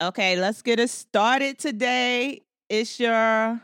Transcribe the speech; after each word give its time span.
Okay, 0.00 0.36
let's 0.36 0.62
get 0.62 0.78
it 0.78 0.90
started 0.90 1.58
today. 1.58 2.42
It's 2.68 3.00
your 3.00 3.60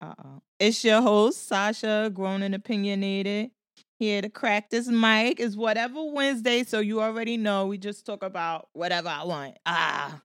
uh-oh. 0.00 0.42
It's 0.60 0.84
your 0.84 1.02
host, 1.02 1.48
Sasha, 1.48 2.10
grown 2.14 2.42
and 2.42 2.54
opinionated. 2.54 3.50
Here 3.98 4.22
to 4.22 4.28
crack 4.28 4.70
this 4.70 4.86
mic 4.86 5.40
is 5.40 5.56
whatever 5.56 6.04
Wednesday, 6.04 6.62
so 6.62 6.78
you 6.78 7.02
already 7.02 7.36
know 7.36 7.66
we 7.66 7.78
just 7.78 8.06
talk 8.06 8.22
about 8.22 8.68
whatever 8.74 9.08
I 9.08 9.24
want. 9.24 9.58
Ah. 9.66 10.20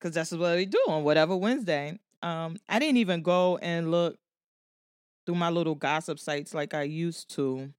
Cause 0.00 0.12
that's 0.12 0.30
what 0.30 0.56
we 0.56 0.66
do 0.66 0.82
on 0.88 1.04
whatever 1.04 1.34
Wednesday. 1.34 1.98
Um, 2.22 2.58
I 2.68 2.78
didn't 2.78 2.98
even 2.98 3.22
go 3.22 3.56
and 3.56 3.90
look 3.90 4.18
through 5.24 5.36
my 5.36 5.50
little 5.50 5.74
gossip 5.74 6.18
sites 6.18 6.52
like 6.52 6.74
I 6.74 6.82
used 6.82 7.34
to. 7.36 7.72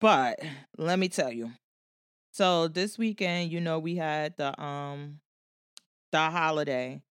But 0.00 0.38
let 0.76 0.98
me 0.98 1.08
tell 1.08 1.32
you. 1.32 1.52
So 2.32 2.68
this 2.68 2.98
weekend, 2.98 3.50
you 3.50 3.60
know, 3.60 3.78
we 3.78 3.96
had 3.96 4.36
the 4.36 4.60
um 4.60 5.20
the 6.12 6.18
holiday, 6.18 7.02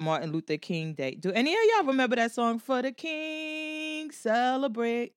Martin 0.00 0.32
Luther 0.32 0.56
King 0.56 0.94
Day. 0.94 1.14
Do 1.14 1.32
any 1.32 1.52
of 1.52 1.60
y'all 1.72 1.86
remember 1.86 2.16
that 2.16 2.32
song 2.32 2.58
for 2.58 2.82
the 2.82 2.92
King 2.92 4.10
celebrate? 4.10 5.12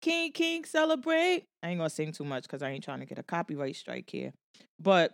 King 0.00 0.32
King 0.32 0.64
celebrate. 0.64 1.44
I 1.62 1.70
ain't 1.70 1.78
gonna 1.78 1.90
sing 1.90 2.12
too 2.12 2.24
much 2.24 2.44
because 2.44 2.62
I 2.62 2.70
ain't 2.70 2.84
trying 2.84 3.00
to 3.00 3.06
get 3.06 3.18
a 3.18 3.22
copyright 3.22 3.76
strike 3.76 4.08
here. 4.10 4.32
But 4.78 5.12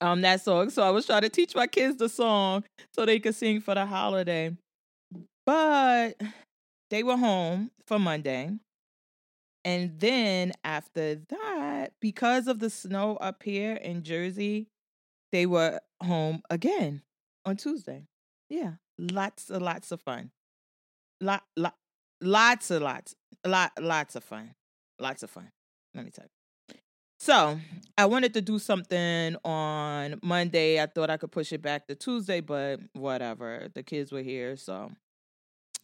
um 0.00 0.20
that 0.22 0.40
song. 0.40 0.70
So 0.70 0.82
I 0.82 0.90
was 0.90 1.06
trying 1.06 1.22
to 1.22 1.28
teach 1.28 1.54
my 1.54 1.66
kids 1.66 1.96
the 1.96 2.08
song 2.08 2.64
so 2.94 3.04
they 3.04 3.18
could 3.18 3.34
sing 3.34 3.60
for 3.60 3.74
the 3.74 3.84
holiday. 3.86 4.56
But 5.46 6.20
they 6.90 7.02
were 7.02 7.16
home 7.16 7.70
for 7.86 7.98
Monday. 7.98 8.52
And 9.64 9.98
then 9.98 10.52
after 10.62 11.16
that, 11.30 11.92
because 12.00 12.48
of 12.48 12.58
the 12.58 12.68
snow 12.68 13.16
up 13.16 13.42
here 13.42 13.74
in 13.74 14.02
Jersey, 14.02 14.66
they 15.34 15.46
were 15.46 15.80
home 16.00 16.42
again 16.48 17.02
on 17.44 17.56
Tuesday. 17.56 18.06
Yeah, 18.48 18.74
lots 18.98 19.50
and 19.50 19.62
lots 19.62 19.90
of 19.90 20.00
fun. 20.00 20.30
Lot, 21.20 21.42
lot, 21.56 21.74
lots 22.20 22.70
and 22.70 22.84
lots, 22.84 23.16
lot, 23.44 23.72
lots 23.80 24.14
of 24.14 24.22
fun. 24.22 24.54
Lots 25.00 25.24
of 25.24 25.30
fun. 25.30 25.50
Let 25.92 26.04
me 26.04 26.12
tell 26.12 26.26
you. 26.26 26.76
So 27.18 27.58
I 27.98 28.06
wanted 28.06 28.34
to 28.34 28.42
do 28.42 28.60
something 28.60 29.34
on 29.44 30.20
Monday. 30.22 30.80
I 30.80 30.86
thought 30.86 31.10
I 31.10 31.16
could 31.16 31.32
push 31.32 31.52
it 31.52 31.62
back 31.62 31.88
to 31.88 31.96
Tuesday, 31.96 32.40
but 32.40 32.78
whatever. 32.92 33.68
The 33.74 33.82
kids 33.82 34.12
were 34.12 34.22
here, 34.22 34.56
so 34.56 34.74
all 34.74 34.90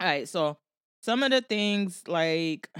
right. 0.00 0.28
So 0.28 0.58
some 1.02 1.24
of 1.24 1.32
the 1.32 1.40
things 1.40 2.04
like 2.06 2.70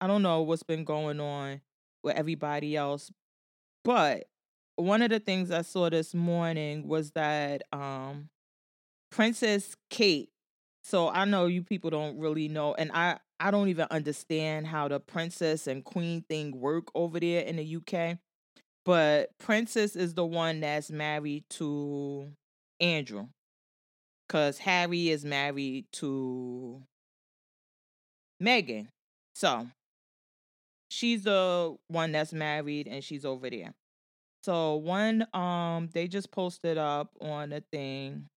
I 0.00 0.06
don't 0.06 0.22
know 0.22 0.42
what's 0.42 0.62
been 0.62 0.84
going 0.84 1.18
on 1.18 1.60
with 2.04 2.14
everybody 2.14 2.76
else, 2.76 3.10
but 3.84 4.28
one 4.82 5.02
of 5.02 5.10
the 5.10 5.20
things 5.20 5.50
I 5.50 5.62
saw 5.62 5.90
this 5.90 6.14
morning 6.14 6.88
was 6.88 7.12
that 7.12 7.62
um 7.72 8.28
Princess 9.10 9.76
Kate. 9.90 10.30
So 10.82 11.08
I 11.08 11.24
know 11.24 11.46
you 11.46 11.62
people 11.62 11.90
don't 11.90 12.18
really 12.18 12.48
know, 12.48 12.74
and 12.74 12.90
I 12.92 13.18
I 13.38 13.50
don't 13.50 13.68
even 13.68 13.86
understand 13.90 14.66
how 14.66 14.88
the 14.88 15.00
princess 15.00 15.66
and 15.66 15.84
queen 15.84 16.22
thing 16.28 16.58
work 16.58 16.88
over 16.94 17.18
there 17.20 17.42
in 17.42 17.56
the 17.56 17.76
UK. 17.76 18.18
But 18.84 19.30
Princess 19.38 19.96
is 19.96 20.14
the 20.14 20.24
one 20.24 20.60
that's 20.60 20.90
married 20.90 21.44
to 21.50 22.30
Andrew. 22.80 23.28
Cause 24.28 24.58
Harry 24.58 25.08
is 25.08 25.24
married 25.24 25.86
to 25.94 26.82
Meghan. 28.42 28.88
So 29.34 29.66
she's 30.88 31.24
the 31.24 31.76
one 31.88 32.12
that's 32.12 32.32
married 32.32 32.86
and 32.88 33.02
she's 33.02 33.24
over 33.24 33.50
there. 33.50 33.74
So 34.42 34.76
one 34.76 35.26
um 35.34 35.90
they 35.92 36.08
just 36.08 36.30
posted 36.30 36.78
up 36.78 37.10
on 37.20 37.52
a 37.52 37.60
thing. 37.60 38.28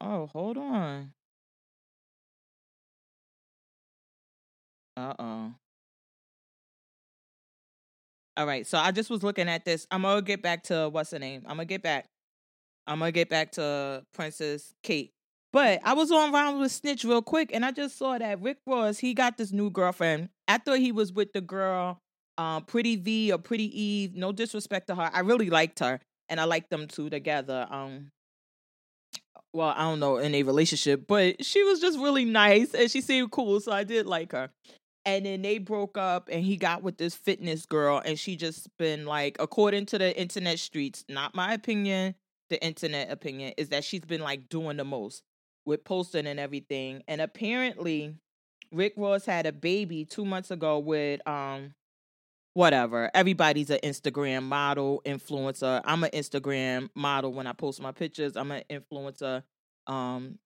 Oh, 0.00 0.26
hold 0.26 0.56
on. 0.58 1.12
Uh-oh. 4.96 5.54
All 8.36 8.46
right, 8.46 8.66
so 8.66 8.78
I 8.78 8.90
just 8.92 9.10
was 9.10 9.22
looking 9.22 9.48
at 9.48 9.64
this. 9.64 9.86
I'm 9.90 10.02
gonna 10.02 10.22
get 10.22 10.42
back 10.42 10.64
to 10.64 10.88
what's 10.88 11.10
the 11.10 11.18
name. 11.18 11.42
I'm 11.46 11.56
gonna 11.56 11.64
get 11.66 11.82
back. 11.82 12.06
I'm 12.86 13.00
gonna 13.00 13.12
get 13.12 13.28
back 13.28 13.52
to 13.52 14.04
Princess 14.14 14.74
Kate. 14.82 15.12
But 15.52 15.80
I 15.84 15.94
was 15.94 16.12
on 16.12 16.32
round 16.32 16.60
with 16.60 16.72
Snitch 16.72 17.04
real 17.04 17.22
quick, 17.22 17.50
and 17.52 17.64
I 17.64 17.72
just 17.72 17.98
saw 17.98 18.16
that 18.18 18.40
Rick 18.40 18.58
Ross 18.66 18.98
he 18.98 19.14
got 19.14 19.36
this 19.36 19.52
new 19.52 19.70
girlfriend. 19.70 20.30
I 20.48 20.58
thought 20.58 20.78
he 20.78 20.92
was 20.92 21.12
with 21.12 21.32
the 21.32 21.40
girl 21.40 22.00
um, 22.40 22.64
Pretty 22.64 22.96
Vee 22.96 23.32
or 23.32 23.38
Pretty 23.38 23.78
Eve. 23.78 24.16
No 24.16 24.32
disrespect 24.32 24.86
to 24.88 24.94
her. 24.94 25.10
I 25.12 25.20
really 25.20 25.50
liked 25.50 25.78
her, 25.80 26.00
and 26.30 26.40
I 26.40 26.44
liked 26.44 26.70
them 26.70 26.88
two 26.88 27.10
together. 27.10 27.66
Um, 27.70 28.08
well, 29.52 29.74
I 29.76 29.82
don't 29.82 30.00
know 30.00 30.16
in 30.16 30.34
a 30.34 30.42
relationship, 30.42 31.06
but 31.06 31.44
she 31.44 31.62
was 31.64 31.80
just 31.80 31.98
really 31.98 32.24
nice 32.24 32.72
and 32.72 32.90
she 32.90 33.00
seemed 33.00 33.30
cool, 33.30 33.60
so 33.60 33.72
I 33.72 33.84
did 33.84 34.06
like 34.06 34.32
her. 34.32 34.48
And 35.04 35.26
then 35.26 35.42
they 35.42 35.58
broke 35.58 35.98
up, 35.98 36.28
and 36.30 36.44
he 36.44 36.56
got 36.56 36.82
with 36.82 36.98
this 36.98 37.14
fitness 37.14 37.66
girl, 37.66 38.02
and 38.04 38.18
she 38.18 38.36
just 38.36 38.68
been 38.78 39.06
like, 39.06 39.36
according 39.40 39.86
to 39.86 39.98
the 39.98 40.18
internet 40.18 40.58
streets, 40.58 41.04
not 41.08 41.34
my 41.34 41.54
opinion, 41.54 42.14
the 42.48 42.62
internet 42.64 43.10
opinion 43.10 43.54
is 43.56 43.70
that 43.70 43.84
she's 43.84 44.00
been 44.00 44.20
like 44.20 44.48
doing 44.48 44.76
the 44.76 44.84
most 44.84 45.22
with 45.66 45.84
posting 45.84 46.26
and 46.26 46.40
everything. 46.40 47.02
And 47.08 47.20
apparently, 47.20 48.14
Rick 48.72 48.94
Ross 48.96 49.24
had 49.24 49.46
a 49.46 49.52
baby 49.52 50.04
two 50.04 50.24
months 50.24 50.50
ago 50.50 50.78
with 50.78 51.26
um 51.28 51.72
whatever. 52.54 53.10
Everybody's 53.14 53.70
an 53.70 53.78
Instagram 53.82 54.42
model, 54.42 55.02
influencer. 55.04 55.80
I'm 55.84 56.04
an 56.04 56.10
Instagram 56.10 56.90
model 56.94 57.32
when 57.32 57.46
I 57.46 57.52
post 57.52 57.80
my 57.80 57.92
pictures. 57.92 58.36
I'm 58.36 58.50
an 58.50 58.62
influencer. 58.70 59.42
Um, 59.86 60.38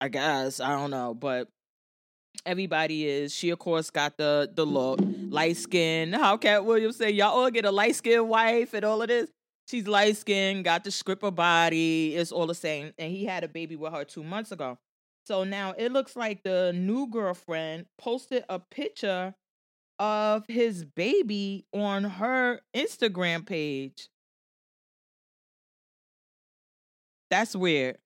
I 0.00 0.08
guess 0.08 0.60
I 0.60 0.70
don't 0.70 0.90
know, 0.90 1.14
but 1.14 1.48
everybody 2.44 3.06
is. 3.06 3.34
She 3.34 3.50
of 3.50 3.58
course 3.58 3.90
got 3.90 4.16
the 4.16 4.50
the 4.52 4.66
look, 4.66 5.00
light 5.28 5.56
skin. 5.56 6.12
How 6.12 6.36
Katt 6.36 6.64
Williams 6.64 6.96
say 6.96 7.10
y'all 7.10 7.30
all 7.30 7.50
get 7.50 7.64
a 7.64 7.70
light 7.70 7.94
skin 7.94 8.28
wife 8.28 8.74
and 8.74 8.84
all 8.84 9.02
of 9.02 9.08
this. 9.08 9.30
She's 9.68 9.86
light 9.86 10.16
skinned, 10.16 10.64
got 10.64 10.84
the 10.84 10.90
stripper 10.90 11.30
body. 11.30 12.16
It's 12.16 12.32
all 12.32 12.46
the 12.46 12.54
same. 12.54 12.92
And 12.98 13.12
he 13.12 13.24
had 13.24 13.44
a 13.44 13.48
baby 13.48 13.76
with 13.76 13.92
her 13.92 14.04
two 14.04 14.24
months 14.24 14.50
ago. 14.50 14.78
So 15.24 15.44
now 15.44 15.72
it 15.78 15.92
looks 15.92 16.16
like 16.16 16.42
the 16.42 16.72
new 16.74 17.06
girlfriend 17.06 17.86
posted 17.96 18.44
a 18.48 18.58
picture 18.58 19.34
of 20.02 20.44
his 20.48 20.84
baby 20.84 21.64
on 21.72 22.02
her 22.02 22.58
Instagram 22.74 23.46
page. 23.46 24.08
That's 27.30 27.54
weird. 27.54 27.98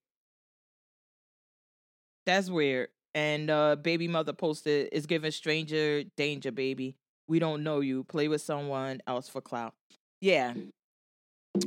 That's 2.26 2.50
weird. 2.50 2.88
And 3.14 3.48
uh 3.48 3.76
baby 3.76 4.08
mother 4.08 4.34
posted 4.34 4.90
is 4.92 5.06
giving 5.06 5.30
stranger 5.30 6.02
danger, 6.18 6.52
baby. 6.52 6.96
We 7.28 7.38
don't 7.38 7.64
know 7.64 7.80
you. 7.80 8.04
Play 8.04 8.28
with 8.28 8.42
someone 8.42 9.00
else 9.06 9.30
for 9.30 9.40
clout. 9.40 9.72
Yeah. 10.20 10.52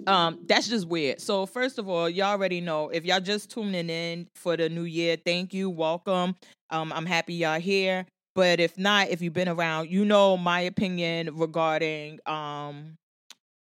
Um, 0.05 0.41
that's 0.45 0.67
just 0.67 0.87
weird. 0.87 1.19
So 1.19 1.47
first 1.47 1.79
of 1.79 1.89
all, 1.89 2.07
y'all 2.07 2.27
already 2.27 2.61
know 2.61 2.89
if 2.89 3.03
y'all 3.03 3.19
just 3.19 3.49
tuning 3.49 3.89
in 3.89 4.27
for 4.35 4.55
the 4.55 4.69
new 4.69 4.83
year, 4.83 5.17
thank 5.17 5.55
you, 5.55 5.71
welcome. 5.71 6.35
Um, 6.69 6.93
I'm 6.93 7.07
happy 7.07 7.33
y'all 7.33 7.59
here. 7.59 8.05
But 8.39 8.61
if 8.61 8.77
not, 8.77 9.09
if 9.09 9.21
you've 9.21 9.33
been 9.33 9.49
around, 9.49 9.89
you 9.91 10.05
know 10.05 10.37
my 10.37 10.61
opinion 10.61 11.35
regarding 11.35 12.21
um 12.25 12.95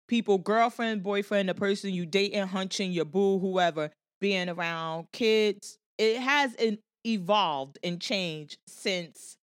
people, 0.09 0.37
girlfriend, 0.37 1.03
boyfriend, 1.03 1.49
the 1.49 1.55
person 1.55 1.95
you 1.95 2.05
dating, 2.05 2.49
hunching, 2.49 2.93
your 2.93 3.07
boo, 3.07 3.39
whoever, 3.39 3.91
being 4.21 4.51
around 4.51 5.07
kids. 5.11 5.79
It 5.97 6.19
has 6.19 6.55
an 6.57 6.81
evolved 7.07 7.79
and 7.83 7.99
changed 7.99 8.59
since 8.67 9.39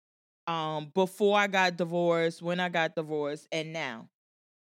um 0.46 0.92
before 0.94 1.40
I 1.40 1.48
got 1.48 1.76
divorced, 1.76 2.44
when 2.44 2.60
I 2.60 2.70
got 2.70 2.94
divorced, 2.94 3.48
and 3.52 3.74
now. 3.74 4.10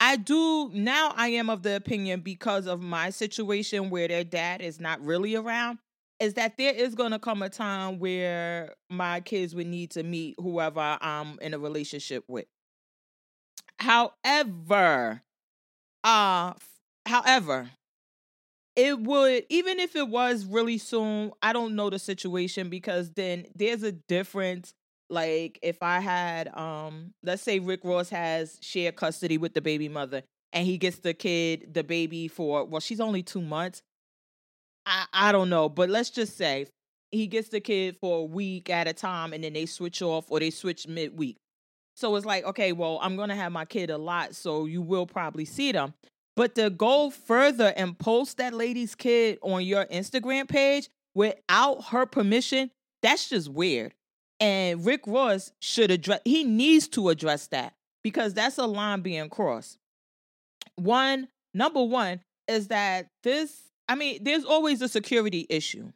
I 0.00 0.16
do 0.16 0.68
now 0.74 1.12
I 1.14 1.28
am 1.28 1.48
of 1.48 1.62
the 1.62 1.76
opinion 1.76 2.22
because 2.22 2.66
of 2.66 2.82
my 2.82 3.10
situation 3.10 3.88
where 3.88 4.08
their 4.08 4.24
dad 4.24 4.62
is 4.62 4.80
not 4.80 5.00
really 5.00 5.36
around 5.36 5.78
is 6.20 6.34
that 6.34 6.56
there 6.58 6.74
is 6.74 6.94
going 6.94 7.12
to 7.12 7.18
come 7.18 7.42
a 7.42 7.48
time 7.48 7.98
where 7.98 8.74
my 8.90 9.20
kids 9.20 9.54
would 9.54 9.66
need 9.66 9.90
to 9.92 10.02
meet 10.02 10.34
whoever 10.38 10.98
I'm 11.00 11.38
in 11.40 11.54
a 11.54 11.58
relationship 11.58 12.24
with. 12.28 12.46
However, 13.78 15.22
uh 16.04 16.54
however, 17.06 17.70
it 18.76 18.98
would 19.00 19.44
even 19.48 19.78
if 19.80 19.96
it 19.96 20.08
was 20.08 20.44
really 20.44 20.78
soon, 20.78 21.32
I 21.42 21.52
don't 21.52 21.74
know 21.74 21.90
the 21.90 21.98
situation 21.98 22.68
because 22.70 23.10
then 23.12 23.46
there's 23.54 23.82
a 23.82 23.92
difference 23.92 24.74
like 25.08 25.58
if 25.62 25.82
I 25.82 26.00
had 26.00 26.48
um 26.56 27.12
let's 27.22 27.42
say 27.42 27.58
Rick 27.58 27.80
Ross 27.84 28.08
has 28.10 28.58
shared 28.62 28.96
custody 28.96 29.38
with 29.38 29.54
the 29.54 29.60
baby 29.60 29.88
mother 29.88 30.22
and 30.52 30.66
he 30.66 30.78
gets 30.78 30.98
the 30.98 31.14
kid, 31.14 31.74
the 31.74 31.82
baby 31.84 32.28
for 32.28 32.64
well, 32.64 32.80
she's 32.80 33.00
only 33.00 33.22
2 33.22 33.42
months. 33.42 33.82
I, 34.90 35.06
I 35.12 35.32
don't 35.32 35.48
know, 35.48 35.68
but 35.68 35.88
let's 35.88 36.10
just 36.10 36.36
say 36.36 36.66
he 37.12 37.28
gets 37.28 37.48
the 37.48 37.60
kid 37.60 37.96
for 38.00 38.20
a 38.20 38.24
week 38.24 38.68
at 38.68 38.88
a 38.88 38.92
time 38.92 39.32
and 39.32 39.44
then 39.44 39.52
they 39.52 39.66
switch 39.66 40.02
off 40.02 40.30
or 40.30 40.40
they 40.40 40.50
switch 40.50 40.88
midweek. 40.88 41.36
So 41.96 42.16
it's 42.16 42.26
like, 42.26 42.44
okay, 42.44 42.72
well, 42.72 42.98
I'm 43.00 43.16
going 43.16 43.28
to 43.28 43.34
have 43.34 43.52
my 43.52 43.64
kid 43.64 43.90
a 43.90 43.98
lot, 43.98 44.34
so 44.34 44.64
you 44.64 44.82
will 44.82 45.06
probably 45.06 45.44
see 45.44 45.70
them. 45.70 45.94
But 46.34 46.54
to 46.54 46.70
go 46.70 47.10
further 47.10 47.72
and 47.76 47.98
post 47.98 48.38
that 48.38 48.54
lady's 48.54 48.94
kid 48.94 49.38
on 49.42 49.64
your 49.64 49.84
Instagram 49.86 50.48
page 50.48 50.88
without 51.14 51.84
her 51.86 52.06
permission, 52.06 52.70
that's 53.02 53.28
just 53.28 53.48
weird. 53.48 53.92
And 54.40 54.84
Rick 54.84 55.02
Ross 55.06 55.52
should 55.60 55.90
address, 55.90 56.20
he 56.24 56.44
needs 56.44 56.88
to 56.88 57.10
address 57.10 57.48
that 57.48 57.74
because 58.02 58.34
that's 58.34 58.58
a 58.58 58.66
line 58.66 59.02
being 59.02 59.28
crossed. 59.28 59.76
One, 60.76 61.28
number 61.52 61.82
one 61.82 62.20
is 62.48 62.68
that 62.68 63.08
this, 63.22 63.69
I 63.90 63.96
mean, 63.96 64.22
there's 64.22 64.44
always 64.44 64.80
a 64.82 64.88
security 64.88 65.48
issue. 65.50 65.90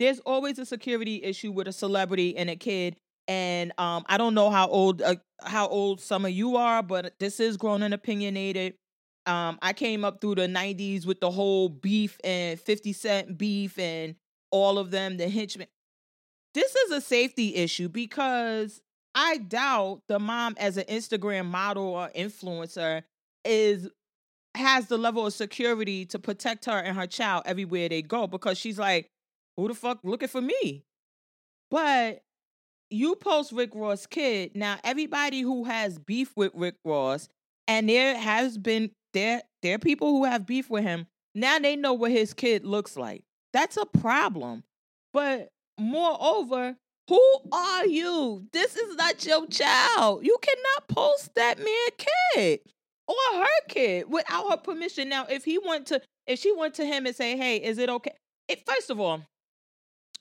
There's 0.00 0.18
always 0.20 0.58
a 0.58 0.66
security 0.66 1.22
issue 1.22 1.52
with 1.52 1.68
a 1.68 1.72
celebrity 1.72 2.36
and 2.36 2.50
a 2.50 2.56
kid. 2.56 2.96
And 3.28 3.72
um, 3.78 4.04
I 4.08 4.18
don't 4.18 4.34
know 4.34 4.50
how 4.50 4.66
old 4.66 5.00
uh, 5.00 5.14
how 5.40 5.68
old 5.68 6.00
some 6.00 6.24
of 6.24 6.32
you 6.32 6.56
are, 6.56 6.82
but 6.82 7.14
this 7.20 7.38
is 7.38 7.56
grown 7.56 7.84
and 7.84 7.94
opinionated. 7.94 8.74
Um, 9.26 9.60
I 9.62 9.74
came 9.74 10.04
up 10.04 10.20
through 10.20 10.34
the 10.36 10.48
90s 10.48 11.06
with 11.06 11.20
the 11.20 11.30
whole 11.30 11.68
beef 11.68 12.18
and 12.24 12.58
50 12.58 12.92
Cent 12.94 13.38
beef 13.38 13.78
and 13.78 14.16
all 14.50 14.78
of 14.78 14.90
them, 14.90 15.16
the 15.16 15.28
henchmen. 15.28 15.68
This 16.52 16.74
is 16.74 16.90
a 16.90 17.00
safety 17.00 17.54
issue 17.54 17.88
because 17.88 18.80
I 19.14 19.36
doubt 19.36 20.02
the 20.08 20.18
mom, 20.18 20.56
as 20.58 20.76
an 20.78 20.84
Instagram 20.88 21.46
model 21.46 21.84
or 21.84 22.10
influencer, 22.16 23.04
is 23.44 23.88
has 24.54 24.86
the 24.86 24.98
level 24.98 25.26
of 25.26 25.32
security 25.32 26.04
to 26.06 26.18
protect 26.18 26.64
her 26.66 26.78
and 26.78 26.96
her 26.96 27.06
child 27.06 27.42
everywhere 27.46 27.88
they 27.88 28.02
go 28.02 28.26
because 28.26 28.58
she's 28.58 28.78
like, 28.78 29.10
who 29.56 29.68
the 29.68 29.74
fuck 29.74 29.98
looking 30.02 30.28
for 30.28 30.40
me? 30.40 30.84
But 31.70 32.22
you 32.90 33.14
post 33.16 33.52
Rick 33.52 33.70
Ross 33.74 34.06
kid. 34.06 34.52
Now, 34.54 34.78
everybody 34.82 35.40
who 35.40 35.64
has 35.64 35.98
beef 35.98 36.32
with 36.36 36.52
Rick 36.54 36.76
Ross, 36.84 37.28
and 37.68 37.88
there 37.88 38.18
has 38.18 38.58
been 38.58 38.90
there 39.12 39.42
there 39.62 39.74
are 39.74 39.78
people 39.78 40.10
who 40.10 40.24
have 40.24 40.46
beef 40.46 40.68
with 40.70 40.82
him. 40.82 41.06
Now 41.34 41.58
they 41.58 41.76
know 41.76 41.92
what 41.92 42.10
his 42.10 42.34
kid 42.34 42.64
looks 42.64 42.96
like. 42.96 43.22
That's 43.52 43.76
a 43.76 43.86
problem. 43.86 44.64
But 45.12 45.48
moreover, 45.78 46.76
who 47.08 47.22
are 47.52 47.86
you? 47.86 48.46
This 48.52 48.76
is 48.76 48.96
not 48.96 49.24
your 49.24 49.46
child. 49.46 50.24
You 50.24 50.36
cannot 50.42 50.88
post 50.88 51.34
that 51.34 51.58
man 51.58 52.06
kid 52.34 52.60
or 53.10 53.40
her 53.40 53.66
kid 53.68 54.10
without 54.10 54.50
her 54.50 54.56
permission. 54.56 55.08
Now, 55.08 55.26
if 55.26 55.44
he 55.44 55.58
went 55.58 55.86
to 55.88 56.00
if 56.26 56.38
she 56.38 56.52
went 56.52 56.74
to 56.74 56.84
him 56.84 57.06
and 57.06 57.14
say, 57.14 57.36
"Hey, 57.36 57.56
is 57.56 57.78
it 57.78 57.88
okay?" 57.88 58.12
It, 58.48 58.62
first 58.66 58.90
of 58.90 59.00
all, 59.00 59.22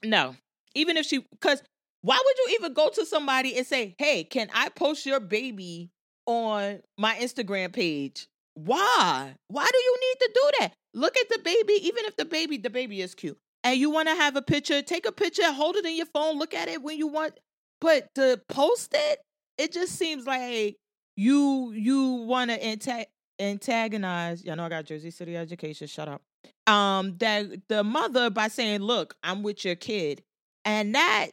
no. 0.03 0.35
Even 0.75 0.97
if 0.97 1.05
she 1.05 1.25
cuz 1.41 1.61
why 2.01 2.21
would 2.23 2.37
you 2.37 2.55
even 2.59 2.73
go 2.73 2.89
to 2.89 3.05
somebody 3.05 3.57
and 3.57 3.67
say, 3.67 3.95
"Hey, 3.97 4.23
can 4.23 4.49
I 4.53 4.69
post 4.69 5.05
your 5.05 5.19
baby 5.19 5.89
on 6.25 6.81
my 6.97 7.15
Instagram 7.15 7.73
page?" 7.73 8.27
Why? 8.55 9.35
Why 9.47 9.69
do 9.71 9.77
you 9.77 9.97
need 10.01 10.19
to 10.19 10.31
do 10.33 10.51
that? 10.59 10.73
Look 10.93 11.17
at 11.17 11.29
the 11.29 11.39
baby, 11.39 11.73
even 11.87 12.05
if 12.05 12.15
the 12.17 12.25
baby 12.25 12.57
the 12.57 12.69
baby 12.69 13.01
is 13.01 13.15
cute 13.15 13.37
and 13.63 13.79
you 13.79 13.89
want 13.89 14.07
to 14.09 14.15
have 14.15 14.35
a 14.35 14.41
picture, 14.41 14.81
take 14.81 15.05
a 15.05 15.11
picture, 15.11 15.51
hold 15.51 15.75
it 15.75 15.85
in 15.85 15.95
your 15.95 16.05
phone, 16.07 16.37
look 16.39 16.53
at 16.53 16.67
it 16.67 16.81
when 16.81 16.97
you 16.97 17.07
want. 17.07 17.39
But 17.81 18.13
to 18.15 18.41
post 18.49 18.91
it, 18.93 19.19
it 19.57 19.71
just 19.71 19.95
seems 19.95 20.25
like 20.25 20.75
you 21.19 21.73
you 21.73 22.11
want 22.25 22.49
to 22.49 22.57
anta- 22.59 23.05
antagonize. 23.39 24.45
Y'all 24.45 24.55
know 24.55 24.63
I 24.63 24.69
got 24.69 24.85
Jersey 24.85 25.11
City 25.11 25.35
education. 25.35 25.85
Shut 25.85 26.07
up. 26.07 26.21
Um, 26.65 27.17
that 27.17 27.67
the 27.67 27.83
mother 27.83 28.29
by 28.29 28.47
saying, 28.47 28.79
"Look, 28.79 29.15
I'm 29.21 29.43
with 29.43 29.65
your 29.65 29.75
kid," 29.75 30.23
and 30.63 30.95
that 30.95 31.31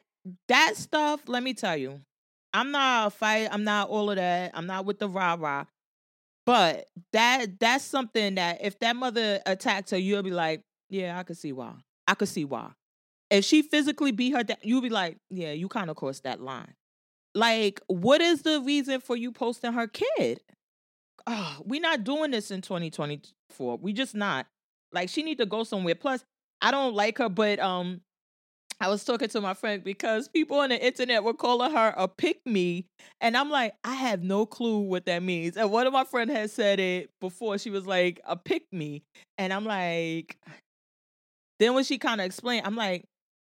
that 0.48 0.72
stuff. 0.74 1.20
Let 1.28 1.44
me 1.44 1.54
tell 1.54 1.76
you, 1.76 2.00
I'm 2.52 2.72
not 2.72 3.06
a 3.06 3.10
fight. 3.10 3.48
I'm 3.52 3.62
not 3.62 3.88
all 3.88 4.10
of 4.10 4.16
that. 4.16 4.50
I'm 4.54 4.66
not 4.66 4.86
with 4.86 4.98
the 4.98 5.08
rah 5.08 5.36
rah. 5.38 5.66
But 6.46 6.86
that 7.12 7.60
that's 7.60 7.84
something 7.84 8.34
that 8.34 8.58
if 8.62 8.78
that 8.80 8.96
mother 8.96 9.40
attacked 9.46 9.90
her, 9.90 9.98
you'll 9.98 10.24
be 10.24 10.30
like, 10.32 10.62
yeah, 10.90 11.16
I 11.16 11.22
can 11.22 11.36
see 11.36 11.52
why. 11.52 11.74
I 12.08 12.14
could 12.14 12.28
see 12.28 12.44
why. 12.44 12.70
If 13.30 13.44
she 13.44 13.62
physically 13.62 14.10
beat 14.10 14.32
her 14.32 14.42
down, 14.42 14.58
you'll 14.62 14.80
be 14.80 14.88
like, 14.88 15.18
yeah, 15.30 15.52
you 15.52 15.68
kind 15.68 15.90
of 15.90 15.96
crossed 15.96 16.24
that 16.24 16.40
line. 16.40 16.74
Like, 17.36 17.82
what 17.86 18.22
is 18.22 18.42
the 18.42 18.62
reason 18.62 18.98
for 19.02 19.14
you 19.14 19.30
posting 19.30 19.74
her 19.74 19.86
kid? 19.86 20.40
Oh, 21.26 21.58
we're 21.66 21.82
not 21.82 22.02
doing 22.02 22.30
this 22.30 22.50
in 22.50 22.62
2024. 22.62 23.76
We 23.76 23.92
just 23.92 24.14
not. 24.14 24.46
Like, 24.90 25.10
she 25.10 25.22
need 25.22 25.36
to 25.38 25.46
go 25.46 25.62
somewhere. 25.62 25.94
Plus, 25.94 26.24
I 26.62 26.70
don't 26.70 26.94
like 26.94 27.18
her, 27.18 27.28
but 27.28 27.58
um, 27.58 28.00
I 28.80 28.88
was 28.88 29.04
talking 29.04 29.28
to 29.28 29.42
my 29.42 29.52
friend 29.52 29.84
because 29.84 30.28
people 30.28 30.60
on 30.60 30.70
the 30.70 30.82
internet 30.82 31.24
were 31.24 31.34
calling 31.34 31.72
her 31.72 31.92
a 31.94 32.08
pick 32.08 32.40
me. 32.46 32.86
And 33.20 33.36
I'm 33.36 33.50
like, 33.50 33.74
I 33.84 33.92
have 33.92 34.22
no 34.22 34.46
clue 34.46 34.78
what 34.78 35.04
that 35.04 35.22
means. 35.22 35.58
And 35.58 35.70
one 35.70 35.86
of 35.86 35.92
my 35.92 36.04
friends 36.04 36.32
had 36.32 36.50
said 36.50 36.80
it 36.80 37.10
before. 37.20 37.58
She 37.58 37.68
was 37.68 37.86
like, 37.86 38.18
a 38.24 38.36
pick 38.36 38.62
me. 38.72 39.02
And 39.36 39.52
I'm 39.52 39.66
like, 39.66 40.38
then 41.58 41.74
when 41.74 41.84
she 41.84 41.98
kind 41.98 42.18
of 42.18 42.24
explained, 42.24 42.66
I'm 42.66 42.76
like, 42.76 43.04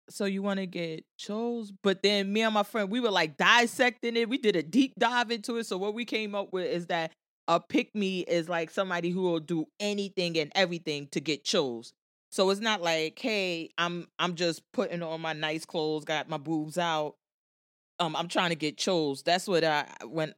so 0.08 0.24
you 0.24 0.42
want 0.42 0.60
to 0.60 0.66
get 0.66 1.04
chose? 1.18 1.72
But 1.82 2.02
then 2.02 2.32
me 2.32 2.42
and 2.42 2.54
my 2.54 2.62
friend, 2.62 2.90
we 2.90 3.00
were 3.00 3.10
like 3.10 3.36
dissecting 3.36 4.16
it. 4.16 4.28
We 4.28 4.38
did 4.38 4.56
a 4.56 4.62
deep 4.62 4.94
dive 4.98 5.30
into 5.30 5.56
it. 5.56 5.66
So 5.66 5.76
what 5.78 5.94
we 5.94 6.04
came 6.04 6.34
up 6.34 6.52
with 6.52 6.66
is 6.66 6.86
that 6.86 7.12
a 7.48 7.60
pick 7.60 7.94
me 7.94 8.20
is 8.20 8.48
like 8.48 8.70
somebody 8.70 9.10
who 9.10 9.22
will 9.22 9.40
do 9.40 9.66
anything 9.80 10.38
and 10.38 10.52
everything 10.54 11.08
to 11.12 11.20
get 11.20 11.44
chose. 11.44 11.92
So 12.30 12.48
it's 12.50 12.60
not 12.60 12.80
like, 12.80 13.18
hey, 13.18 13.70
I'm 13.76 14.08
I'm 14.18 14.34
just 14.34 14.62
putting 14.72 15.02
on 15.02 15.20
my 15.20 15.32
nice 15.34 15.64
clothes, 15.64 16.04
got 16.04 16.28
my 16.28 16.38
boobs 16.38 16.78
out. 16.78 17.16
Um, 17.98 18.16
I'm 18.16 18.28
trying 18.28 18.50
to 18.50 18.56
get 18.56 18.78
chose. 18.78 19.22
That's 19.22 19.46
what 19.46 19.64
I 19.64 19.86
when 20.06 20.34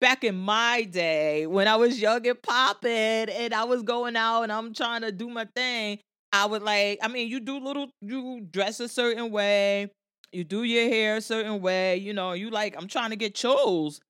back 0.00 0.24
in 0.24 0.36
my 0.36 0.84
day 0.84 1.46
when 1.46 1.68
I 1.68 1.76
was 1.76 2.00
young 2.00 2.26
and 2.26 2.40
popping 2.40 2.90
and 2.92 3.52
I 3.52 3.64
was 3.64 3.82
going 3.82 4.16
out 4.16 4.44
and 4.44 4.52
I'm 4.52 4.72
trying 4.72 5.02
to 5.02 5.12
do 5.12 5.28
my 5.28 5.46
thing. 5.54 5.98
I 6.32 6.46
would 6.46 6.62
like, 6.62 6.98
I 7.02 7.08
mean, 7.08 7.28
you 7.28 7.40
do 7.40 7.58
little, 7.58 7.90
you 8.00 8.40
dress 8.50 8.80
a 8.80 8.88
certain 8.88 9.30
way, 9.30 9.90
you 10.32 10.44
do 10.44 10.62
your 10.62 10.88
hair 10.88 11.16
a 11.16 11.20
certain 11.20 11.60
way, 11.60 11.96
you 11.96 12.12
know, 12.12 12.32
you 12.32 12.50
like, 12.50 12.76
I'm 12.76 12.88
trying 12.88 13.10
to 13.10 13.16
get 13.16 13.34
chose. 13.34 14.00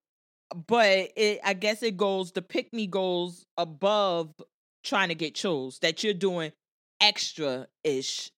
But 0.66 1.10
it, 1.14 1.40
I 1.44 1.52
guess 1.52 1.82
it 1.82 1.96
goes, 1.96 2.32
the 2.32 2.42
pick 2.42 2.72
me 2.72 2.86
goes 2.86 3.44
above 3.56 4.32
trying 4.82 5.08
to 5.08 5.14
get 5.14 5.34
chose, 5.34 5.78
that 5.80 6.02
you're 6.02 6.14
doing 6.14 6.52
extra 7.00 7.66
ish 7.84 8.30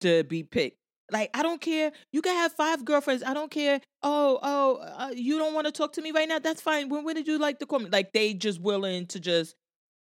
to 0.00 0.24
be 0.24 0.42
picked. 0.42 0.76
Like, 1.10 1.30
I 1.34 1.42
don't 1.42 1.60
care. 1.60 1.90
You 2.12 2.22
can 2.22 2.36
have 2.36 2.52
five 2.52 2.84
girlfriends. 2.84 3.24
I 3.24 3.34
don't 3.34 3.50
care. 3.50 3.80
Oh, 4.02 4.38
oh, 4.42 4.76
uh, 4.76 5.10
you 5.12 5.38
don't 5.38 5.54
want 5.54 5.66
to 5.66 5.72
talk 5.72 5.92
to 5.94 6.02
me 6.02 6.12
right 6.12 6.28
now? 6.28 6.38
That's 6.38 6.60
fine. 6.62 6.88
When, 6.88 7.04
when 7.04 7.16
did 7.16 7.26
you 7.26 7.36
like 7.36 7.58
to 7.58 7.66
call 7.66 7.80
me? 7.80 7.90
Like, 7.90 8.12
they 8.12 8.32
just 8.32 8.60
willing 8.60 9.06
to 9.06 9.18
just 9.18 9.56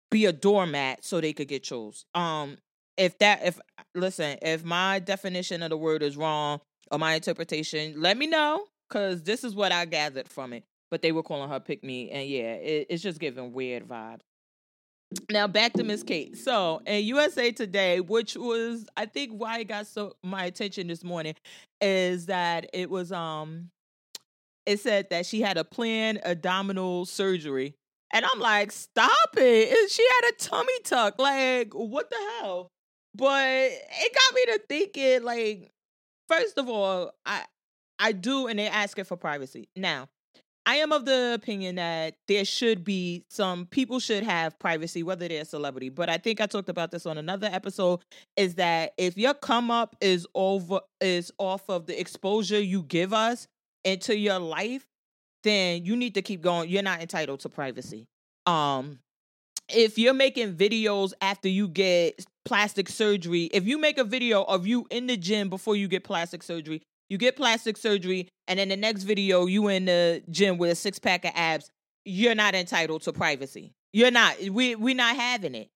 be 0.09 0.25
a 0.25 0.33
doormat 0.33 1.05
so 1.05 1.21
they 1.21 1.33
could 1.33 1.47
get 1.47 1.61
chose. 1.61 2.05
Um, 2.15 2.57
if 2.97 3.17
that 3.19 3.45
if 3.45 3.59
listen, 3.93 4.37
if 4.41 4.63
my 4.63 4.99
definition 4.99 5.63
of 5.63 5.69
the 5.69 5.77
word 5.77 6.01
is 6.03 6.17
wrong 6.17 6.61
or 6.91 6.99
my 6.99 7.13
interpretation, 7.13 8.01
let 8.01 8.17
me 8.17 8.27
know 8.27 8.65
because 8.89 9.23
this 9.23 9.43
is 9.43 9.55
what 9.55 9.71
I 9.71 9.85
gathered 9.85 10.27
from 10.27 10.53
it. 10.53 10.63
But 10.91 11.01
they 11.01 11.11
were 11.11 11.23
calling 11.23 11.49
her 11.49 11.59
pick 11.59 11.83
me, 11.83 12.11
and 12.11 12.27
yeah, 12.29 12.53
it, 12.53 12.87
it's 12.89 13.03
just 13.03 13.19
giving 13.19 13.51
weird 13.53 13.87
vibes. 13.87 14.21
Now 15.29 15.47
back 15.47 15.73
to 15.73 15.83
Miss 15.83 16.03
Kate. 16.03 16.37
So 16.37 16.81
in 16.85 17.05
USA 17.05 17.51
Today, 17.51 18.01
which 18.01 18.35
was 18.35 18.87
I 18.97 19.05
think 19.05 19.31
why 19.31 19.59
it 19.59 19.67
got 19.67 19.87
so 19.87 20.15
my 20.23 20.45
attention 20.45 20.87
this 20.87 21.03
morning, 21.03 21.35
is 21.81 22.27
that 22.27 22.69
it 22.73 22.89
was 22.89 23.11
um 23.11 23.69
it 24.65 24.79
said 24.79 25.09
that 25.11 25.25
she 25.25 25.41
had 25.41 25.57
a 25.57 25.63
planned 25.63 26.21
abdominal 26.25 27.05
surgery. 27.05 27.75
And 28.11 28.25
I'm 28.25 28.39
like, 28.39 28.71
stop 28.71 29.11
it. 29.35 29.91
She 29.91 30.03
had 30.03 30.31
a 30.31 30.35
tummy 30.37 30.79
tuck. 30.83 31.19
Like, 31.19 31.73
what 31.73 32.09
the 32.09 32.17
hell? 32.39 32.71
But 33.15 33.47
it 33.47 34.13
got 34.13 34.35
me 34.35 34.45
to 34.45 34.61
thinking, 34.67 35.23
like, 35.23 35.71
first 36.27 36.57
of 36.57 36.69
all, 36.69 37.11
I 37.25 37.43
I 37.97 38.11
do, 38.11 38.47
and 38.47 38.59
they're 38.59 38.71
asking 38.71 39.05
for 39.05 39.15
privacy. 39.15 39.69
Now, 39.75 40.09
I 40.65 40.77
am 40.77 40.91
of 40.91 41.05
the 41.05 41.33
opinion 41.35 41.75
that 41.75 42.15
there 42.27 42.43
should 42.43 42.83
be 42.83 43.23
some 43.29 43.67
people 43.67 43.99
should 43.99 44.23
have 44.23 44.57
privacy, 44.59 45.03
whether 45.03 45.27
they're 45.27 45.43
a 45.43 45.45
celebrity. 45.45 45.89
But 45.89 46.09
I 46.09 46.17
think 46.17 46.41
I 46.41 46.47
talked 46.47 46.69
about 46.69 46.91
this 46.91 47.05
on 47.05 47.17
another 47.17 47.47
episode. 47.51 48.01
Is 48.35 48.55
that 48.55 48.93
if 48.97 49.17
your 49.17 49.33
come 49.33 49.69
up 49.69 49.95
is 50.01 50.27
over 50.33 50.81
is 50.99 51.31
off 51.37 51.69
of 51.69 51.85
the 51.85 51.99
exposure 51.99 52.59
you 52.59 52.83
give 52.83 53.13
us 53.13 53.47
into 53.83 54.17
your 54.17 54.39
life, 54.39 54.85
then 55.43 55.85
you 55.85 55.95
need 55.95 56.15
to 56.15 56.21
keep 56.21 56.41
going. 56.41 56.69
You're 56.69 56.83
not 56.83 57.01
entitled 57.01 57.41
to 57.41 57.49
privacy. 57.49 58.07
Um, 58.47 58.99
if 59.69 59.97
you're 59.97 60.13
making 60.13 60.55
videos 60.55 61.13
after 61.21 61.49
you 61.49 61.67
get 61.67 62.25
plastic 62.43 62.89
surgery, 62.89 63.45
if 63.45 63.65
you 63.65 63.77
make 63.77 63.97
a 63.97 64.03
video 64.03 64.43
of 64.43 64.67
you 64.67 64.85
in 64.89 65.07
the 65.07 65.17
gym 65.17 65.49
before 65.49 65.75
you 65.75 65.87
get 65.87 66.03
plastic 66.03 66.43
surgery, 66.43 66.81
you 67.09 67.17
get 67.17 67.35
plastic 67.35 67.77
surgery, 67.77 68.29
and 68.47 68.59
then 68.59 68.69
the 68.69 68.77
next 68.77 69.03
video 69.03 69.45
you 69.45 69.67
in 69.67 69.85
the 69.85 70.23
gym 70.29 70.57
with 70.57 70.71
a 70.71 70.75
six 70.75 70.99
pack 70.99 71.25
of 71.25 71.31
abs, 71.35 71.69
you're 72.03 72.35
not 72.35 72.55
entitled 72.55 73.01
to 73.03 73.13
privacy. 73.13 73.71
You're 73.93 74.11
not. 74.11 74.39
We 74.51 74.75
we're 74.75 74.95
not 74.95 75.15
having 75.15 75.55
it. 75.55 75.69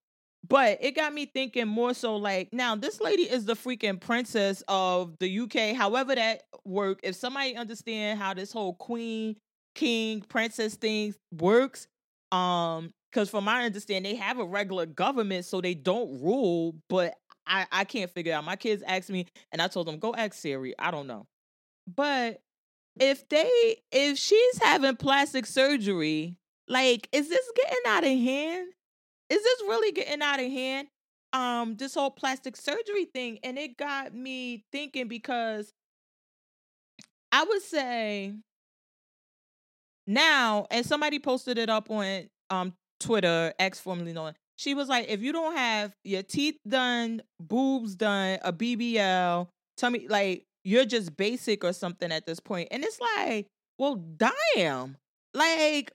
But 0.48 0.78
it 0.82 0.96
got 0.96 1.14
me 1.14 1.26
thinking 1.26 1.68
more 1.68 1.94
so 1.94 2.16
like 2.16 2.50
now 2.54 2.76
this 2.76 3.02
lady 3.02 3.24
is 3.24 3.46
the 3.46 3.56
freaking 3.56 4.00
princess 4.00 4.64
of 4.68 5.16
the 5.20 5.40
UK. 5.40 5.76
However 5.76 6.16
that 6.16 6.44
work, 6.66 7.00
if 7.04 7.16
somebody 7.16 7.56
understand 7.56 8.20
how 8.20 8.34
this 8.34 8.52
whole 8.52 8.74
queen, 8.74 9.36
king, 9.76 10.22
princess 10.22 10.76
thing 10.76 11.14
works, 11.32 11.88
um, 12.32 12.92
because 13.12 13.30
from 13.30 13.46
my 13.46 13.64
understanding, 13.66 14.14
they 14.14 14.20
have 14.20 14.40
a 14.40 14.46
regular 14.46 14.86
government, 14.86 15.46
so 15.46 15.62
they 15.62 15.74
don't 15.74 16.22
rule. 16.22 16.76
But 16.90 17.16
I, 17.48 17.66
I 17.72 17.84
can't 17.84 18.12
figure 18.12 18.34
out. 18.34 18.44
My 18.44 18.56
kids 18.56 18.84
asked 18.86 19.10
me, 19.10 19.26
and 19.52 19.62
I 19.62 19.68
told 19.68 19.88
them, 19.88 20.00
go 20.00 20.14
ask 20.14 20.34
Siri. 20.34 20.74
I 20.78 20.92
don't 20.92 21.08
know. 21.08 21.28
But 21.94 22.42
if 23.00 23.28
they 23.30 23.78
if 23.92 24.18
she's 24.18 24.62
having 24.62 24.96
plastic 24.96 25.46
surgery, 25.46 26.38
like, 26.68 27.10
is 27.12 27.30
this 27.30 27.52
getting 27.56 27.84
out 27.88 28.04
of 28.04 28.10
hand? 28.10 28.70
Is 29.30 29.44
this 29.44 29.62
really 29.62 29.92
getting 29.92 30.22
out 30.22 30.40
of 30.40 30.52
hand? 30.52 30.88
Um, 31.32 31.76
this 31.76 31.94
whole 31.94 32.10
plastic 32.10 32.56
surgery 32.56 33.06
thing, 33.06 33.40
and 33.44 33.58
it 33.58 33.78
got 33.78 34.14
me 34.14 34.66
thinking 34.72 35.08
because 35.08 35.74
I 37.32 37.44
would 37.44 37.62
say 37.62 38.34
now, 40.08 40.66
and 40.72 40.86
somebody 40.86 41.20
posted 41.20 41.58
it 41.58 41.70
up 41.70 41.90
on 41.92 42.30
um 42.50 42.74
Twitter, 43.00 43.54
ex 43.60 43.80
formerly 43.80 44.14
known. 44.14 44.34
She 44.58 44.74
was 44.74 44.90
like, 44.90 45.08
if 45.08 45.22
you 45.22 45.32
don't 45.32 45.56
have 45.56 45.94
your 46.04 46.24
teeth 46.24 46.58
done, 46.68 47.22
boobs 47.40 47.96
done, 47.96 48.40
a 48.42 48.52
BBL, 48.52 49.48
tell 49.78 49.90
me 49.90 50.08
like 50.10 50.44
you're 50.64 50.86
just 50.86 51.16
basic 51.16 51.64
or 51.64 51.74
something 51.74 52.12
at 52.12 52.26
this 52.26 52.40
point. 52.40 52.68
And 52.72 52.84
it's 52.84 53.00
like, 53.00 53.48
well, 53.78 53.96
damn. 53.96 54.98
Like, 55.34 55.92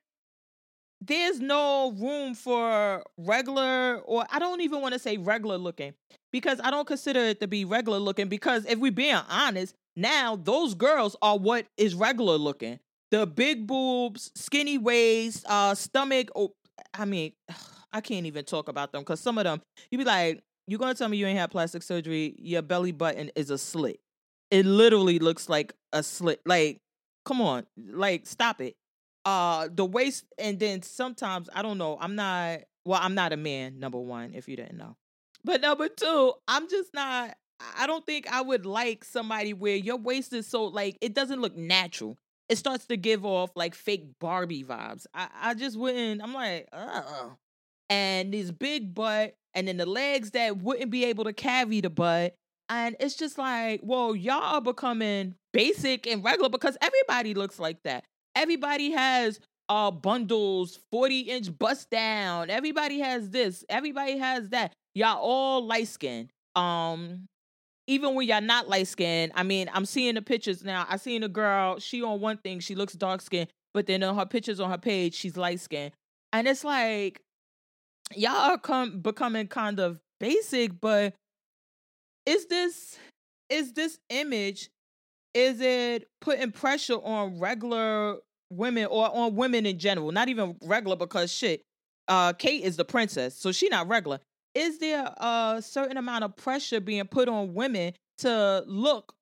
there's 1.01 1.41
no 1.41 1.93
room 1.93 2.35
for 2.35 3.05
regular, 3.19 4.01
or 4.05 4.25
I 4.31 4.39
don't 4.39 4.63
even 4.63 4.81
want 4.81 4.95
to 4.95 4.99
say 4.99 5.19
regular 5.19 5.59
looking 5.59 5.93
because 6.33 6.61
I 6.63 6.71
don't 6.71 6.87
consider 6.87 7.21
it 7.21 7.41
to 7.41 7.47
be 7.47 7.65
regular 7.65 7.99
looking. 7.99 8.29
Because 8.29 8.65
if 8.65 8.79
we're 8.79 8.93
being 8.93 9.21
honest, 9.29 9.75
now 9.97 10.37
those 10.37 10.75
girls 10.75 11.15
are 11.21 11.37
what 11.37 11.67
is 11.77 11.95
regular 11.95 12.37
looking. 12.37 12.81
The 13.11 13.27
big 13.27 13.67
boobs, 13.67 14.31
skinny 14.35 14.79
waist, 14.79 15.45
uh, 15.47 15.75
stomach. 15.75 16.31
I 16.93 17.05
mean, 17.05 17.33
I 17.93 18.01
can't 18.01 18.27
even 18.27 18.45
talk 18.45 18.69
about 18.69 18.93
them 18.93 19.03
because 19.03 19.21
some 19.21 19.39
of 19.39 19.45
them, 19.45 19.63
you 19.91 19.99
be 19.99 20.05
like, 20.05 20.43
you're 20.67 20.79
gonna 20.79 20.95
tell 20.95 21.09
me 21.09 21.17
you 21.17 21.27
ain't 21.27 21.39
had 21.39 21.51
plastic 21.51 21.83
surgery? 21.83 22.35
Your 22.39 22.63
belly 22.63 22.93
button 22.93 23.31
is 23.37 23.51
a 23.51 23.59
slit. 23.59 24.01
It 24.51 24.67
literally 24.67 25.19
looks 25.19 25.49
like 25.49 25.75
a 25.93 26.03
slit. 26.03 26.41
Like, 26.47 26.79
come 27.25 27.41
on, 27.41 27.67
like 27.77 28.27
stop 28.27 28.61
it. 28.61 28.75
Uh, 29.25 29.69
the 29.73 29.85
waist, 29.85 30.25
and 30.39 30.59
then 30.59 30.83
sometimes 30.83 31.49
I 31.55 31.63
don't 31.63 31.79
know. 31.79 31.99
I'm 32.01 32.15
not. 32.15 32.61
Well, 32.85 33.01
I'm 33.03 33.15
not 33.15 33.33
a 33.33 33.37
man. 33.37 33.79
Number 33.79 33.99
one, 33.99 34.35
if 34.35 34.49
you 34.49 34.57
didn't 34.57 34.77
know, 34.77 34.97
but 35.45 35.61
number 35.61 35.89
two, 35.89 36.33
I'm 36.49 36.69
just 36.69 36.93
not. 36.95 37.37
I 37.79 37.87
don't 37.87 38.05
think 38.05 38.31
I 38.31 38.43
would 38.43 38.67
like 38.67 39.05
somebody 39.05 39.53
where 39.53 39.77
your 39.77 39.97
waist 39.97 40.33
is 40.33 40.47
so 40.47 40.65
like 40.65 40.99
it 41.01 41.15
doesn't 41.15 41.41
look 41.41 41.57
natural. 41.57 42.17
It 42.49 42.57
starts 42.57 42.87
to 42.87 42.97
give 42.97 43.25
off 43.25 43.51
like 43.57 43.75
fake 43.75 44.07
Barbie 44.21 44.65
vibes. 44.65 45.07
I, 45.15 45.29
I 45.41 45.55
just 45.55 45.79
wouldn't. 45.79 46.23
I'm 46.23 46.35
like, 46.35 46.69
uh. 46.73 47.31
And 47.91 48.33
this 48.33 48.51
big 48.51 48.95
butt, 48.95 49.35
and 49.55 49.69
then 49.69 49.77
the 49.77 49.87
legs 49.87 50.31
that 50.33 50.59
wouldn't 50.59 50.91
be 50.91 51.05
able 51.05 51.25
to 51.25 51.33
carry 51.33 51.81
the 51.81 51.91
butt. 51.91 52.35
And 52.69 52.97
it's 52.99 53.15
just 53.15 53.37
like, 53.39 53.81
well, 53.83 54.17
y'all 54.17 54.57
are 54.57 54.61
becoming 54.61 55.35
basic 55.53 56.07
and 56.07 56.25
regular 56.25 56.49
because 56.49 56.77
everybody 56.81 57.35
looks 57.35 57.59
like 57.59 57.83
that. 57.85 58.05
Everybody 58.35 58.91
has 58.93 59.39
uh 59.69 59.91
bundles, 59.91 60.79
40 60.91 61.21
inch 61.21 61.59
bust 61.59 61.91
down. 61.91 62.51
Everybody 62.51 63.01
has 63.01 63.31
this. 63.31 63.65
Everybody 63.69 64.19
has 64.19 64.49
that. 64.51 64.73
Y'all 64.95 65.19
all 65.19 65.65
light 65.65 65.89
skinned. 65.89 66.31
Um, 66.57 67.27
even 67.87 68.15
when 68.15 68.27
y'all 68.27 68.41
not 68.41 68.69
light 68.69 68.87
skinned, 68.87 69.33
I 69.35 69.43
mean, 69.43 69.69
I'm 69.73 69.85
seeing 69.85 70.15
the 70.15 70.23
pictures 70.23 70.65
now. 70.65 70.87
I 70.89 70.97
seen 70.97 71.23
a 71.23 71.29
girl, 71.29 71.79
she 71.79 72.03
on 72.03 72.21
one 72.21 72.39
thing, 72.39 72.61
she 72.61 72.75
looks 72.75 72.95
dark 72.95 73.21
skinned, 73.21 73.49
but 73.73 73.87
then 73.87 74.03
on 74.03 74.17
her 74.17 74.27
pictures 74.27 74.61
on 74.61 74.71
her 74.71 74.79
page, 74.79 75.15
she's 75.15 75.37
light 75.37 75.61
skinned. 75.61 75.93
And 76.33 76.49
it's 76.49 76.65
like, 76.65 77.21
y'all 78.15 78.53
are 78.53 78.59
come 78.59 79.01
becoming 79.01 79.49
kind 79.49 79.81
of 79.81 80.01
basic, 80.19 80.81
but 80.81 81.15
is 82.27 82.47
this 82.47 82.99
is 83.51 83.75
this 83.75 83.99
image 84.09 84.71
is 85.35 85.61
it 85.61 86.09
putting 86.21 86.53
pressure 86.53 86.95
on 86.95 87.39
regular 87.39 88.17
women 88.51 88.87
or 88.87 89.11
on 89.15 89.35
women 89.35 89.67
in 89.67 89.79
general? 89.79 90.13
Not 90.13 90.29
even 90.29 90.57
regular 90.63 90.97
because 90.97 91.33
shit, 91.33 91.63
uh, 92.07 92.33
Kate 92.33 92.63
is 92.63 92.77
the 92.77 92.85
princess, 92.85 93.35
so 93.37 93.51
she 93.53 93.69
not 93.69 93.89
regular. 93.89 94.21
Is 94.55 94.79
there 94.79 95.05
a 95.17 95.61
certain 95.61 95.97
amount 95.97 96.25
of 96.25 96.37
pressure 96.37 96.81
being 96.81 97.07
put 97.07 97.29
on 97.29 97.55
women 97.55 97.95
to 98.19 98.63
look 98.67 99.15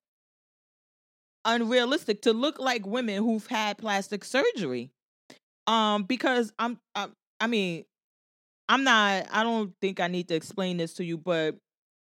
unrealistic, 1.44 2.22
to 2.22 2.32
look 2.32 2.58
like 2.58 2.86
women 2.86 3.22
who've 3.22 3.46
had 3.46 3.78
plastic 3.78 4.24
surgery? 4.24 4.90
Um, 5.66 6.04
because 6.04 6.52
I'm, 6.58 6.78
I'm 6.94 7.12
I 7.40 7.46
mean, 7.46 7.84
I'm 8.68 8.84
not. 8.84 9.26
I 9.32 9.42
don't 9.42 9.72
think 9.80 10.00
I 10.00 10.08
need 10.08 10.28
to 10.28 10.34
explain 10.34 10.76
this 10.76 10.94
to 10.94 11.04
you, 11.04 11.16
but 11.16 11.56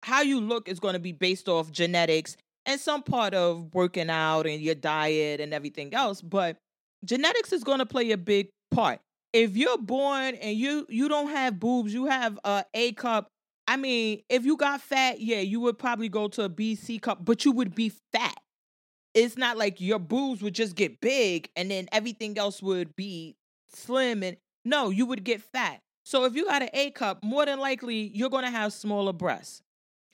how 0.03 0.23
you 0.23 0.41
look 0.41 0.69
is 0.69 0.81
going 0.81 0.95
to 0.95 1.01
be 1.01 1.13
based 1.13 1.49
off 1.49 1.71
genetics 1.71 2.37
and 2.67 2.81
some 2.81 3.03
part 3.03 3.35
of 3.35 3.75
working 3.75 4.11
out 4.11 4.47
and 4.47 4.61
your 4.61 4.75
diet 4.75 5.41
and 5.41 5.53
everything 5.53 5.95
else 5.95 6.21
but 6.21 6.57
genetics 7.05 7.53
is 7.53 7.65
going 7.65 7.79
to 7.79 7.87
play 7.87 8.11
a 8.11 8.17
big 8.17 8.49
part 8.71 9.01
if 9.33 9.57
you're 9.57 9.79
born 9.79 10.35
and 10.37 10.57
you 10.57 10.87
you 10.89 11.09
don't 11.09 11.29
have 11.31 11.61
boobs 11.61 11.93
you 11.95 12.07
have 12.07 12.39
a 12.45 12.65
a 12.75 12.93
cup 12.93 13.29
i 13.69 13.77
mean 13.77 14.23
if 14.29 14.45
you 14.45 14.57
got 14.57 14.81
fat 14.81 15.21
yeah 15.21 15.41
you 15.41 15.61
would 15.61 15.79
probably 15.79 16.09
go 16.09 16.29
to 16.29 16.43
a 16.43 16.49
b 16.49 16.75
c 16.75 16.99
cup 16.99 17.25
but 17.25 17.45
you 17.45 17.53
would 17.53 17.75
be 17.75 17.93
fat. 18.13 18.37
It's 19.13 19.37
not 19.37 19.59
like 19.59 19.81
your 19.81 19.99
boobs 19.99 20.41
would 20.41 20.55
just 20.55 20.77
get 20.77 21.01
big 21.01 21.51
and 21.57 21.69
then 21.71 21.89
everything 21.91 22.39
else 22.39 22.63
would 22.63 22.95
be 22.95 23.37
slim 23.75 24.23
and 24.23 24.37
no 24.65 24.91
you 24.91 25.07
would 25.07 25.25
get 25.25 25.43
fat. 25.43 25.81
So 26.05 26.25
if 26.25 26.35
you 26.35 26.45
got 26.47 26.63
an 26.63 26.71
a 26.73 26.91
cup 26.91 27.23
more 27.23 27.45
than 27.45 27.59
likely 27.59 28.11
you're 28.15 28.31
going 28.31 28.45
to 28.45 28.51
have 28.51 28.73
smaller 28.73 29.13
breasts. 29.13 29.63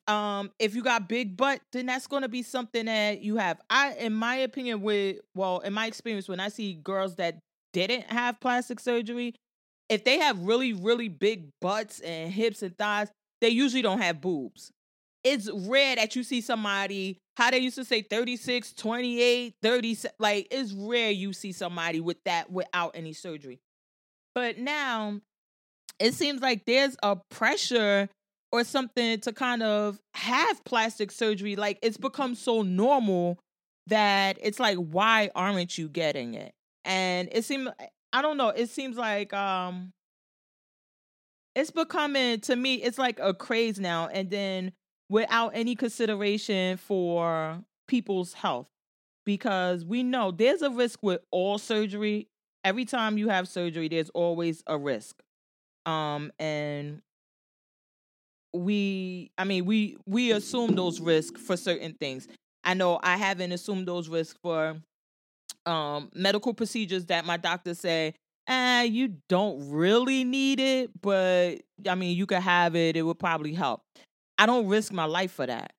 Um 0.06 0.50
if 0.58 0.75
you 0.75 0.82
got 0.82 1.08
big 1.08 1.37
butt 1.37 1.61
then 1.73 1.87
that's 1.87 2.06
going 2.06 2.23
to 2.23 2.28
be 2.28 2.42
something 2.42 2.87
that 2.87 3.20
you 3.23 3.37
have. 3.37 3.61
I 3.68 3.94
in 3.94 4.14
my 4.14 4.37
opinion 4.37 4.80
with 4.80 5.18
well 5.35 5.61
in 5.61 5.73
my 5.73 5.87
experience 5.87 6.28
when 6.28 6.40
i 6.40 6.49
see 6.49 6.75
girls 6.75 7.16
that 7.16 7.38
didn't 7.76 8.11
have 8.11 8.40
plastic 8.40 8.80
surgery 8.80 9.35
if 9.88 10.04
they 10.04 10.18
have 10.18 10.38
really 10.40 10.73
really 10.73 11.09
big 11.09 11.49
butts 11.61 12.00
and 12.00 12.33
hips 12.33 12.62
and 12.62 12.76
thighs 12.76 13.11
they 13.40 13.49
usually 13.49 13.83
don't 13.83 14.00
have 14.00 14.21
boobs 14.21 14.71
it's 15.25 15.50
rare 15.50 15.97
that 15.97 16.14
you 16.14 16.23
see 16.23 16.40
somebody 16.40 17.18
how 17.37 17.50
they 17.50 17.59
used 17.59 17.76
to 17.76 17.85
say 17.85 18.02
36 18.02 18.73
28 18.73 19.54
30 19.62 19.97
like 20.18 20.49
it's 20.50 20.73
rare 20.73 21.11
you 21.11 21.33
see 21.33 21.52
somebody 21.52 22.00
with 22.00 22.18
that 22.25 22.50
without 22.50 22.92
any 22.95 23.12
surgery 23.12 23.59
but 24.35 24.59
now 24.59 25.21
it 25.99 26.14
seems 26.14 26.42
like 26.42 26.64
there's 26.66 26.97
a 27.02 27.16
pressure 27.30 28.09
or 28.52 28.64
something 28.64 29.21
to 29.21 29.33
kind 29.33 29.62
of 29.62 29.99
have 30.14 30.64
plastic 30.64 31.11
surgery. 31.11 31.56
Like 31.56 31.78
it's 31.83 31.97
become 31.97 32.35
so 32.35 32.62
normal 32.62 33.38
that 33.87 34.38
it's 34.40 34.61
like, 34.61 34.76
why 34.76 35.30
aren't 35.35 35.78
you 35.78 35.88
getting 35.88 36.35
it? 36.35 36.52
And 36.87 37.28
it 37.33 37.45
seems, 37.45 37.71
I 38.14 38.23
don't 38.23 38.38
know, 38.38 38.50
it 38.50 38.71
seems 38.71 38.97
like 38.97 39.35
um 39.35 39.93
it's 41.55 41.71
becoming 41.71 42.40
to 42.40 42.57
me, 42.57 42.75
it's 42.76 42.99
like 42.99 43.19
a 43.21 43.33
craze 43.33 43.81
now. 43.81 44.09
And 44.09 44.31
then 44.31 44.73
without 45.09 45.50
any 45.55 45.75
consideration 45.75 46.76
for 46.76 47.62
people's 47.88 48.35
health. 48.35 48.69
Because 49.25 49.85
we 49.85 50.05
know 50.05 50.31
there's 50.31 50.62
a 50.62 50.71
risk 50.71 51.00
with 51.02 51.21
all 51.33 51.59
surgery. 51.59 52.28
Every 52.64 52.85
time 52.85 53.19
you 53.19 53.28
have 53.28 53.49
surgery, 53.49 53.88
there's 53.88 54.11
always 54.11 54.62
a 54.69 54.78
risk. 54.78 55.16
Um, 55.87 56.33
and 56.38 57.02
we 58.52 59.31
i 59.37 59.45
mean 59.45 59.64
we 59.66 59.97
we 60.07 60.33
assume 60.33 60.75
those 60.75 61.00
risks 61.00 61.40
for 61.40 61.57
certain 61.57 61.95
things 61.95 62.26
i 62.64 62.73
know 62.75 62.99
i 63.02 63.16
haven't 63.16 63.52
assumed 63.52 63.87
those 63.87 64.09
risks 64.09 64.38
for 64.43 64.76
um 65.66 66.11
medical 66.14 66.54
procedures 66.54 67.06
that 67.06 67.25
my 67.25 67.37
doctor 67.37 67.75
say 67.75 68.14
eh, 68.49 68.82
you 68.85 69.16
don't 69.28 69.70
really 69.70 70.25
need 70.25 70.61
it 70.61 70.90
but 71.00 71.56
i 71.88 71.94
mean 71.94 72.16
you 72.16 72.26
could 72.26 72.38
have 72.38 72.76
it 72.76 72.96
it 72.96 73.02
would 73.02 73.18
probably 73.18 73.52
help 73.52 73.82
i 74.38 74.46
don't 74.46 74.66
risk 74.66 74.92
my 74.92 75.04
life 75.04 75.32
for 75.32 75.46
that 75.46 75.73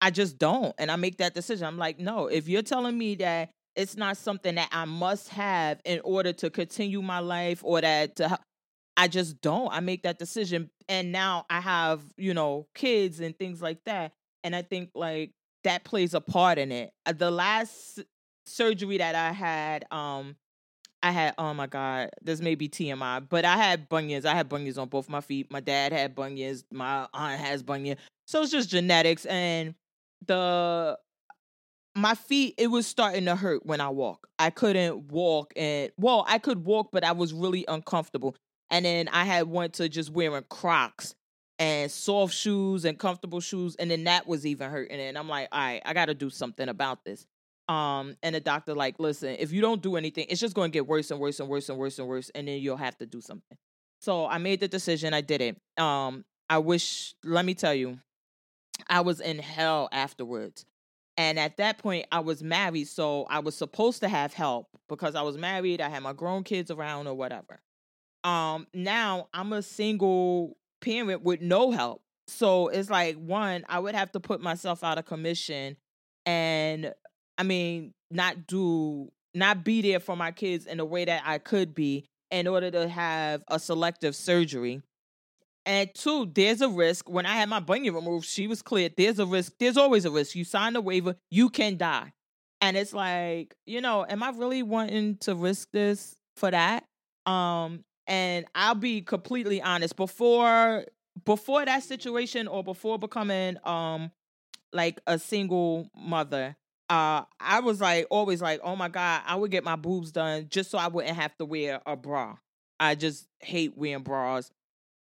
i 0.00 0.10
just 0.10 0.38
don't 0.38 0.74
and 0.78 0.90
i 0.90 0.96
make 0.96 1.18
that 1.18 1.34
decision 1.34 1.66
i'm 1.66 1.78
like 1.78 1.98
no 1.98 2.26
if 2.26 2.48
you're 2.48 2.62
telling 2.62 2.96
me 2.96 3.14
that 3.14 3.50
it's 3.76 3.96
not 3.96 4.16
something 4.16 4.54
that 4.56 4.68
i 4.72 4.84
must 4.84 5.30
have 5.30 5.80
in 5.84 6.00
order 6.04 6.32
to 6.32 6.50
continue 6.50 7.00
my 7.00 7.18
life 7.18 7.60
or 7.64 7.80
that 7.80 8.16
to 8.16 8.38
I 8.96 9.08
just 9.08 9.40
don't. 9.40 9.72
I 9.72 9.80
make 9.80 10.02
that 10.02 10.18
decision. 10.18 10.70
And 10.88 11.10
now 11.12 11.46
I 11.50 11.60
have, 11.60 12.02
you 12.16 12.34
know, 12.34 12.66
kids 12.74 13.20
and 13.20 13.36
things 13.38 13.60
like 13.60 13.78
that. 13.86 14.12
And 14.42 14.54
I 14.54 14.62
think 14.62 14.90
like 14.94 15.32
that 15.64 15.84
plays 15.84 16.14
a 16.14 16.20
part 16.20 16.58
in 16.58 16.70
it. 16.70 16.90
Uh, 17.06 17.12
the 17.12 17.30
last 17.30 18.00
surgery 18.46 18.98
that 18.98 19.14
I 19.14 19.32
had, 19.32 19.84
um, 19.90 20.36
I 21.02 21.10
had, 21.12 21.34
oh 21.38 21.54
my 21.54 21.66
God, 21.66 22.10
this 22.22 22.40
may 22.40 22.54
be 22.54 22.68
TMI, 22.68 23.20
but 23.20 23.44
I 23.44 23.56
had 23.56 23.88
bunions. 23.88 24.24
I 24.24 24.34
had 24.34 24.48
bunions 24.48 24.78
on 24.78 24.88
both 24.88 25.08
my 25.08 25.20
feet. 25.20 25.50
My 25.50 25.60
dad 25.60 25.92
had 25.92 26.14
bunions. 26.14 26.64
My 26.72 27.06
aunt 27.14 27.40
has 27.40 27.62
bunions. 27.62 28.00
So 28.26 28.42
it's 28.42 28.50
just 28.52 28.70
genetics. 28.70 29.26
And 29.26 29.74
the 30.26 30.98
my 31.94 32.14
feet 32.14 32.54
it 32.58 32.66
was 32.68 32.86
starting 32.86 33.24
to 33.26 33.36
hurt 33.36 33.64
when 33.64 33.80
i 33.80 33.88
walk 33.88 34.26
i 34.38 34.50
couldn't 34.50 35.12
walk 35.12 35.52
and 35.56 35.92
well 35.96 36.24
i 36.28 36.38
could 36.38 36.64
walk 36.64 36.88
but 36.92 37.04
i 37.04 37.12
was 37.12 37.32
really 37.32 37.64
uncomfortable 37.68 38.34
And 38.70 38.84
then 38.84 39.08
I 39.08 39.24
had 39.24 39.48
went 39.48 39.74
to 39.74 39.88
just 39.88 40.10
wearing 40.10 40.44
Crocs 40.50 41.14
and 41.60 41.90
soft 41.90 42.34
shoes 42.34 42.84
and 42.84 42.98
comfortable 42.98 43.40
shoes, 43.40 43.76
and 43.76 43.90
then 43.90 44.04
that 44.04 44.26
was 44.26 44.44
even 44.46 44.70
hurting. 44.70 44.98
And 44.98 45.16
I'm 45.18 45.28
like, 45.28 45.48
all 45.52 45.60
right, 45.60 45.82
I 45.84 45.92
got 45.92 46.06
to 46.06 46.14
do 46.14 46.30
something 46.30 46.68
about 46.68 47.04
this. 47.04 47.26
Um, 47.68 48.16
and 48.22 48.34
the 48.34 48.40
doctor 48.40 48.74
like, 48.74 48.98
listen, 48.98 49.36
if 49.38 49.52
you 49.52 49.60
don't 49.60 49.82
do 49.82 49.96
anything, 49.96 50.26
it's 50.28 50.40
just 50.40 50.54
going 50.54 50.70
to 50.70 50.72
get 50.72 50.86
worse 50.86 51.10
and 51.10 51.18
worse 51.18 51.40
and 51.40 51.48
worse 51.48 51.68
and 51.68 51.78
worse 51.78 51.98
and 51.98 52.08
worse, 52.08 52.30
and 52.34 52.46
then 52.46 52.60
you'll 52.60 52.76
have 52.76 52.96
to 52.98 53.06
do 53.06 53.20
something. 53.20 53.56
So 54.00 54.26
I 54.26 54.38
made 54.38 54.60
the 54.60 54.68
decision. 54.68 55.14
I 55.14 55.22
did 55.22 55.40
it. 55.40 55.82
Um, 55.82 56.24
I 56.50 56.58
wish. 56.58 57.14
Let 57.24 57.44
me 57.44 57.54
tell 57.54 57.74
you, 57.74 57.98
I 58.88 59.00
was 59.00 59.20
in 59.20 59.38
hell 59.38 59.88
afterwards. 59.92 60.66
And 61.16 61.38
at 61.38 61.58
that 61.58 61.78
point, 61.78 62.06
I 62.10 62.20
was 62.20 62.42
married, 62.42 62.88
so 62.88 63.24
I 63.30 63.38
was 63.38 63.54
supposed 63.54 64.00
to 64.00 64.08
have 64.08 64.34
help 64.34 64.66
because 64.88 65.14
I 65.14 65.22
was 65.22 65.38
married. 65.38 65.80
I 65.80 65.88
had 65.88 66.02
my 66.02 66.12
grown 66.12 66.42
kids 66.42 66.70
around 66.72 67.06
or 67.06 67.14
whatever. 67.14 67.60
Um, 68.24 68.66
now 68.74 69.28
I'm 69.32 69.52
a 69.52 69.62
single 69.62 70.56
parent 70.80 71.22
with 71.22 71.40
no 71.40 71.70
help. 71.70 72.02
So 72.26 72.68
it's 72.68 72.90
like 72.90 73.16
one, 73.16 73.64
I 73.68 73.78
would 73.78 73.94
have 73.94 74.10
to 74.12 74.20
put 74.20 74.40
myself 74.40 74.82
out 74.82 74.98
of 74.98 75.04
commission 75.04 75.76
and 76.26 76.92
I 77.38 77.42
mean, 77.42 77.92
not 78.10 78.46
do 78.46 79.10
not 79.34 79.64
be 79.64 79.82
there 79.82 80.00
for 80.00 80.16
my 80.16 80.30
kids 80.30 80.66
in 80.66 80.78
the 80.78 80.84
way 80.84 81.04
that 81.04 81.22
I 81.24 81.38
could 81.38 81.74
be 81.74 82.06
in 82.30 82.46
order 82.46 82.70
to 82.70 82.88
have 82.88 83.42
a 83.48 83.58
selective 83.58 84.14
surgery. 84.14 84.82
And 85.66 85.90
two, 85.94 86.30
there's 86.32 86.60
a 86.60 86.68
risk. 86.68 87.08
When 87.08 87.26
I 87.26 87.32
had 87.34 87.48
my 87.48 87.60
bunion 87.60 87.94
removed, 87.94 88.26
she 88.26 88.46
was 88.46 88.62
clear. 88.62 88.90
There's 88.94 89.18
a 89.18 89.26
risk. 89.26 89.54
There's 89.58 89.76
always 89.76 90.04
a 90.04 90.10
risk. 90.10 90.36
You 90.36 90.44
sign 90.44 90.74
the 90.74 90.80
waiver, 90.80 91.16
you 91.30 91.48
can 91.48 91.76
die. 91.76 92.12
And 92.60 92.76
it's 92.76 92.92
like, 92.92 93.54
you 93.66 93.80
know, 93.80 94.06
am 94.08 94.22
I 94.22 94.30
really 94.30 94.62
wanting 94.62 95.16
to 95.18 95.34
risk 95.34 95.68
this 95.72 96.16
for 96.36 96.50
that? 96.50 96.84
Um, 97.26 97.84
and 98.06 98.46
I'll 98.54 98.74
be 98.74 99.00
completely 99.00 99.60
honest, 99.62 99.96
before 99.96 100.84
before 101.24 101.64
that 101.64 101.82
situation 101.82 102.48
or 102.48 102.64
before 102.64 102.98
becoming 102.98 103.56
um 103.64 104.10
like 104.72 105.00
a 105.06 105.18
single 105.18 105.88
mother, 105.96 106.56
uh 106.90 107.22
I 107.40 107.60
was 107.60 107.80
like 107.80 108.06
always 108.10 108.42
like, 108.42 108.60
oh 108.62 108.76
my 108.76 108.88
God, 108.88 109.22
I 109.26 109.36
would 109.36 109.50
get 109.50 109.64
my 109.64 109.76
boobs 109.76 110.12
done 110.12 110.46
just 110.48 110.70
so 110.70 110.78
I 110.78 110.88
wouldn't 110.88 111.16
have 111.16 111.36
to 111.38 111.44
wear 111.44 111.80
a 111.86 111.96
bra. 111.96 112.36
I 112.80 112.94
just 112.94 113.26
hate 113.40 113.76
wearing 113.76 114.02
bras 114.02 114.50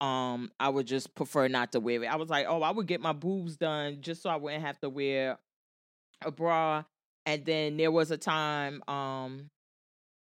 um 0.01 0.51
I 0.59 0.69
would 0.69 0.87
just 0.87 1.13
prefer 1.15 1.47
not 1.47 1.71
to 1.73 1.79
wear 1.79 2.03
it. 2.03 2.07
I 2.07 2.15
was 2.15 2.29
like, 2.29 2.47
oh, 2.49 2.61
I 2.63 2.71
would 2.71 2.87
get 2.87 3.01
my 3.01 3.13
boobs 3.13 3.55
done 3.55 3.99
just 4.01 4.23
so 4.23 4.29
I 4.29 4.35
wouldn't 4.35 4.63
have 4.63 4.79
to 4.81 4.89
wear 4.89 5.37
a 6.25 6.31
bra. 6.31 6.83
And 7.27 7.45
then 7.45 7.77
there 7.77 7.91
was 7.91 8.09
a 8.09 8.17
time, 8.17 8.81
um, 8.87 9.51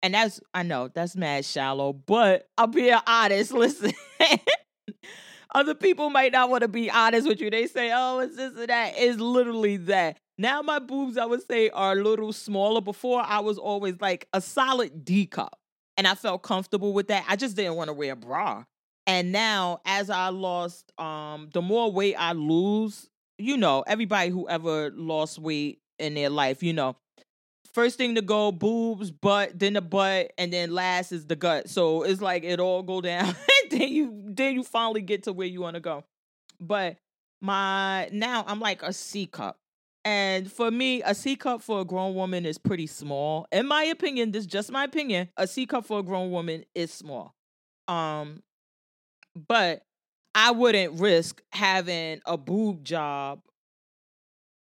and 0.02 0.14
that's 0.14 0.40
I 0.54 0.64
know 0.64 0.88
that's 0.88 1.18
mad 1.18 1.44
shallow, 1.44 1.92
but 1.92 2.48
I'll 2.58 2.68
be 2.68 2.94
honest. 3.06 3.52
Listen, 3.54 3.92
other 5.54 5.76
people 5.76 6.10
might 6.10 6.32
not 6.32 6.50
want 6.50 6.62
to 6.62 6.70
be 6.70 6.90
honest 6.90 7.28
with 7.28 7.42
you. 7.42 7.50
They 7.50 7.68
say, 7.68 7.92
oh, 7.94 8.20
it's 8.20 8.38
this 8.38 8.58
and 8.58 8.70
that. 8.70 8.94
It's 8.96 9.20
literally 9.20 9.76
that. 9.78 10.18
Now 10.38 10.62
my 10.62 10.80
boobs, 10.80 11.18
I 11.18 11.26
would 11.26 11.46
say, 11.48 11.70
are 11.70 11.94
a 11.94 12.04
little 12.04 12.34
smaller. 12.34 12.82
Before 12.82 13.22
I 13.26 13.40
was 13.40 13.58
always 13.58 13.96
like 14.02 14.28
a 14.34 14.42
solid 14.42 15.06
D 15.06 15.26
cup. 15.26 15.60
And 15.98 16.08
I 16.08 16.16
felt 16.16 16.44
comfortable 16.44 16.92
with 16.92 17.08
that. 17.08 17.24
I 17.28 17.38
just 17.38 17.56
didn't 17.56 17.76
want 17.76 17.88
to 17.88 17.94
wear 17.94 18.14
a 18.14 18.16
bra. 18.18 18.66
And 19.08 19.32
now, 19.32 19.80
as 19.86 20.10
I 20.10 20.30
lost, 20.30 20.92
um, 21.00 21.50
the 21.54 21.62
more 21.62 21.92
weight 21.92 22.16
I 22.16 22.34
lose, 22.34 23.08
you 23.38 23.56
know, 23.56 23.84
everybody 23.88 24.30
who 24.30 24.50
ever 24.50 24.92
lost 24.92 25.40
weight 25.40 25.80
in 26.00 26.16
their 26.16 26.30
life, 26.30 26.64
you 26.64 26.74
know, 26.74 26.98
first 27.74 27.98
thing 27.98 28.16
to 28.16 28.22
go, 28.22 28.52
boobs, 28.52 29.12
butt, 29.12 29.58
then 29.58 29.74
the 29.74 29.82
butt, 29.82 30.32
and 30.38 30.52
then 30.52 30.74
last 30.74 31.12
is 31.12 31.28
the 31.28 31.36
gut. 31.36 31.70
So 31.70 32.04
it's 32.04 32.22
like 32.22 32.44
it 32.44 32.60
all 32.60 32.82
go 32.82 33.00
down. 33.02 33.36
then 33.70 33.90
you 33.90 34.24
then 34.28 34.56
you 34.56 34.64
finally 34.64 35.02
get 35.02 35.24
to 35.24 35.34
where 35.34 35.48
you 35.48 35.62
want 35.62 35.76
to 35.76 35.82
go. 35.82 36.04
But 36.60 36.98
my 37.42 38.10
now 38.12 38.44
I'm 38.48 38.60
like 38.60 38.82
a 38.82 38.92
C 38.92 39.28
cup. 39.28 39.60
And 40.06 40.52
for 40.52 40.70
me, 40.70 41.02
a 41.02 41.16
C 41.16 41.36
cup 41.36 41.64
for 41.64 41.82
a 41.82 41.86
grown 41.86 42.14
woman 42.14 42.46
is 42.46 42.60
pretty 42.60 42.88
small. 42.88 43.48
In 43.52 43.68
my 43.68 43.84
opinion, 43.86 44.32
this 44.32 44.42
is 44.42 44.48
just 44.48 44.72
my 44.72 44.84
opinion. 44.84 45.30
A 45.36 45.48
C 45.48 45.66
cup 45.66 45.86
for 45.86 46.00
a 46.00 46.04
grown 46.04 46.30
woman 46.32 46.64
is 46.76 46.94
small. 46.94 47.36
Um, 47.88 48.44
but 49.48 49.84
I 50.36 50.52
wouldn't 50.52 51.00
risk 51.00 51.42
having 51.52 52.22
a 52.26 52.38
boob 52.38 52.84
job 52.84 53.42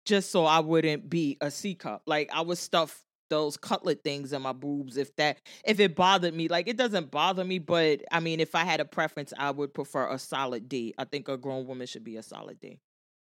just 0.06 0.32
so 0.32 0.46
I 0.46 0.60
wouldn't 0.60 1.10
be 1.10 1.38
a 1.42 1.50
C 1.52 1.76
cup. 1.76 2.04
Like 2.06 2.30
I 2.34 2.42
would 2.42 2.58
stuff 2.58 3.04
those 3.30 3.58
cutlet 3.58 4.04
things 4.04 4.34
in 4.34 4.42
my 4.42 4.54
boobs 4.54 4.98
if 4.98 5.16
that 5.16 5.40
if 5.66 5.80
it 5.80 5.96
bothered 5.96 6.34
me. 6.34 6.48
Like 6.48 6.68
it 6.68 6.78
doesn't 6.78 7.12
bother 7.12 7.44
me, 7.44 7.60
but 7.60 8.02
I 8.12 8.20
mean 8.20 8.40
if 8.40 8.56
I 8.56 8.64
had 8.64 8.80
a 8.80 8.86
preference, 8.86 9.34
I 9.38 9.52
would 9.52 9.74
prefer 9.74 10.10
a 10.10 10.20
solid 10.20 10.70
D. 10.70 10.94
I 10.98 11.06
think 11.06 11.28
a 11.30 11.38
grown 11.38 11.66
woman 11.68 11.88
should 11.88 12.04
be 12.04 12.18
a 12.18 12.24
solid 12.24 12.60
D. 12.60 12.80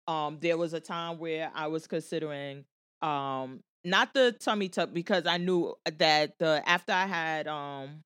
Um 0.08 0.38
there 0.42 0.58
was 0.58 0.74
a 0.74 0.80
time 0.80 1.18
where 1.18 1.52
I 1.54 1.68
was 1.68 1.88
considering 1.88 2.66
um 3.02 3.62
not 3.86 4.14
the 4.14 4.32
tummy 4.32 4.70
tuck 4.70 4.94
because 4.94 5.26
I 5.26 5.38
knew 5.38 5.76
that 5.98 6.38
the 6.40 6.64
after 6.66 6.94
I 6.94 7.06
had 7.06 7.48
um 7.48 8.04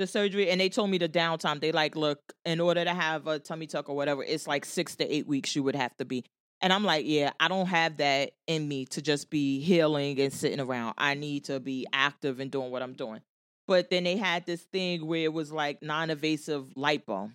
the 0.00 0.06
surgery 0.06 0.50
and 0.50 0.60
they 0.60 0.68
told 0.70 0.90
me 0.90 0.98
the 0.98 1.08
downtime. 1.08 1.60
They 1.60 1.72
like, 1.72 1.94
look, 1.94 2.20
in 2.44 2.58
order 2.58 2.82
to 2.84 2.94
have 2.94 3.26
a 3.26 3.38
tummy 3.38 3.66
tuck 3.66 3.88
or 3.88 3.94
whatever, 3.94 4.24
it's 4.24 4.46
like 4.46 4.64
six 4.64 4.96
to 4.96 5.14
eight 5.14 5.26
weeks 5.26 5.54
you 5.54 5.62
would 5.62 5.76
have 5.76 5.94
to 5.98 6.04
be. 6.04 6.24
And 6.62 6.72
I'm 6.72 6.84
like, 6.84 7.04
yeah, 7.06 7.32
I 7.38 7.48
don't 7.48 7.66
have 7.66 7.98
that 7.98 8.32
in 8.46 8.66
me 8.66 8.86
to 8.86 9.02
just 9.02 9.30
be 9.30 9.60
healing 9.60 10.18
and 10.20 10.32
sitting 10.32 10.60
around. 10.60 10.94
I 10.98 11.14
need 11.14 11.44
to 11.44 11.60
be 11.60 11.86
active 11.92 12.40
and 12.40 12.50
doing 12.50 12.70
what 12.70 12.82
I'm 12.82 12.94
doing. 12.94 13.20
But 13.68 13.90
then 13.90 14.04
they 14.04 14.16
had 14.16 14.46
this 14.46 14.62
thing 14.62 15.06
where 15.06 15.24
it 15.24 15.32
was 15.32 15.52
like 15.52 15.82
non-invasive 15.82 16.74
lipo. 16.76 17.30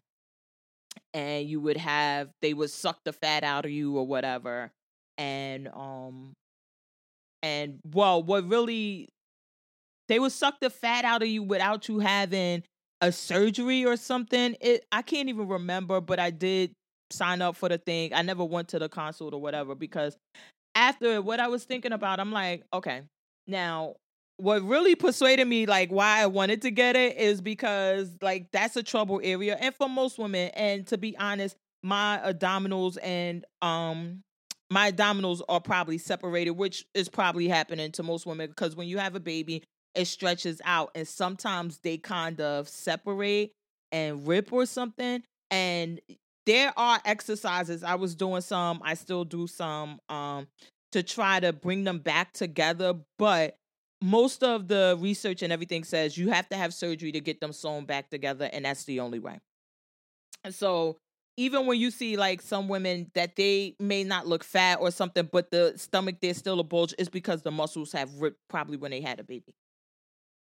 And 1.13 1.47
you 1.47 1.62
would 1.62 1.77
have 1.77 2.29
they 2.41 2.53
would 2.53 2.69
suck 2.69 2.99
the 3.05 3.13
fat 3.13 3.43
out 3.43 3.65
of 3.65 3.71
you 3.71 3.97
or 3.97 4.05
whatever. 4.05 4.71
And 5.17 5.67
um 5.69 6.34
and 7.43 7.79
well, 7.93 8.23
what 8.23 8.47
really 8.47 9.10
they 10.08 10.19
would 10.19 10.31
suck 10.31 10.60
the 10.60 10.69
fat 10.69 11.05
out 11.05 11.21
of 11.21 11.27
you 11.27 11.43
without 11.43 11.88
you 11.88 11.99
having 11.99 12.63
a 13.01 13.12
surgery 13.12 13.86
or 13.86 13.97
something. 13.97 14.55
It 14.62 14.86
I 14.91 15.01
can't 15.01 15.29
even 15.29 15.47
remember, 15.47 16.01
but 16.01 16.19
I 16.19 16.29
did 16.31 16.73
sign 17.12 17.41
up 17.41 17.55
for 17.55 17.69
the 17.69 17.77
thing. 17.77 18.13
I 18.13 18.21
never 18.21 18.43
went 18.43 18.69
to 18.69 18.79
the 18.79 18.89
consult 18.89 19.34
or 19.34 19.41
whatever 19.41 19.75
because 19.75 20.17
after 20.75 21.21
what 21.21 21.39
I 21.39 21.47
was 21.47 21.63
thinking 21.63 21.93
about, 21.93 22.19
I'm 22.19 22.31
like, 22.31 22.63
okay, 22.73 23.03
now 23.47 23.95
what 24.38 24.63
really 24.63 24.95
persuaded 24.95 25.45
me 25.45 25.65
like 25.65 25.89
why 25.89 26.21
I 26.21 26.28
wanted 26.28 26.62
to 26.63 26.71
get 26.71 26.95
it 26.95 27.17
is 27.17 27.41
because 27.41 28.10
like 28.21 28.52
that's 28.52 28.76
a 28.76 28.84
trouble 28.84 29.21
area 29.24 29.58
and 29.60 29.74
for 29.74 29.88
most 29.88 30.19
women 30.19 30.52
and 30.56 30.86
to 30.88 30.98
be 30.98 31.17
honest 31.17 31.56
my 31.84 32.19
abdominals 32.26 32.98
and 33.02 33.45
um 33.62 34.24
my 34.69 34.91
abdominals 34.91 35.41
are 35.48 35.62
probably 35.62 35.98
separated 35.98 36.52
which 36.52 36.86
is 36.93 37.08
probably 37.08 37.48
happening 37.48 37.91
to 37.93 38.04
most 38.04 38.26
women 38.26 38.50
because 38.50 38.76
when 38.76 38.88
you 38.88 38.98
have 38.98 39.15
a 39.15 39.19
baby 39.19 39.63
it 39.93 40.06
stretches 40.06 40.62
out 40.65 40.91
and 40.95 41.08
sometimes 41.08 41.80
they 41.80 41.98
kind 41.98 42.41
of 42.41 42.67
separate 42.67 43.54
and 43.91 44.28
rip 44.28 44.52
or 44.52 44.65
something 44.65 45.24
and 45.50 46.02
there 46.45 46.74
are 46.76 47.00
exercises 47.06 47.84
i 47.84 47.95
was 47.95 48.15
doing 48.15 48.41
some 48.41 48.82
i 48.84 48.95
still 48.95 49.24
do 49.24 49.48
some 49.48 50.00
um 50.10 50.45
to 50.91 51.04
try 51.04 51.39
to 51.39 51.54
bring 51.54 51.84
them 51.84 52.00
back 52.00 52.34
together 52.34 52.95
but 53.17 53.58
most 54.06 54.44
of 54.44 54.68
the 54.68 54.96
research 55.00 55.41
and 55.41 55.52
everything 55.52 55.84
says 55.84 56.18
you 56.18 56.30
have 56.30 56.48
to 56.48 56.56
have 56.56 56.74
surgery 56.74 57.12
to 57.12 57.20
get 57.20 57.41
them 57.41 57.52
sewn 57.52 57.86
back 57.86 58.10
together 58.10 58.50
and 58.54 58.65
that's 58.65 58.84
the 58.84 59.00
only 59.00 59.20
way 59.20 59.39
and 60.44 60.54
so 60.54 60.98
even 61.38 61.65
when 61.65 61.80
you 61.80 61.89
see 61.91 62.15
like 62.15 62.41
some 62.41 62.68
women 62.68 63.10
that 63.15 63.36
they 63.36 63.76
may 63.80 64.04
not 64.04 64.28
look 64.28 64.44
fat 64.44 64.78
or 64.80 64.91
something 64.91 65.28
but 65.32 65.50
the 65.50 65.74
stomach 65.76 66.18
there's 66.22 66.38
still 66.38 66.60
a 66.60 66.63
bulge 66.63 66.94
is 67.00 67.10
because 67.10 67.41
the 67.41 67.52
muscles 67.52 67.91
have 67.91 68.13
ripped 68.22 68.39
probably 68.48 68.78
when 68.78 68.91
they 68.91 69.02
had 69.02 69.20
a 69.20 69.24
baby 69.24 69.56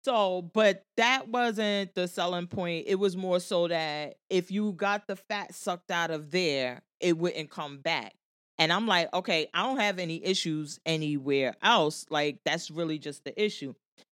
so, 0.05 0.43
but 0.53 0.83
that 0.97 1.29
wasn't 1.29 1.95
the 1.95 2.07
selling 2.07 2.45
point. 2.45 2.85
It 2.85 2.99
was 2.99 3.17
more 3.17 3.39
so 3.39 3.67
that 3.67 4.17
if 4.29 4.51
you 4.51 4.73
got 4.73 5.07
the 5.07 5.15
fat 5.15 5.55
sucked 5.55 5.89
out 5.89 6.11
of 6.11 6.29
there, 6.29 6.83
it 6.99 7.17
wouldn't 7.17 7.49
come 7.49 7.79
back. 7.79 8.13
And 8.57 8.71
I'm 8.71 8.87
like, 8.87 9.13
okay, 9.13 9.47
I 9.53 9.63
don't 9.63 9.79
have 9.79 9.99
any 9.99 10.23
issues 10.23 10.79
anywhere 10.85 11.55
else. 11.61 12.05
Like, 12.09 12.39
that's 12.45 12.71
really 12.71 12.99
just 12.99 13.23
the 13.23 13.41
issue. 13.41 13.73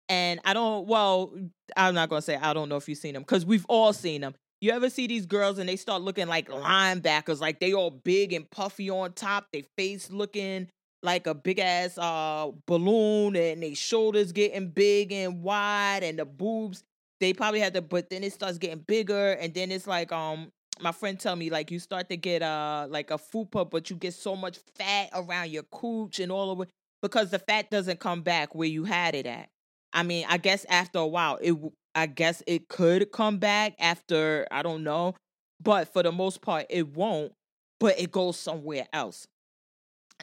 And 0.09 0.40
I 0.44 0.55
don't, 0.55 0.87
well, 0.87 1.33
I'm 1.77 1.94
not 1.94 2.09
going 2.09 2.22
to 2.22 2.24
say 2.24 2.37
I 2.37 2.53
don't 2.53 2.68
know 2.68 2.77
if 2.77 2.88
you've 2.88 2.98
seen 2.98 3.14
them 3.14 3.22
because 3.22 3.44
we've 3.44 3.66
all 3.68 3.92
seen 3.92 4.22
them. 4.22 4.35
You 4.61 4.72
ever 4.72 4.90
see 4.90 5.07
these 5.07 5.27
girls 5.27 5.59
and 5.59 5.68
they 5.68 5.77
start 5.77 6.03
looking 6.03 6.27
like 6.27 6.48
linebackers, 6.48 7.40
like 7.40 7.61
they 7.61 7.74
all 7.74 7.90
big 7.90 8.33
and 8.33 8.51
puffy 8.51 8.90
on 8.90 9.12
top, 9.12 9.46
they 9.53 9.64
face 9.77 10.11
looking 10.11 10.68
like 11.03 11.27
a 11.27 11.35
big 11.35 11.59
ass 11.59 11.96
uh 11.96 12.51
balloon 12.66 13.37
and 13.37 13.62
their 13.62 13.74
shoulders 13.74 14.33
getting 14.33 14.68
big 14.68 15.12
and 15.12 15.42
wide 15.42 16.01
and 16.03 16.18
the 16.18 16.24
boobs 16.24 16.83
they 17.20 17.33
probably 17.33 17.61
had 17.61 17.74
to 17.74 17.83
but 17.83 18.11
then 18.11 18.24
it 18.24 18.33
starts 18.33 18.59
getting 18.59 18.85
bigger 18.87 19.33
and 19.33 19.55
then 19.55 19.70
it's 19.70 19.87
like 19.87 20.11
um 20.12 20.51
my 20.81 20.93
friend 20.93 21.19
tell 21.19 21.37
me 21.37 21.51
like 21.51 21.71
you 21.71 21.79
start 21.79 22.09
to 22.09 22.17
get 22.17 22.43
uh 22.43 22.87
like 22.88 23.11
a 23.11 23.19
fupa 23.19 23.69
but 23.69 23.91
you 23.91 23.97
get 23.97 24.14
so 24.14 24.37
much 24.37 24.59
fat 24.77 25.11
around 25.14 25.51
your 25.51 25.64
cooch 25.64 26.21
and 26.21 26.33
all 26.33 26.51
over 26.51 26.67
because 27.03 27.31
the 27.31 27.38
fat 27.38 27.71
doesn't 27.71 28.01
come 28.01 28.23
back 28.23 28.55
where 28.55 28.69
you 28.69 28.85
had 28.85 29.14
it 29.14 29.27
at 29.27 29.49
i 29.93 30.03
mean 30.03 30.25
i 30.29 30.37
guess 30.37 30.64
after 30.69 30.99
a 30.99 31.07
while 31.07 31.38
it 31.41 31.55
I 31.99 32.07
guess 32.07 32.45
it 32.47 32.69
could 32.69 33.11
come 33.11 33.38
back 33.38 33.75
after, 33.81 34.47
I 34.53 34.62
don't 34.62 34.85
know. 34.85 35.17
But 35.61 35.93
for 35.93 36.05
the 36.05 36.12
most 36.12 36.41
part, 36.43 36.67
it 36.71 36.87
won't, 36.87 37.33
but 37.81 37.99
it 37.99 38.12
goes 38.12 38.38
somewhere 38.38 38.87
else. 38.93 39.27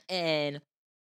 And 0.09 0.61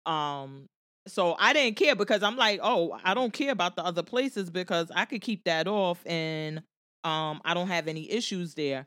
um 0.06 0.66
so 1.06 1.36
I 1.38 1.52
didn't 1.52 1.76
care 1.76 1.94
because 1.94 2.22
I'm 2.22 2.36
like, 2.36 2.60
oh, 2.62 2.98
I 3.04 3.12
don't 3.14 3.32
care 3.32 3.52
about 3.52 3.76
the 3.76 3.84
other 3.84 4.02
places 4.02 4.50
because 4.50 4.90
I 4.94 5.04
could 5.04 5.20
keep 5.20 5.44
that 5.44 5.68
off 5.68 6.02
and 6.06 6.58
um 7.04 7.42
I 7.44 7.52
don't 7.54 7.68
have 7.68 7.88
any 7.88 8.10
issues 8.10 8.54
there. 8.54 8.86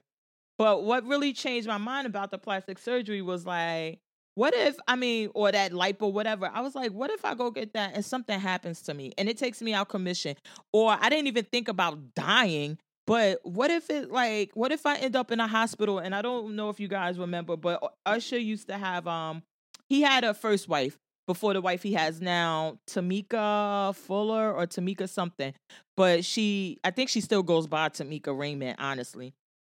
But 0.58 0.84
what 0.84 1.06
really 1.06 1.34
changed 1.34 1.67
my 1.67 1.78
mind 1.78 2.08
about 2.08 2.32
the 2.32 2.38
plastic 2.38 2.80
surgery 2.80 3.22
was 3.22 3.46
like, 3.46 4.00
what 4.36 4.54
if 4.54 4.78
I 4.88 4.96
mean, 4.96 5.30
or 5.34 5.52
that 5.52 5.72
lipo, 5.72 6.12
whatever. 6.12 6.50
I 6.54 6.62
was 6.62 6.76
like, 6.76 6.91
what 6.91 7.10
if 7.10 7.26
I 7.26 7.34
go 7.34 7.50
get 7.50 7.74
that 7.74 7.96
and 7.96 8.06
something 8.06 8.39
happens 8.39 8.82
to 8.84 8.93
me 8.93 9.12
and 9.17 9.28
it 9.28 9.38
takes 9.38 9.62
me 9.62 9.74
out 9.74 9.89
commission, 9.89 10.36
or 10.72 10.96
I 11.00 11.10
didn't 11.10 11.28
even 11.28 11.46
think 11.46 11.67
about 11.67 12.13
dying. 12.13 12.78
But 13.08 13.39
what 13.43 13.72
if 13.72 13.89
it 13.89 14.12
like, 14.12 14.52
what 14.54 14.72
if 14.72 14.86
I 14.86 14.98
end 14.98 15.15
up 15.15 15.32
in 15.32 15.39
a 15.39 15.48
hospital 15.48 16.00
and 16.00 16.13
I 16.13 16.22
don't 16.22 16.56
know 16.56 16.70
if 16.70 16.80
you 16.80 16.88
guys 16.88 17.17
remember, 17.17 17.56
but 17.56 17.82
Usher 18.06 18.38
used 18.38 18.67
to 18.67 18.78
have 18.78 19.08
um, 19.08 19.43
he 19.89 20.02
had 20.02 20.24
a 20.24 20.34
first 20.34 20.67
wife 20.67 20.98
before 21.26 21.54
the 21.54 21.62
wife 21.62 21.84
he 21.84 21.93
has 21.93 22.22
now, 22.22 22.78
Tameka 22.88 23.96
Fuller 23.96 24.54
or 24.54 24.67
Tameka 24.67 25.10
something. 25.10 25.54
But 25.96 26.24
she, 26.24 26.78
I 26.84 26.91
think 26.91 27.10
she 27.10 27.22
still 27.22 27.43
goes 27.43 27.65
by 27.65 27.89
Tameka 27.89 28.38
Raymond, 28.38 28.76
honestly 28.78 29.34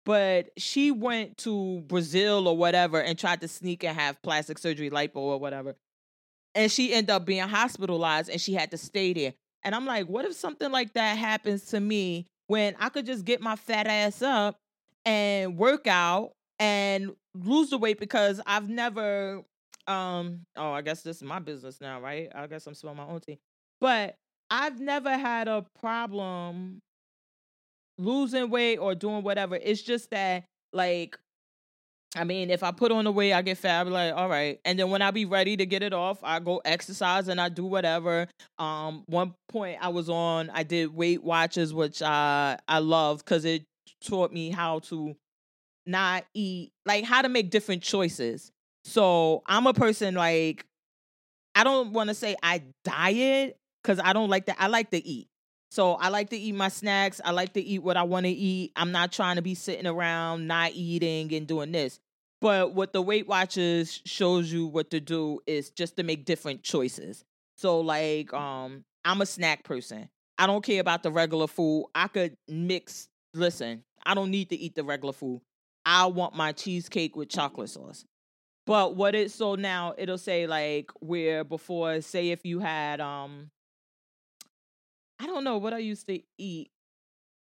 but 0.08 0.48
she 0.56 0.90
went 0.90 1.36
to 1.36 1.82
Brazil 1.82 2.48
or 2.48 2.56
whatever 2.56 2.98
and 2.98 3.18
tried 3.18 3.42
to 3.42 3.46
sneak 3.46 3.84
and 3.84 3.94
have 3.94 4.22
plastic 4.22 4.56
surgery, 4.56 4.88
lipo 4.88 5.16
or 5.16 5.38
whatever. 5.38 5.76
And 6.54 6.72
she 6.72 6.94
ended 6.94 7.10
up 7.10 7.26
being 7.26 7.46
hospitalized 7.46 8.30
and 8.30 8.40
she 8.40 8.54
had 8.54 8.70
to 8.70 8.78
stay 8.78 9.12
there. 9.12 9.34
And 9.62 9.74
I'm 9.74 9.84
like, 9.84 10.06
what 10.06 10.24
if 10.24 10.32
something 10.32 10.72
like 10.72 10.94
that 10.94 11.18
happens 11.18 11.66
to 11.66 11.80
me 11.80 12.26
when 12.46 12.74
I 12.80 12.88
could 12.88 13.04
just 13.04 13.26
get 13.26 13.42
my 13.42 13.54
fat 13.54 13.86
ass 13.86 14.22
up 14.22 14.56
and 15.04 15.58
work 15.58 15.86
out 15.86 16.32
and 16.58 17.10
lose 17.34 17.68
the 17.68 17.76
weight 17.76 18.00
because 18.00 18.40
I've 18.46 18.70
never 18.70 19.42
um 19.86 20.46
oh 20.56 20.72
I 20.72 20.80
guess 20.80 21.02
this 21.02 21.18
is 21.18 21.22
my 21.22 21.38
business 21.38 21.82
now, 21.82 22.00
right? 22.00 22.30
I 22.34 22.46
guess 22.46 22.66
I'm 22.66 22.72
spilling 22.72 22.96
my 22.96 23.04
own 23.04 23.20
tea. 23.20 23.40
But 23.78 24.14
I've 24.50 24.80
never 24.80 25.18
had 25.18 25.48
a 25.48 25.66
problem 25.78 26.80
losing 27.98 28.50
weight 28.50 28.78
or 28.78 28.94
doing 28.94 29.22
whatever. 29.22 29.56
It's 29.56 29.82
just 29.82 30.10
that 30.10 30.44
like 30.72 31.18
I 32.16 32.24
mean, 32.24 32.50
if 32.50 32.62
I 32.62 32.70
put 32.70 32.90
on 32.90 33.04
the 33.04 33.12
weight, 33.12 33.34
I 33.34 33.42
get 33.42 33.58
fat. 33.58 33.86
Like, 33.86 34.14
all 34.14 34.28
right. 34.28 34.58
And 34.64 34.78
then 34.78 34.88
when 34.88 35.02
I 35.02 35.10
be 35.10 35.26
ready 35.26 35.56
to 35.58 35.66
get 35.66 35.82
it 35.82 35.92
off, 35.92 36.18
I 36.22 36.40
go 36.40 36.60
exercise 36.64 37.28
and 37.28 37.40
I 37.40 37.50
do 37.50 37.66
whatever. 37.66 38.26
Um, 38.58 39.04
one 39.06 39.34
point 39.50 39.78
I 39.80 39.88
was 39.88 40.08
on, 40.08 40.50
I 40.50 40.62
did 40.62 40.94
Weight 40.94 41.22
Watchers, 41.22 41.74
which 41.74 42.00
I 42.00 42.58
I 42.66 42.78
love 42.78 43.18
because 43.18 43.44
it 43.44 43.64
taught 44.02 44.32
me 44.32 44.50
how 44.50 44.78
to 44.80 45.14
not 45.86 46.24
eat, 46.34 46.70
like 46.86 47.04
how 47.04 47.22
to 47.22 47.28
make 47.28 47.50
different 47.50 47.82
choices. 47.82 48.50
So 48.84 49.42
I'm 49.46 49.66
a 49.66 49.74
person 49.74 50.14
like 50.14 50.64
I 51.54 51.62
don't 51.62 51.92
want 51.92 52.08
to 52.08 52.14
say 52.14 52.36
I 52.42 52.62
diet 52.84 53.56
because 53.82 54.00
I 54.02 54.14
don't 54.14 54.30
like 54.30 54.46
that. 54.46 54.56
I 54.58 54.68
like 54.68 54.90
to 54.90 55.06
eat. 55.06 55.28
So 55.70 55.94
I 55.94 56.08
like 56.08 56.30
to 56.30 56.36
eat 56.36 56.54
my 56.54 56.68
snacks. 56.68 57.20
I 57.24 57.30
like 57.32 57.52
to 57.54 57.60
eat 57.60 57.82
what 57.82 57.96
I 57.96 58.02
want 58.02 58.24
to 58.24 58.30
eat. 58.30 58.72
I'm 58.76 58.92
not 58.92 59.12
trying 59.12 59.36
to 59.36 59.42
be 59.42 59.54
sitting 59.54 59.86
around 59.86 60.46
not 60.46 60.72
eating 60.74 61.32
and 61.34 61.46
doing 61.46 61.72
this. 61.72 62.00
But 62.40 62.74
what 62.74 62.92
the 62.92 63.02
Weight 63.02 63.26
Watchers 63.26 64.00
shows 64.04 64.50
you 64.52 64.66
what 64.66 64.90
to 64.90 65.00
do 65.00 65.40
is 65.46 65.70
just 65.70 65.96
to 65.96 66.02
make 66.02 66.24
different 66.24 66.62
choices. 66.62 67.24
So 67.56 67.80
like 67.80 68.32
um 68.32 68.84
I'm 69.04 69.20
a 69.20 69.26
snack 69.26 69.64
person. 69.64 70.08
I 70.38 70.46
don't 70.46 70.64
care 70.64 70.80
about 70.80 71.02
the 71.02 71.10
regular 71.10 71.48
food. 71.48 71.86
I 71.94 72.08
could 72.08 72.36
mix 72.46 73.08
listen, 73.34 73.82
I 74.04 74.14
don't 74.14 74.30
need 74.30 74.50
to 74.50 74.56
eat 74.56 74.74
the 74.74 74.84
regular 74.84 75.12
food. 75.12 75.42
I 75.84 76.06
want 76.06 76.34
my 76.34 76.52
cheesecake 76.52 77.16
with 77.16 77.28
chocolate 77.28 77.70
sauce. 77.70 78.04
But 78.66 78.96
what 78.96 79.14
it 79.14 79.30
so 79.32 79.54
now 79.54 79.94
it'll 79.98 80.18
say 80.18 80.46
like 80.46 80.90
where 81.00 81.42
before 81.42 82.00
say 82.00 82.30
if 82.30 82.44
you 82.44 82.60
had 82.60 83.00
um 83.00 83.50
I 85.20 85.26
don't 85.26 85.44
know 85.44 85.58
what 85.58 85.74
I 85.74 85.78
used 85.78 86.06
to 86.06 86.20
eat. 86.38 86.70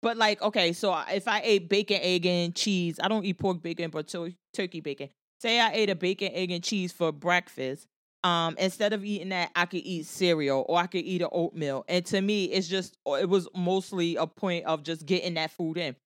But 0.00 0.16
like, 0.16 0.40
okay, 0.42 0.72
so 0.72 0.96
if 1.10 1.26
I 1.26 1.40
ate 1.42 1.68
bacon, 1.68 1.98
egg, 2.00 2.26
and 2.26 2.54
cheese, 2.54 3.00
I 3.02 3.08
don't 3.08 3.24
eat 3.24 3.38
pork 3.38 3.62
bacon, 3.62 3.90
but 3.90 4.08
tur- 4.08 4.32
turkey 4.54 4.80
bacon. 4.80 5.10
Say 5.40 5.60
I 5.60 5.72
ate 5.72 5.90
a 5.90 5.94
bacon, 5.94 6.30
egg, 6.32 6.50
and 6.50 6.62
cheese 6.62 6.92
for 6.92 7.12
breakfast. 7.12 7.86
Um, 8.24 8.56
instead 8.58 8.92
of 8.92 9.04
eating 9.04 9.30
that, 9.30 9.50
I 9.56 9.66
could 9.66 9.80
eat 9.84 10.06
cereal 10.06 10.64
or 10.68 10.78
I 10.78 10.86
could 10.86 11.04
eat 11.04 11.22
an 11.22 11.28
oatmeal. 11.32 11.84
And 11.88 12.04
to 12.06 12.20
me, 12.20 12.46
it's 12.46 12.68
just 12.68 12.96
uh, 13.06 13.12
it 13.14 13.28
was 13.28 13.48
mostly 13.54 14.16
a 14.16 14.26
point 14.26 14.66
of 14.66 14.82
just 14.82 15.06
getting 15.06 15.34
that 15.34 15.50
food 15.52 15.78
in. 15.78 15.96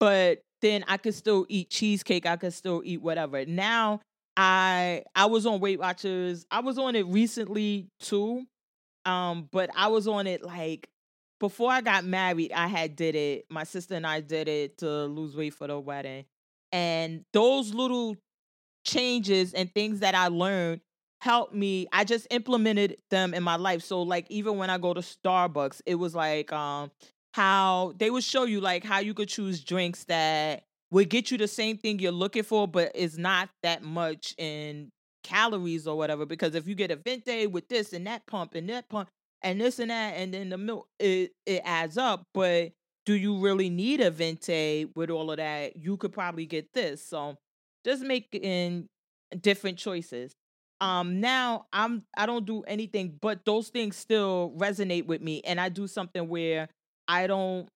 But 0.00 0.42
then 0.62 0.84
I 0.88 0.96
could 0.96 1.14
still 1.14 1.46
eat 1.48 1.70
cheesecake. 1.70 2.26
I 2.26 2.36
could 2.36 2.52
still 2.52 2.82
eat 2.84 3.02
whatever. 3.02 3.44
Now 3.46 4.00
I 4.36 5.04
I 5.14 5.26
was 5.26 5.46
on 5.46 5.60
Weight 5.60 5.78
Watchers. 5.78 6.46
I 6.50 6.60
was 6.60 6.78
on 6.78 6.94
it 6.96 7.06
recently 7.06 7.88
too. 8.00 8.46
Um, 9.06 9.48
but 9.52 9.70
I 9.76 9.88
was 9.88 10.08
on 10.08 10.26
it 10.26 10.42
like 10.42 10.88
before 11.40 11.70
I 11.70 11.80
got 11.80 12.04
married, 12.04 12.52
I 12.52 12.66
had 12.66 12.96
did 12.96 13.14
it. 13.14 13.46
My 13.50 13.64
sister 13.64 13.94
and 13.94 14.06
I 14.06 14.20
did 14.20 14.48
it 14.48 14.78
to 14.78 15.06
lose 15.06 15.36
weight 15.36 15.54
for 15.54 15.66
the 15.66 15.78
wedding. 15.78 16.24
And 16.72 17.24
those 17.32 17.74
little 17.74 18.16
changes 18.84 19.54
and 19.54 19.72
things 19.72 20.00
that 20.00 20.14
I 20.14 20.28
learned 20.28 20.80
helped 21.20 21.54
me. 21.54 21.86
I 21.92 22.04
just 22.04 22.26
implemented 22.30 22.98
them 23.10 23.34
in 23.34 23.42
my 23.42 23.56
life. 23.56 23.82
So 23.82 24.02
like 24.02 24.26
even 24.30 24.58
when 24.58 24.70
I 24.70 24.78
go 24.78 24.94
to 24.94 25.00
Starbucks, 25.00 25.82
it 25.86 25.96
was 25.96 26.14
like 26.14 26.52
um 26.52 26.90
how 27.34 27.94
they 27.98 28.10
would 28.10 28.24
show 28.24 28.44
you 28.44 28.60
like 28.60 28.84
how 28.84 28.98
you 29.00 29.14
could 29.14 29.28
choose 29.28 29.62
drinks 29.62 30.04
that 30.04 30.64
would 30.90 31.10
get 31.10 31.30
you 31.30 31.38
the 31.38 31.48
same 31.48 31.76
thing 31.78 31.98
you're 31.98 32.12
looking 32.12 32.42
for, 32.44 32.66
but 32.68 32.94
is 32.94 33.18
not 33.18 33.50
that 33.62 33.82
much 33.82 34.34
in 34.38 34.90
calories 35.26 35.86
or 35.86 35.96
whatever. 35.96 36.24
Because 36.24 36.54
if 36.54 36.68
you 36.68 36.74
get 36.74 36.90
a 36.90 36.96
venti 36.96 37.46
with 37.46 37.68
this 37.68 37.92
and 37.92 38.06
that 38.06 38.26
pump 38.26 38.54
and 38.54 38.68
that 38.70 38.88
pump 38.88 39.08
and 39.42 39.60
this 39.60 39.78
and 39.78 39.90
that, 39.90 40.14
and 40.16 40.32
then 40.32 40.50
the 40.50 40.58
milk, 40.58 40.88
it, 41.00 41.32
it 41.44 41.62
adds 41.64 41.98
up. 41.98 42.24
But 42.32 42.72
do 43.04 43.14
you 43.14 43.38
really 43.38 43.68
need 43.68 44.00
a 44.00 44.10
venti 44.10 44.86
with 44.94 45.10
all 45.10 45.30
of 45.30 45.38
that? 45.38 45.76
You 45.76 45.96
could 45.96 46.12
probably 46.12 46.46
get 46.46 46.72
this. 46.72 47.04
So 47.04 47.36
just 47.84 48.02
making 48.02 48.88
different 49.40 49.78
choices. 49.78 50.32
Um 50.80 51.20
now 51.20 51.66
I'm 51.72 52.04
I 52.16 52.26
don't 52.26 52.44
do 52.44 52.62
anything, 52.62 53.18
but 53.20 53.44
those 53.44 53.68
things 53.68 53.96
still 53.96 54.52
resonate 54.58 55.06
with 55.06 55.22
me. 55.22 55.40
And 55.44 55.58
I 55.60 55.70
do 55.70 55.86
something 55.86 56.28
where 56.28 56.68
I 57.08 57.26
don't 57.26 57.68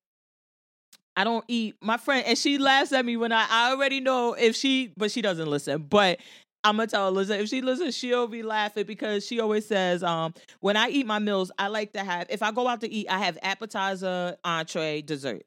I 1.17 1.25
don't 1.25 1.45
eat 1.49 1.77
my 1.81 1.97
friend 1.97 2.25
and 2.27 2.37
she 2.39 2.59
laughs 2.59 2.93
at 2.93 3.05
me 3.05 3.17
when 3.17 3.33
I 3.33 3.47
I 3.49 3.71
already 3.71 4.01
know 4.01 4.35
if 4.35 4.55
she 4.55 4.93
but 4.97 5.11
she 5.11 5.23
doesn't 5.23 5.49
listen. 5.49 5.83
But 5.83 6.21
I'm 6.63 6.77
gonna 6.77 6.89
tell 6.89 7.11
Liza 7.11 7.41
if 7.41 7.49
she 7.49 7.63
listens, 7.63 7.97
she'll 7.97 8.27
be 8.27 8.43
laughing 8.43 8.85
because 8.85 9.27
she 9.27 9.41
always 9.41 9.67
says, 9.67 10.03
um, 10.03 10.35
when 10.61 10.77
I 10.77 10.89
eat 10.89 11.07
my 11.07 11.19
meals, 11.19 11.51
I 11.59 11.69
like 11.69 11.93
to 11.95 12.05
have 12.05 12.27
if 12.29 12.43
I 12.43 12.53
go 12.53 12.69
out 12.69 12.83
to 12.83 12.91
eat, 12.91 13.07
I 13.09 13.19
have 13.19 13.39
appetizer, 13.43 14.37
entree, 14.45 15.03
dessert. 15.03 15.43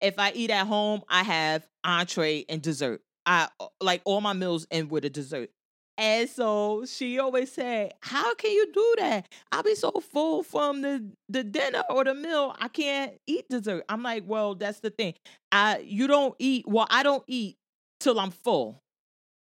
If 0.00 0.18
I 0.18 0.32
eat 0.32 0.50
at 0.50 0.66
home, 0.66 1.02
I 1.08 1.22
have 1.22 1.66
entree 1.84 2.44
and 2.48 2.60
dessert. 2.62 3.02
I 3.26 3.48
like 3.80 4.02
all 4.04 4.20
my 4.20 4.32
meals 4.32 4.66
end 4.70 4.90
with 4.90 5.04
a 5.04 5.10
dessert. 5.10 5.50
And 5.98 6.28
so 6.30 6.84
she 6.86 7.18
always 7.18 7.52
said, 7.52 7.92
How 8.00 8.34
can 8.34 8.50
you 8.50 8.72
do 8.72 8.94
that? 8.98 9.28
I'll 9.52 9.62
be 9.62 9.74
so 9.74 9.92
full 9.92 10.42
from 10.42 10.80
the, 10.80 11.06
the 11.28 11.44
dinner 11.44 11.82
or 11.90 12.04
the 12.04 12.14
meal, 12.14 12.56
I 12.58 12.68
can't 12.68 13.12
eat 13.26 13.48
dessert. 13.50 13.84
I'm 13.88 14.02
like, 14.02 14.24
Well, 14.26 14.54
that's 14.54 14.80
the 14.80 14.90
thing. 14.90 15.14
I 15.52 15.78
you 15.84 16.06
don't 16.06 16.34
eat, 16.38 16.66
well, 16.66 16.86
I 16.90 17.02
don't 17.02 17.22
eat 17.28 17.58
till 18.00 18.18
I'm 18.18 18.30
full 18.30 18.82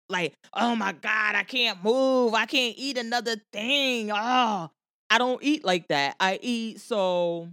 like, 0.10 0.34
oh 0.54 0.76
my 0.76 0.94
God, 0.94 1.36
I 1.36 1.44
can't 1.44 1.84
move. 1.84 2.34
I 2.34 2.46
can't 2.46 2.76
eat 2.78 2.98
another 2.98 3.36
thing. 3.52 4.12
Oh, 4.12 4.70
I 5.10 5.18
don't 5.18 5.42
eat 5.44 5.64
like 5.64 5.88
that. 5.90 6.16
I 6.20 6.40
eat 6.42 6.80
so 6.82 7.50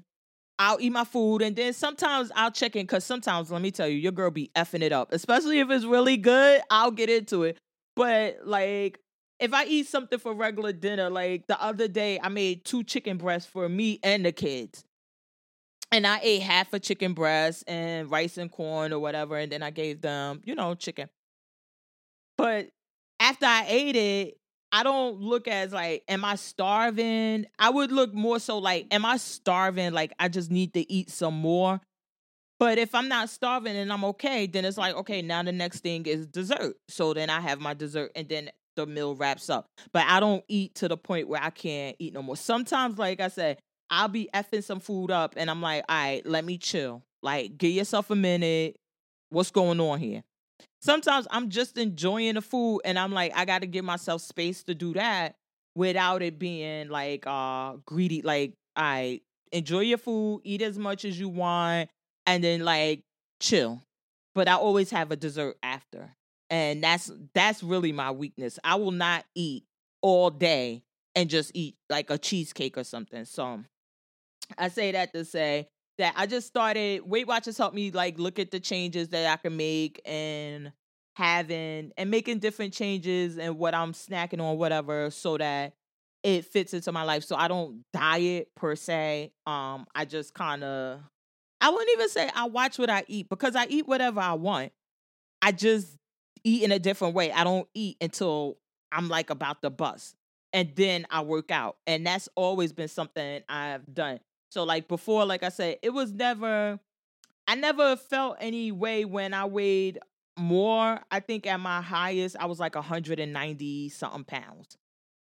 I'll 0.59 0.81
eat 0.81 0.91
my 0.91 1.05
food 1.05 1.43
and 1.43 1.57
then 1.57 1.73
sometimes 1.73 2.31
I'll 2.37 2.51
check 2.51 2.77
in 2.77 2.85
because 2.85 3.05
sometimes 3.05 3.51
let 3.51 3.63
me 3.63 3.71
tell 3.71 3.89
you, 3.89 3.97
your 3.97 4.13
girl 4.13 4.31
be 4.31 4.51
effing 4.55 4.83
it 4.83 4.93
up. 4.93 5.13
Especially 5.13 5.61
if 5.61 5.71
it's 5.71 5.85
really 5.85 6.17
good, 6.17 6.61
I'll 6.71 6.91
get 6.91 7.11
into 7.11 7.45
it. 7.45 7.59
But 7.97 8.39
like 8.45 9.01
if 9.41 9.53
I 9.53 9.65
eat 9.65 9.89
something 9.89 10.19
for 10.19 10.35
regular 10.35 10.73
dinner, 10.73 11.11
like 11.11 11.47
the 11.49 11.61
other 11.61 11.89
day 11.89 12.21
I 12.23 12.29
made 12.29 12.65
two 12.65 12.85
chicken 12.85 13.17
breasts 13.17 13.51
for 13.51 13.69
me 13.69 13.99
and 14.03 14.25
the 14.25 14.33
kids. 14.33 14.85
And 15.91 16.07
I 16.07 16.21
ate 16.23 16.43
half 16.43 16.73
a 16.73 16.79
chicken 16.79 17.13
breast 17.13 17.65
and 17.67 18.11
rice 18.11 18.39
and 18.39 18.51
corn 18.51 18.95
or 18.95 18.99
whatever, 18.99 19.37
and 19.37 19.53
then 19.53 19.63
I 19.63 19.71
gave 19.71 20.01
them, 20.01 20.41
you 20.43 20.55
know, 20.55 20.75
chicken. 20.75 21.11
But 22.37 22.71
after 23.21 23.47
I 23.47 23.65
ate 23.69 23.97
it, 23.97 24.39
I 24.73 24.83
don't 24.83 25.21
look 25.21 25.49
as 25.49 25.73
like, 25.73 26.03
am 26.09 26.25
I 26.25 26.37
starving? 26.37 27.47
I 27.59 27.69
would 27.71 27.93
look 27.93 28.15
more 28.15 28.39
so 28.39 28.59
like, 28.59 28.87
am 28.91 29.05
I 29.05 29.19
starving? 29.19 29.93
Like, 29.93 30.13
I 30.19 30.29
just 30.29 30.51
need 30.51 30.73
to 30.75 30.91
eat 30.91 31.11
some 31.11 31.35
more. 31.35 31.81
But 32.59 32.79
if 32.79 32.95
I'm 32.95 33.09
not 33.09 33.29
starving 33.29 33.77
and 33.77 33.93
I'm 33.93 34.05
okay, 34.05 34.47
then 34.47 34.65
it's 34.65 34.79
like, 34.79 34.95
okay, 34.95 35.21
now 35.21 35.43
the 35.43 35.53
next 35.53 35.81
thing 35.81 36.07
is 36.07 36.27
dessert. 36.27 36.77
So 36.89 37.13
then 37.13 37.29
I 37.29 37.41
have 37.41 37.61
my 37.61 37.75
dessert 37.75 38.13
and 38.15 38.29
then 38.29 38.51
the 38.77 38.87
meal 38.87 39.15
wraps 39.15 39.51
up. 39.51 39.67
But 39.93 40.07
I 40.07 40.21
don't 40.21 40.45
eat 40.49 40.77
to 40.77 40.89
the 40.89 40.97
point 40.97 41.29
where 41.29 41.43
I 41.43 41.51
can't 41.51 41.97
eat 41.99 42.15
no 42.15 42.23
more. 42.23 42.37
Sometimes, 42.37 42.99
like 42.99 43.21
I 43.21 43.29
said, 43.29 43.59
I'll 43.91 44.09
be 44.09 44.31
effing 44.33 44.65
some 44.65 44.81
food 44.81 45.11
up 45.11 45.35
and 45.37 45.51
I'm 45.51 45.61
like, 45.61 45.85
all 45.89 45.97
right, 45.97 46.25
let 46.25 46.45
me 46.45 46.57
chill. 46.57 47.03
Like, 47.23 47.59
give 47.59 47.73
yourself 47.73 48.11
a 48.11 48.17
minute. 48.17 48.77
What's 49.29 49.51
going 49.51 49.81
on 49.81 49.99
here? 49.99 50.23
Sometimes 50.81 51.27
I'm 51.31 51.49
just 51.49 51.79
enjoying 51.79 52.35
the 52.35 52.43
food 52.43 52.81
and 52.85 52.99
I'm 52.99 53.13
like, 53.13 53.33
I 53.35 53.45
gotta 53.45 53.67
give 53.67 53.85
myself 53.85 54.23
space 54.23 54.63
to 54.65 54.75
do 54.75 54.95
that 54.95 55.37
without 55.75 56.23
it 56.23 56.39
being 56.39 56.89
like 56.89 57.25
uh 57.27 57.75
greedy. 57.87 58.23
Like, 58.23 58.55
I 58.77 59.21
enjoy 59.53 59.81
your 59.81 59.99
food, 59.99 60.41
eat 60.45 60.63
as 60.63 60.79
much 60.79 61.05
as 61.05 61.19
you 61.19 61.29
want, 61.29 61.91
and 62.27 62.43
then 62.43 62.65
like 62.65 63.03
chill. 63.41 63.83
But 64.35 64.49
I 64.49 64.55
always 64.55 64.91
have 64.91 65.11
a 65.11 65.17
dessert 65.17 65.57
after. 65.63 66.17
And 66.51 66.83
that's 66.83 67.11
that's 67.35 67.63
really 67.63 67.93
my 67.93 68.11
weakness. 68.11 68.59
I 68.63 68.75
will 68.77 68.91
not 68.91 69.25
eat 69.35 69.65
all 70.03 70.31
day 70.31 70.83
and 71.15 71.31
just 71.31 71.53
eat 71.55 71.77
like 71.89 72.11
a 72.11 72.19
cheesecake 72.19 72.77
or 72.77 72.85
something. 72.85 73.25
So 73.25 73.61
I 74.59 74.69
say 74.69 74.93
that 74.93 75.13
to 75.15 75.25
say 75.25 75.69
that 75.99 76.15
I 76.17 76.27
just 76.27 76.47
started 76.47 77.03
Weight 77.09 77.27
Watchers 77.27 77.59
helped 77.59 77.75
me 77.75 77.91
like 77.91 78.19
look 78.19 78.39
at 78.39 78.51
the 78.51 78.61
changes 78.61 79.09
that 79.09 79.31
I 79.31 79.37
can 79.37 79.57
make 79.57 80.01
and 80.05 80.73
having 81.15 81.93
and 81.97 82.11
making 82.11 82.39
different 82.39 82.73
changes 82.73 83.39
and 83.39 83.59
what 83.59 83.75
I'm 83.75 83.93
snacking 83.93 84.41
on, 84.41 84.59
whatever, 84.59 85.11
so 85.11 85.37
that 85.39 85.75
it 86.23 86.45
fits 86.47 86.73
into 86.75 86.93
my 86.93 87.03
life. 87.03 87.25
So 87.25 87.37
I 87.37 87.49
don't 87.49 87.83
diet 87.93 88.49
per 88.55 88.77
se. 88.77 89.33
Um, 89.47 89.87
I 89.95 90.05
just 90.05 90.35
kind 90.35 90.65
of 90.65 91.01
I 91.61 91.71
wouldn't 91.71 91.91
even 91.93 92.09
say 92.09 92.29
I 92.35 92.47
watch 92.47 92.79
what 92.79 92.91
I 92.91 93.05
eat 93.07 93.29
because 93.29 93.55
I 93.55 93.67
eat 93.69 93.87
whatever 93.87 94.21
I 94.21 94.33
want. 94.35 94.73
I 95.41 95.53
just 95.53 95.97
eat 96.45 96.63
in 96.63 96.73
a 96.73 96.79
different 96.79 97.15
way. 97.15 97.33
I 97.33 97.45
don't 97.45 97.69
eat 97.75 97.97
until 98.01 98.59
I'm 98.91 99.09
like 99.09 99.31
about 99.31 99.63
to 99.63 99.71
bust. 99.71 100.17
And 100.53 100.73
then 100.75 101.07
I 101.11 101.23
work 101.23 101.51
out. 101.51 101.77
And 101.87 102.07
that's 102.07 102.29
always 102.35 102.73
been 102.73 102.89
something 102.89 103.43
I've 103.49 103.93
done. 103.93 104.21
So 104.53 104.65
like 104.65 104.87
before, 104.87 105.25
like 105.25 105.43
I 105.43 105.49
said, 105.49 105.79
it 105.83 105.95
was 105.95 106.13
never 106.13 106.79
I 107.49 107.55
never 107.55 107.97
felt 107.97 108.37
any 108.39 108.71
way 108.71 109.07
when 109.07 109.33
I 109.33 109.47
weighed 109.47 109.99
more. 110.39 111.01
I 111.11 111.21
think 111.21 111.47
at 111.47 111.59
my 111.59 111.81
highest, 111.81 112.37
I 112.39 112.45
was 112.45 112.61
like 112.61 112.75
190 112.75 113.89
something 113.89 114.25
pounds. 114.25 114.77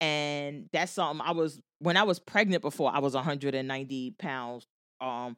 And 0.01 0.69
that's 0.73 0.93
something 0.93 1.27
I 1.27 1.33
was 1.33 1.61
when 1.81 1.97
I 1.97 2.05
was 2.05 2.21
pregnant 2.21 2.63
before, 2.63 2.95
I 2.95 3.01
was 3.01 3.15
190 3.15 4.13
pounds. 4.13 4.65
Um, 5.01 5.37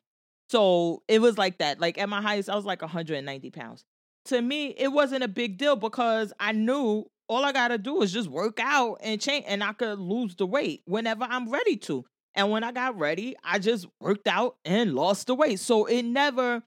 so 0.50 1.02
it 1.08 1.22
was 1.22 1.38
like 1.38 1.56
that. 1.56 1.80
Like 1.80 1.96
at 1.96 2.10
my 2.10 2.20
highest, 2.20 2.50
I 2.50 2.56
was 2.56 2.66
like 2.66 2.82
190 2.82 3.50
pounds. 3.52 3.86
To 4.26 4.42
me, 4.42 4.74
it 4.76 4.88
wasn't 4.88 5.24
a 5.24 5.28
big 5.28 5.56
deal 5.56 5.76
because 5.76 6.34
I 6.38 6.52
knew 6.52 7.06
all 7.26 7.42
I 7.42 7.52
gotta 7.52 7.78
do 7.78 8.02
is 8.02 8.12
just 8.12 8.28
work 8.28 8.60
out 8.60 8.98
and 9.00 9.18
change, 9.18 9.46
and 9.48 9.64
I 9.64 9.72
could 9.72 9.98
lose 9.98 10.36
the 10.36 10.44
weight 10.44 10.82
whenever 10.84 11.24
I'm 11.24 11.48
ready 11.48 11.78
to. 11.78 12.04
And 12.38 12.52
when 12.52 12.62
I 12.62 12.70
got 12.70 12.96
ready, 12.96 13.34
I 13.42 13.58
just 13.58 13.86
worked 14.00 14.28
out 14.28 14.56
and 14.64 14.94
lost 14.94 15.26
the 15.26 15.34
weight. 15.34 15.58
So 15.58 15.86
it 15.86 16.02
never, 16.04 16.62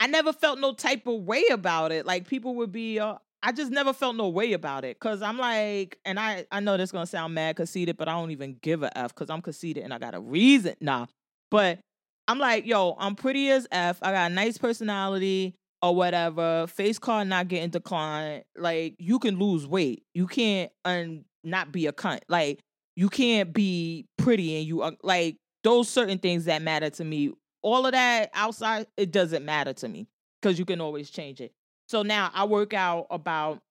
I 0.00 0.08
never 0.08 0.32
felt 0.32 0.58
no 0.58 0.74
type 0.74 1.06
of 1.06 1.22
way 1.22 1.44
about 1.52 1.92
it. 1.92 2.04
Like 2.04 2.26
people 2.26 2.56
would 2.56 2.72
be, 2.72 2.98
uh, 2.98 3.14
I 3.44 3.52
just 3.52 3.70
never 3.70 3.92
felt 3.92 4.16
no 4.16 4.28
way 4.28 4.54
about 4.54 4.84
it. 4.84 4.98
Cause 4.98 5.22
I'm 5.22 5.38
like, 5.38 6.00
and 6.04 6.18
I, 6.18 6.46
I 6.50 6.58
know 6.58 6.76
this 6.76 6.90
gonna 6.90 7.06
sound 7.06 7.32
mad 7.32 7.54
conceited, 7.54 7.96
but 7.96 8.08
I 8.08 8.12
don't 8.14 8.32
even 8.32 8.56
give 8.60 8.82
a 8.82 8.98
F 8.98 9.14
because 9.14 9.30
I'm 9.30 9.40
conceited 9.40 9.84
and 9.84 9.94
I 9.94 9.98
got 9.98 10.16
a 10.16 10.20
reason. 10.20 10.74
Nah. 10.80 11.06
But 11.52 11.78
I'm 12.26 12.40
like, 12.40 12.66
yo, 12.66 12.96
I'm 12.98 13.14
pretty 13.14 13.50
as 13.50 13.68
F. 13.70 14.00
I 14.02 14.10
got 14.10 14.32
a 14.32 14.34
nice 14.34 14.58
personality 14.58 15.54
or 15.80 15.94
whatever. 15.94 16.66
Face 16.66 16.98
card 16.98 17.28
not 17.28 17.46
getting 17.46 17.70
declined. 17.70 18.42
Like, 18.56 18.96
you 18.98 19.20
can 19.20 19.38
lose 19.38 19.64
weight. 19.64 20.02
You 20.12 20.26
can't 20.26 20.72
un- 20.84 21.24
not 21.44 21.70
be 21.70 21.86
a 21.86 21.92
cunt. 21.92 22.20
Like, 22.28 22.58
you 22.96 23.08
can't 23.08 23.52
be 23.52 24.06
pretty 24.18 24.56
and 24.58 24.66
you 24.66 24.82
are 24.82 24.92
like 25.02 25.36
those 25.64 25.88
certain 25.88 26.18
things 26.18 26.44
that 26.46 26.62
matter 26.62 26.90
to 26.90 27.04
me. 27.04 27.32
All 27.62 27.86
of 27.86 27.92
that 27.92 28.30
outside, 28.34 28.86
it 28.96 29.12
doesn't 29.12 29.44
matter 29.44 29.72
to 29.74 29.88
me 29.88 30.08
because 30.40 30.58
you 30.58 30.64
can 30.64 30.80
always 30.80 31.10
change 31.10 31.40
it. 31.40 31.52
So 31.88 32.02
now 32.02 32.30
I 32.34 32.44
work 32.44 32.74
out 32.74 33.06
about 33.10 33.62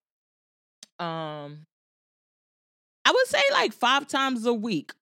um 1.00 1.66
I 3.04 3.12
would 3.12 3.28
say 3.28 3.42
like 3.52 3.74
five 3.74 4.08
times 4.08 4.46
a 4.46 4.54
week. 4.54 4.94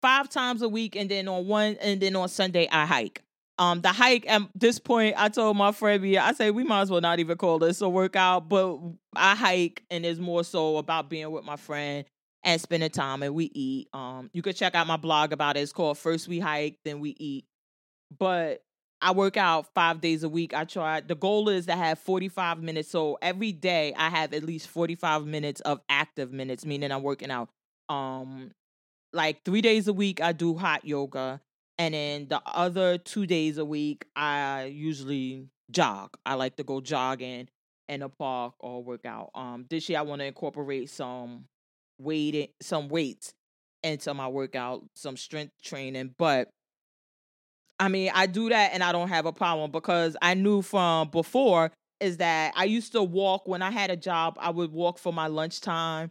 Five 0.00 0.28
times 0.28 0.62
a 0.62 0.68
week, 0.68 0.96
and 0.96 1.08
then 1.08 1.28
on 1.28 1.46
one 1.46 1.76
and 1.80 2.00
then 2.00 2.16
on 2.16 2.28
Sunday 2.28 2.68
I 2.72 2.86
hike. 2.86 3.22
Um, 3.58 3.82
the 3.82 3.92
hike 3.92 4.28
at 4.28 4.42
this 4.54 4.80
point, 4.80 5.14
I 5.16 5.28
told 5.28 5.56
my 5.56 5.70
friend, 5.70 6.04
yeah, 6.04 6.26
I 6.26 6.32
say 6.32 6.50
we 6.50 6.64
might 6.64 6.80
as 6.80 6.90
well 6.90 7.00
not 7.00 7.20
even 7.20 7.36
call 7.36 7.60
this 7.60 7.80
a 7.80 7.88
workout, 7.88 8.48
but 8.48 8.80
I 9.14 9.36
hike 9.36 9.84
and 9.90 10.04
it's 10.04 10.18
more 10.18 10.42
so 10.42 10.78
about 10.78 11.08
being 11.08 11.30
with 11.30 11.44
my 11.44 11.54
friend 11.56 12.04
and 12.44 12.60
spend 12.60 12.80
spending 12.82 12.90
time 12.90 13.22
and 13.22 13.34
we 13.34 13.50
eat. 13.54 13.88
Um, 13.92 14.30
you 14.32 14.42
could 14.42 14.56
check 14.56 14.74
out 14.74 14.86
my 14.86 14.96
blog 14.96 15.32
about 15.32 15.56
it. 15.56 15.60
It's 15.60 15.72
called 15.72 15.98
First 15.98 16.28
We 16.28 16.40
Hike, 16.40 16.78
Then 16.84 17.00
We 17.00 17.10
Eat. 17.18 17.46
But 18.16 18.62
I 19.00 19.12
work 19.12 19.36
out 19.36 19.66
five 19.74 20.00
days 20.00 20.22
a 20.22 20.28
week. 20.28 20.54
I 20.54 20.64
try. 20.64 21.00
The 21.00 21.14
goal 21.14 21.48
is 21.48 21.66
to 21.66 21.74
have 21.74 21.98
45 21.98 22.62
minutes. 22.62 22.88
So 22.90 23.18
every 23.20 23.52
day 23.52 23.94
I 23.96 24.08
have 24.08 24.32
at 24.32 24.42
least 24.42 24.68
45 24.68 25.26
minutes 25.26 25.60
of 25.62 25.80
active 25.88 26.32
minutes, 26.32 26.64
meaning 26.64 26.92
I'm 26.92 27.02
working 27.02 27.30
out. 27.30 27.48
Um, 27.88 28.52
like 29.12 29.44
three 29.44 29.60
days 29.60 29.88
a 29.88 29.92
week 29.92 30.20
I 30.20 30.32
do 30.32 30.56
hot 30.56 30.84
yoga, 30.84 31.40
and 31.78 31.94
then 31.94 32.28
the 32.28 32.40
other 32.46 32.96
two 32.96 33.26
days 33.26 33.58
a 33.58 33.64
week 33.64 34.06
I 34.16 34.64
usually 34.64 35.48
jog. 35.70 36.16
I 36.24 36.34
like 36.34 36.56
to 36.56 36.64
go 36.64 36.80
jogging 36.80 37.48
in 37.88 38.02
a 38.02 38.08
park 38.08 38.54
or 38.60 38.82
work 38.82 39.04
out. 39.04 39.30
Um, 39.34 39.66
this 39.68 39.88
year 39.88 39.98
I 39.98 40.02
want 40.02 40.20
to 40.20 40.26
incorporate 40.26 40.88
some 40.90 41.46
weight 42.02 42.54
some 42.60 42.88
weights 42.88 43.34
into 43.82 44.14
my 44.14 44.28
workout, 44.28 44.84
some 44.94 45.16
strength 45.16 45.52
training. 45.62 46.14
But 46.18 46.48
I 47.78 47.88
mean, 47.88 48.10
I 48.14 48.26
do 48.26 48.48
that 48.48 48.72
and 48.72 48.82
I 48.82 48.92
don't 48.92 49.08
have 49.08 49.26
a 49.26 49.32
problem 49.32 49.70
because 49.70 50.16
I 50.22 50.34
knew 50.34 50.62
from 50.62 51.10
before 51.10 51.72
is 52.00 52.18
that 52.18 52.52
I 52.56 52.64
used 52.64 52.92
to 52.92 53.02
walk 53.02 53.46
when 53.48 53.62
I 53.62 53.70
had 53.70 53.90
a 53.90 53.96
job, 53.96 54.36
I 54.40 54.50
would 54.50 54.72
walk 54.72 54.98
for 54.98 55.12
my 55.12 55.26
lunchtime 55.26 56.10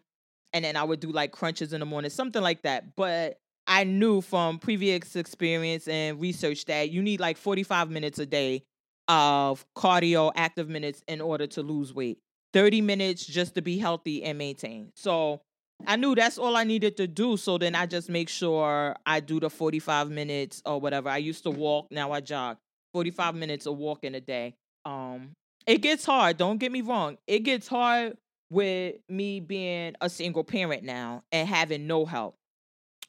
and 0.54 0.65
then 0.65 0.75
I 0.75 0.84
would 0.84 0.99
do 0.99 1.12
like 1.12 1.32
crunches 1.32 1.73
in 1.73 1.80
the 1.80 1.86
morning, 1.86 2.10
something 2.10 2.41
like 2.41 2.63
that. 2.63 2.95
But 2.95 3.38
I 3.67 3.84
knew 3.84 4.21
from 4.21 4.60
previous 4.60 5.15
experience 5.15 5.88
and 5.88 6.19
research 6.19 6.65
that 6.65 6.89
you 6.89 7.01
need 7.01 7.19
like 7.19 7.38
45 7.38 7.89
minutes 7.89 8.19
a 8.19 8.25
day 8.25 8.63
of 9.08 9.65
cardio 9.77 10.32
active 10.36 10.67
minutes 10.69 11.04
in 11.08 11.21
order 11.21 11.47
to 11.47 11.62
lose 11.62 11.93
weight. 11.93 12.19
30 12.54 12.82
minutes 12.82 13.25
just 13.25 13.56
to 13.56 13.62
be 13.62 13.77
healthy 13.77 14.23
and 14.23 14.38
maintain. 14.38 14.91
So 14.95 15.41
I 15.88 15.96
knew 15.96 16.15
that's 16.15 16.38
all 16.38 16.56
I 16.56 16.63
needed 16.63 16.98
to 16.98 17.08
do. 17.08 17.38
So 17.38 17.58
then 17.58 17.76
I 17.76 17.86
just 17.86 18.10
make 18.10 18.30
sure 18.30 18.96
I 19.06 19.20
do 19.20 19.39
the 19.39 19.50
45 19.50 20.10
minutes 20.10 20.62
or 20.65 20.80
whatever. 20.80 21.10
I 21.10 21.17
used 21.17 21.44
to 21.44 21.52
walk, 21.52 21.88
now 21.91 22.12
I 22.12 22.22
jog. 22.22 22.58
45 22.94 23.36
minutes 23.36 23.65
of 23.65 23.78
walk 23.78 24.04
in 24.04 24.15
a 24.15 24.22
day. 24.22 24.56
Um, 24.86 25.32
it 25.65 25.82
gets 25.82 26.06
hard, 26.06 26.38
don't 26.38 26.58
get 26.58 26.72
me 26.72 26.82
wrong. 26.82 27.17
It 27.28 27.39
gets 27.39 27.67
hard 27.67 28.17
with 28.50 28.96
me 29.08 29.39
being 29.39 29.96
a 30.02 30.10
single 30.10 30.44
parent 30.44 30.84
now 30.84 31.24
and 31.32 31.48
having 31.48 31.88
no 31.88 32.06
help. 32.06 32.36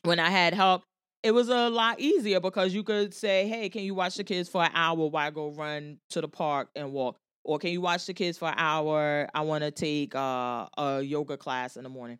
When 0.02 0.20
I 0.20 0.30
had 0.30 0.54
help, 0.54 0.82
it 1.22 1.32
was 1.32 1.48
a 1.48 1.68
lot 1.68 2.00
easier 2.00 2.40
because 2.40 2.74
you 2.74 2.82
could 2.82 3.14
say, 3.14 3.46
Hey, 3.48 3.68
can 3.68 3.82
you 3.82 3.94
watch 3.94 4.16
the 4.16 4.24
kids 4.24 4.48
for 4.48 4.62
an 4.62 4.70
hour 4.74 5.08
while 5.08 5.26
I 5.26 5.30
go 5.30 5.50
run 5.50 5.98
to 6.10 6.20
the 6.20 6.28
park 6.28 6.68
and 6.74 6.92
walk? 6.92 7.16
Or 7.44 7.58
can 7.58 7.70
you 7.70 7.80
watch 7.80 8.06
the 8.06 8.14
kids 8.14 8.38
for 8.38 8.48
an 8.48 8.54
hour? 8.56 9.28
I 9.34 9.40
want 9.40 9.64
to 9.64 9.70
take 9.70 10.14
uh, 10.14 10.66
a 10.76 11.00
yoga 11.02 11.36
class 11.36 11.76
in 11.76 11.82
the 11.82 11.88
morning 11.88 12.18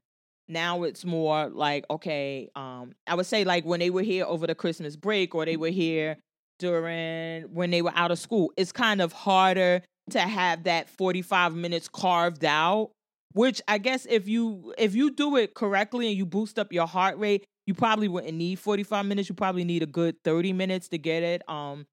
now 0.53 0.83
it's 0.83 1.05
more 1.05 1.49
like 1.49 1.85
okay 1.91 2.51
um 2.55 2.93
i 3.07 3.15
would 3.15 3.27
say 3.27 3.45
like 3.45 3.65
when 3.65 3.81
they 3.81 3.91
were 3.91 4.03
here 4.03 4.25
over 4.25 4.47
the 4.47 4.55
christmas 4.55 4.97
break 4.97 5.35
or 5.35 5.45
they 5.45 5.57
were 5.57 5.69
here 5.69 6.17
during 6.59 7.43
when 7.45 7.71
they 7.71 7.83
were 7.83 7.93
out 7.95 8.11
of 8.11 8.19
school 8.19 8.53
it's 8.57 8.73
kind 8.73 9.01
of 9.01 9.13
harder 9.13 9.83
to 10.11 10.21
have 10.21 10.65
that 10.65 10.89
45 10.89 11.55
minutes 11.55 11.89
carved 11.89 12.45
out 12.45 12.91
which 13.33 13.63
i 13.67 13.79
guess 13.79 14.07
if 14.09 14.29
you 14.29 14.75
if 14.79 14.95
you 14.95 15.11
do 15.11 15.37
it 15.37 15.55
correctly 15.55 16.09
and 16.09 16.17
you 16.17 16.27
boost 16.27 16.59
up 16.59 16.73
your 16.73 16.87
heart 16.87 17.19
rate 17.19 17.45
you 17.67 17.75
probably 17.75 18.09
wouldn't 18.09 18.35
need 18.35 18.59
45 18.59 19.07
minutes. 19.07 19.29
You 19.29 19.35
probably 19.35 19.65
need 19.65 19.83
a 19.83 19.87
good 19.87 20.17
30 20.25 20.53
minutes 20.53 20.89
to 20.89 20.99
get 20.99 21.23
it 21.23 21.49
um 21.49 21.87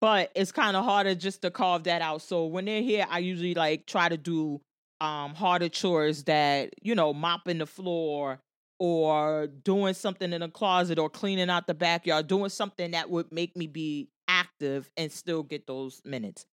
but 0.00 0.32
it's 0.34 0.50
kind 0.50 0.76
of 0.76 0.84
harder 0.84 1.14
just 1.14 1.42
to 1.42 1.52
carve 1.52 1.84
that 1.84 2.02
out. 2.02 2.20
So 2.20 2.46
when 2.46 2.64
they're 2.64 2.82
here 2.82 3.06
i 3.08 3.18
usually 3.18 3.54
like 3.54 3.86
try 3.86 4.08
to 4.08 4.16
do 4.16 4.60
um 5.00 5.34
harder 5.34 5.68
chores 5.68 6.24
that 6.24 6.74
you 6.82 6.94
know 6.94 7.12
mopping 7.12 7.58
the 7.58 7.66
floor 7.66 8.40
or 8.80 9.48
doing 9.64 9.94
something 9.94 10.32
in 10.32 10.40
the 10.40 10.48
closet 10.48 10.98
or 10.98 11.10
cleaning 11.10 11.50
out 11.50 11.66
the 11.66 11.74
backyard 11.74 12.28
doing 12.28 12.48
something 12.48 12.92
that 12.92 13.10
would 13.10 13.30
make 13.32 13.56
me 13.56 13.66
be 13.66 14.08
active 14.28 14.88
and 14.96 15.10
still 15.10 15.42
get 15.42 15.66
those 15.66 16.00
minutes. 16.04 16.46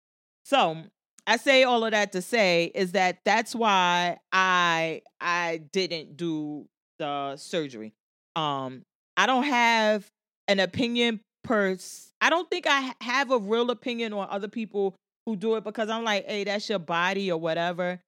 So 0.45 0.79
i 1.27 1.39
say 1.39 1.65
all 1.65 1.85
of 1.85 1.93
that 1.93 2.13
to 2.13 2.21
say 2.21 2.71
is 2.75 2.93
that 2.93 3.19
that's 3.25 3.55
why 3.55 4.19
i 4.33 5.01
i 5.21 5.63
didn't 5.73 6.17
do 6.17 6.67
the 6.99 7.37
surgery. 7.37 7.93
Um 8.37 8.83
i 9.17 9.27
don't 9.27 9.45
have 9.45 10.07
an 10.49 10.61
opinion 10.61 11.21
per 11.43 11.77
i 12.21 12.31
don't 12.31 12.51
think 12.51 12.67
i 12.67 12.93
have 13.01 13.31
a 13.31 13.39
real 13.39 13.71
opinion 13.71 14.13
on 14.13 14.27
other 14.31 14.49
people 14.49 14.95
who 15.27 15.37
do 15.37 15.57
it 15.57 15.65
because 15.65 15.89
i'm 15.89 16.05
like 16.05 16.27
hey 16.27 16.45
that's 16.45 16.69
your 16.69 16.79
body 16.79 17.31
or 17.31 17.39
whatever 17.39 18.01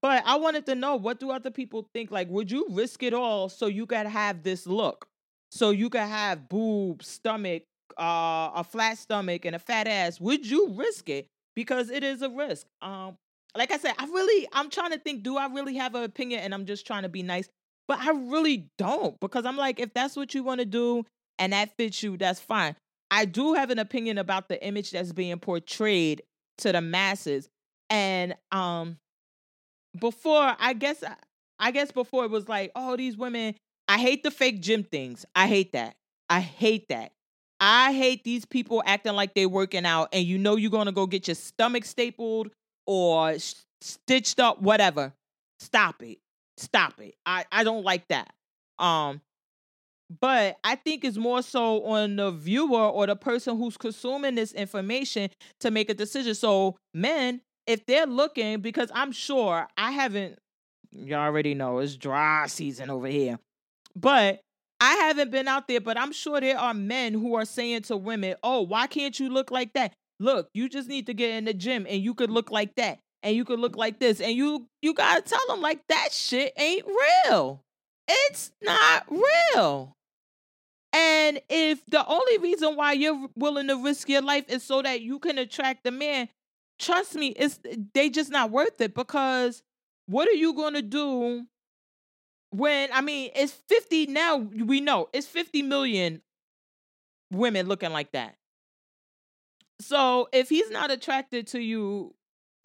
but 0.00 0.22
I 0.26 0.36
wanted 0.36 0.66
to 0.66 0.74
know 0.74 0.96
what 0.96 1.20
do 1.20 1.30
other 1.30 1.50
people 1.50 1.88
think? 1.92 2.10
Like, 2.10 2.28
would 2.28 2.50
you 2.50 2.66
risk 2.70 3.02
it 3.02 3.12
all 3.14 3.48
so 3.48 3.66
you 3.66 3.86
could 3.86 4.06
have 4.06 4.42
this 4.42 4.66
look? 4.66 5.06
so 5.52 5.68
you 5.68 5.90
could 5.90 6.00
have 6.00 6.48
boob, 6.48 7.02
stomach, 7.02 7.64
uh, 8.00 8.50
a 8.54 8.64
flat 8.64 8.96
stomach, 8.96 9.44
and 9.44 9.54
a 9.54 9.58
fat 9.58 9.86
ass, 9.86 10.18
would 10.18 10.48
you 10.48 10.70
risk 10.70 11.10
it? 11.10 11.26
Because 11.54 11.90
it 11.90 12.02
is 12.02 12.22
a 12.22 12.30
risk. 12.30 12.66
Um, 12.80 13.18
like 13.54 13.70
I 13.70 13.76
said, 13.76 13.92
I 13.98 14.06
really, 14.06 14.48
I'm 14.54 14.70
trying 14.70 14.92
to 14.92 14.98
think, 14.98 15.22
do 15.22 15.36
I 15.36 15.48
really 15.48 15.76
have 15.76 15.94
an 15.94 16.04
opinion? 16.04 16.40
And 16.40 16.54
I'm 16.54 16.64
just 16.64 16.86
trying 16.86 17.02
to 17.02 17.10
be 17.10 17.22
nice, 17.22 17.50
but 17.86 17.98
I 18.00 18.12
really 18.12 18.70
don't 18.78 19.20
because 19.20 19.44
I'm 19.44 19.58
like, 19.58 19.78
if 19.78 19.92
that's 19.92 20.16
what 20.16 20.34
you 20.34 20.42
want 20.42 20.60
to 20.60 20.64
do 20.64 21.04
and 21.38 21.52
that 21.52 21.76
fits 21.76 22.02
you, 22.02 22.16
that's 22.16 22.40
fine. 22.40 22.74
I 23.10 23.26
do 23.26 23.52
have 23.52 23.68
an 23.68 23.78
opinion 23.78 24.16
about 24.16 24.48
the 24.48 24.64
image 24.64 24.92
that's 24.92 25.12
being 25.12 25.38
portrayed 25.38 26.22
to 26.58 26.72
the 26.72 26.80
masses. 26.80 27.50
And 27.90 28.34
um 28.52 28.96
before, 29.98 30.56
I 30.58 30.72
guess 30.72 31.02
I 31.58 31.70
guess 31.70 31.92
before 31.92 32.24
it 32.24 32.30
was 32.30 32.48
like, 32.48 32.72
oh, 32.74 32.96
these 32.96 33.16
women, 33.16 33.54
I 33.88 33.98
hate 33.98 34.22
the 34.22 34.30
fake 34.30 34.60
gym 34.60 34.82
things. 34.84 35.24
I 35.34 35.46
hate 35.46 35.72
that. 35.72 35.94
I 36.28 36.40
hate 36.40 36.88
that. 36.88 37.12
I 37.60 37.92
hate 37.92 38.24
these 38.24 38.44
people 38.44 38.82
acting 38.84 39.12
like 39.12 39.34
they're 39.34 39.48
working 39.48 39.86
out 39.86 40.08
and 40.12 40.24
you 40.24 40.36
know 40.38 40.56
you're 40.56 40.70
going 40.70 40.86
to 40.86 40.92
go 40.92 41.06
get 41.06 41.28
your 41.28 41.36
stomach 41.36 41.84
stapled 41.84 42.50
or 42.86 43.36
stitched 43.80 44.40
up 44.40 44.60
whatever. 44.60 45.12
Stop 45.60 46.02
it. 46.02 46.18
Stop 46.56 47.00
it. 47.00 47.14
I 47.24 47.44
I 47.52 47.62
don't 47.62 47.84
like 47.84 48.08
that. 48.08 48.32
Um 48.78 49.20
but 50.20 50.56
I 50.62 50.74
think 50.76 51.04
it's 51.04 51.16
more 51.16 51.42
so 51.42 51.84
on 51.84 52.16
the 52.16 52.30
viewer 52.30 52.80
or 52.88 53.06
the 53.06 53.16
person 53.16 53.56
who's 53.56 53.76
consuming 53.76 54.34
this 54.34 54.52
information 54.52 55.30
to 55.60 55.70
make 55.70 55.88
a 55.88 55.94
decision. 55.94 56.34
So, 56.34 56.76
men, 56.92 57.40
if 57.66 57.86
they're 57.86 58.06
looking, 58.06 58.60
because 58.60 58.90
I'm 58.94 59.12
sure 59.12 59.66
I 59.76 59.90
haven't, 59.92 60.38
you 60.90 61.14
already 61.14 61.54
know 61.54 61.78
it's 61.78 61.96
dry 61.96 62.46
season 62.46 62.90
over 62.90 63.06
here, 63.06 63.38
but 63.96 64.40
I 64.80 64.94
haven't 64.94 65.30
been 65.30 65.48
out 65.48 65.68
there, 65.68 65.80
but 65.80 65.96
I'm 65.96 66.12
sure 66.12 66.40
there 66.40 66.58
are 66.58 66.74
men 66.74 67.14
who 67.14 67.34
are 67.34 67.44
saying 67.44 67.82
to 67.82 67.96
women, 67.96 68.34
oh, 68.42 68.62
why 68.62 68.86
can't 68.88 69.18
you 69.18 69.28
look 69.28 69.50
like 69.50 69.74
that? 69.74 69.94
Look, 70.18 70.48
you 70.54 70.68
just 70.68 70.88
need 70.88 71.06
to 71.06 71.14
get 71.14 71.30
in 71.30 71.44
the 71.44 71.54
gym 71.54 71.86
and 71.88 72.02
you 72.02 72.14
could 72.14 72.30
look 72.30 72.50
like 72.50 72.74
that 72.76 72.98
and 73.22 73.36
you 73.36 73.44
could 73.44 73.60
look 73.60 73.76
like 73.76 73.98
this 74.00 74.20
and 74.20 74.32
you 74.32 74.66
you 74.80 74.94
got 74.94 75.16
to 75.16 75.30
tell 75.30 75.46
them 75.48 75.60
like 75.60 75.80
that 75.88 76.12
shit 76.12 76.52
ain't 76.56 76.86
real. 76.86 77.62
It's 78.08 78.50
not 78.60 79.06
real. 79.08 79.96
And 80.92 81.40
if 81.48 81.84
the 81.86 82.04
only 82.06 82.38
reason 82.38 82.76
why 82.76 82.92
you're 82.92 83.28
willing 83.34 83.68
to 83.68 83.82
risk 83.82 84.08
your 84.08 84.20
life 84.20 84.44
is 84.48 84.62
so 84.62 84.82
that 84.82 85.00
you 85.00 85.18
can 85.18 85.38
attract 85.38 85.84
the 85.84 85.90
man, 85.90 86.28
trust 86.82 87.14
me, 87.14 87.28
it's 87.28 87.58
eh, 87.68 87.76
they 87.94 88.10
just 88.10 88.30
not 88.30 88.50
worth 88.50 88.80
it 88.80 88.94
because 88.94 89.62
what 90.06 90.28
are 90.28 90.32
you 90.32 90.52
going 90.54 90.74
to 90.74 90.82
do 90.82 91.46
when 92.50 92.90
I 92.92 93.00
mean, 93.00 93.30
it's 93.34 93.52
50 93.52 94.06
now 94.06 94.36
we 94.36 94.80
know. 94.80 95.08
It's 95.12 95.26
50 95.26 95.62
million 95.62 96.20
women 97.30 97.66
looking 97.66 97.92
like 97.92 98.12
that. 98.12 98.36
So, 99.80 100.28
if 100.32 100.48
he's 100.48 100.70
not 100.70 100.90
attracted 100.90 101.48
to 101.48 101.60
you 101.60 102.14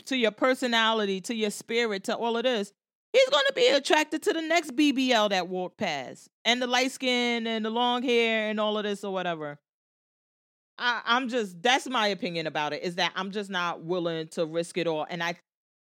to 0.05 0.17
your 0.17 0.31
personality, 0.31 1.21
to 1.21 1.33
your 1.35 1.49
spirit, 1.49 2.03
to 2.05 2.15
all 2.15 2.37
of 2.37 2.43
this, 2.43 2.71
he's 3.13 3.29
going 3.29 3.45
to 3.47 3.53
be 3.53 3.67
attracted 3.67 4.21
to 4.23 4.33
the 4.33 4.41
next 4.41 4.75
BBL 4.75 5.29
that 5.29 5.47
walked 5.47 5.77
past 5.77 6.29
and 6.45 6.61
the 6.61 6.67
light 6.67 6.91
skin 6.91 7.47
and 7.47 7.65
the 7.65 7.69
long 7.69 8.03
hair 8.03 8.49
and 8.49 8.59
all 8.59 8.77
of 8.77 8.83
this 8.83 9.03
or 9.03 9.11
whatever. 9.11 9.57
I, 10.77 11.01
I'm 11.05 11.29
just, 11.29 11.61
that's 11.61 11.87
my 11.87 12.07
opinion 12.07 12.47
about 12.47 12.73
it 12.73 12.83
is 12.83 12.95
that 12.95 13.11
I'm 13.15 13.31
just 13.31 13.49
not 13.49 13.81
willing 13.81 14.27
to 14.29 14.45
risk 14.45 14.77
it 14.77 14.87
all. 14.87 15.05
And 15.09 15.23
I 15.23 15.35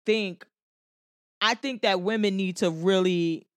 think, 0.05 0.45
I 1.41 1.53
think 1.55 1.81
that 1.81 2.01
women 2.01 2.35
need 2.37 2.57
to 2.57 2.69
really, 2.69 3.47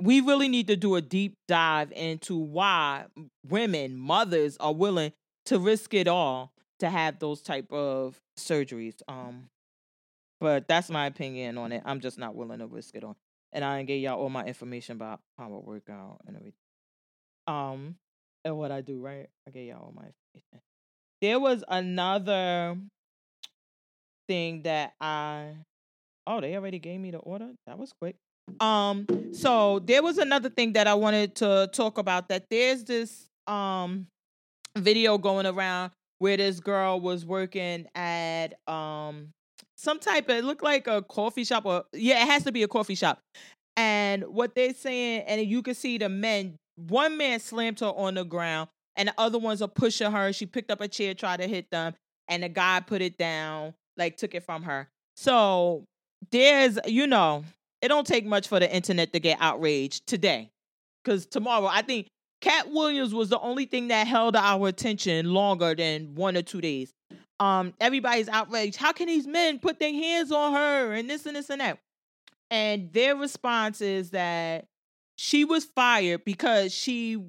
we 0.00 0.20
really 0.20 0.48
need 0.48 0.66
to 0.68 0.76
do 0.76 0.96
a 0.96 1.00
deep 1.00 1.36
dive 1.46 1.92
into 1.92 2.36
why 2.36 3.04
women, 3.48 3.96
mothers 3.96 4.56
are 4.58 4.74
willing 4.74 5.12
to 5.46 5.58
risk 5.58 5.94
it 5.94 6.08
all 6.08 6.52
to 6.80 6.90
have 6.90 7.18
those 7.18 7.40
type 7.40 7.72
of 7.72 8.18
surgeries. 8.38 8.96
Um, 9.06 9.48
but 10.40 10.66
that's 10.68 10.90
my 10.90 11.06
opinion 11.06 11.56
on 11.56 11.72
it. 11.72 11.82
I'm 11.84 12.00
just 12.00 12.18
not 12.18 12.34
willing 12.34 12.58
to 12.58 12.66
risk 12.66 12.96
it 12.96 13.04
on. 13.04 13.14
And 13.52 13.64
I 13.64 13.82
gave 13.84 14.02
y'all 14.02 14.20
all 14.20 14.28
my 14.28 14.44
information 14.44 14.96
about 14.96 15.20
how 15.38 15.44
I 15.44 15.48
work 15.48 15.88
out 15.88 16.18
and 16.26 16.36
everything. 16.36 16.58
Um, 17.46 17.96
and 18.44 18.56
what 18.56 18.70
I 18.70 18.80
do, 18.80 19.00
right? 19.00 19.28
I 19.46 19.50
gave 19.50 19.68
y'all 19.68 19.78
all 19.78 19.92
my 19.94 20.02
information. 20.02 20.60
There 21.22 21.40
was 21.40 21.64
another 21.68 22.76
thing 24.28 24.62
that 24.64 24.92
I 25.00 25.52
oh, 26.26 26.40
they 26.40 26.54
already 26.54 26.78
gave 26.78 27.00
me 27.00 27.12
the 27.12 27.18
order. 27.18 27.48
That 27.66 27.78
was 27.78 27.92
quick. 27.98 28.16
Um, 28.60 29.06
so 29.32 29.78
there 29.78 30.02
was 30.02 30.18
another 30.18 30.50
thing 30.50 30.74
that 30.74 30.86
I 30.86 30.94
wanted 30.94 31.34
to 31.36 31.70
talk 31.72 31.96
about 31.96 32.28
that 32.28 32.44
there's 32.50 32.84
this 32.84 33.26
um 33.46 34.06
video 34.76 35.16
going 35.16 35.46
around 35.46 35.92
where 36.18 36.36
this 36.36 36.60
girl 36.60 37.00
was 37.00 37.24
working 37.24 37.86
at 37.94 38.54
um 38.68 39.28
some 39.76 39.98
type 39.98 40.28
of 40.28 40.36
it 40.36 40.44
looked 40.44 40.62
like 40.62 40.86
a 40.86 41.02
coffee 41.02 41.44
shop 41.44 41.64
or 41.64 41.84
yeah, 41.92 42.22
it 42.22 42.26
has 42.26 42.44
to 42.44 42.52
be 42.52 42.62
a 42.62 42.68
coffee 42.68 42.94
shop. 42.94 43.20
And 43.76 44.24
what 44.24 44.54
they're 44.54 44.74
saying, 44.74 45.22
and 45.26 45.40
you 45.44 45.62
can 45.62 45.74
see 45.74 45.98
the 45.98 46.08
men, 46.08 46.56
one 46.76 47.16
man 47.16 47.40
slammed 47.40 47.80
her 47.80 47.86
on 47.86 48.14
the 48.14 48.24
ground, 48.24 48.68
and 48.96 49.08
the 49.08 49.14
other 49.18 49.38
ones 49.38 49.62
are 49.62 49.68
pushing 49.68 50.10
her. 50.10 50.32
She 50.32 50.46
picked 50.46 50.70
up 50.70 50.80
a 50.80 50.88
chair, 50.88 51.14
tried 51.14 51.40
to 51.40 51.46
hit 51.46 51.70
them, 51.70 51.94
and 52.28 52.42
the 52.42 52.48
guy 52.48 52.80
put 52.80 53.02
it 53.02 53.18
down, 53.18 53.74
like 53.96 54.16
took 54.16 54.34
it 54.34 54.44
from 54.44 54.62
her. 54.62 54.88
So 55.16 55.84
there's, 56.30 56.78
you 56.86 57.06
know, 57.06 57.44
it 57.82 57.88
don't 57.88 58.06
take 58.06 58.24
much 58.24 58.48
for 58.48 58.60
the 58.60 58.72
internet 58.72 59.12
to 59.12 59.20
get 59.20 59.38
outraged 59.40 60.06
today. 60.06 60.50
Cause 61.04 61.26
tomorrow, 61.26 61.66
I 61.66 61.82
think 61.82 62.08
Katt 62.40 62.70
Williams 62.70 63.14
was 63.14 63.28
the 63.28 63.38
only 63.40 63.66
thing 63.66 63.88
that 63.88 64.06
held 64.06 64.36
our 64.36 64.68
attention 64.68 65.32
longer 65.32 65.74
than 65.74 66.14
one 66.14 66.36
or 66.36 66.42
two 66.42 66.60
days 66.60 66.92
um 67.40 67.74
everybody's 67.80 68.28
outraged 68.28 68.76
how 68.76 68.92
can 68.92 69.06
these 69.06 69.26
men 69.26 69.58
put 69.58 69.78
their 69.78 69.92
hands 69.92 70.30
on 70.30 70.52
her 70.52 70.92
and 70.92 71.10
this 71.10 71.26
and 71.26 71.36
this 71.36 71.50
and 71.50 71.60
that 71.60 71.78
and 72.50 72.92
their 72.92 73.16
response 73.16 73.80
is 73.80 74.10
that 74.10 74.66
she 75.16 75.44
was 75.44 75.64
fired 75.64 76.24
because 76.24 76.72
she 76.72 77.22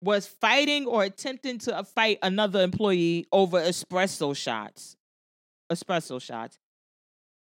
was 0.00 0.26
fighting 0.26 0.86
or 0.86 1.02
attempting 1.02 1.58
to 1.58 1.84
fight 1.84 2.18
another 2.22 2.62
employee 2.62 3.26
over 3.32 3.60
espresso 3.60 4.36
shots 4.36 4.96
espresso 5.70 6.20
shots. 6.20 6.58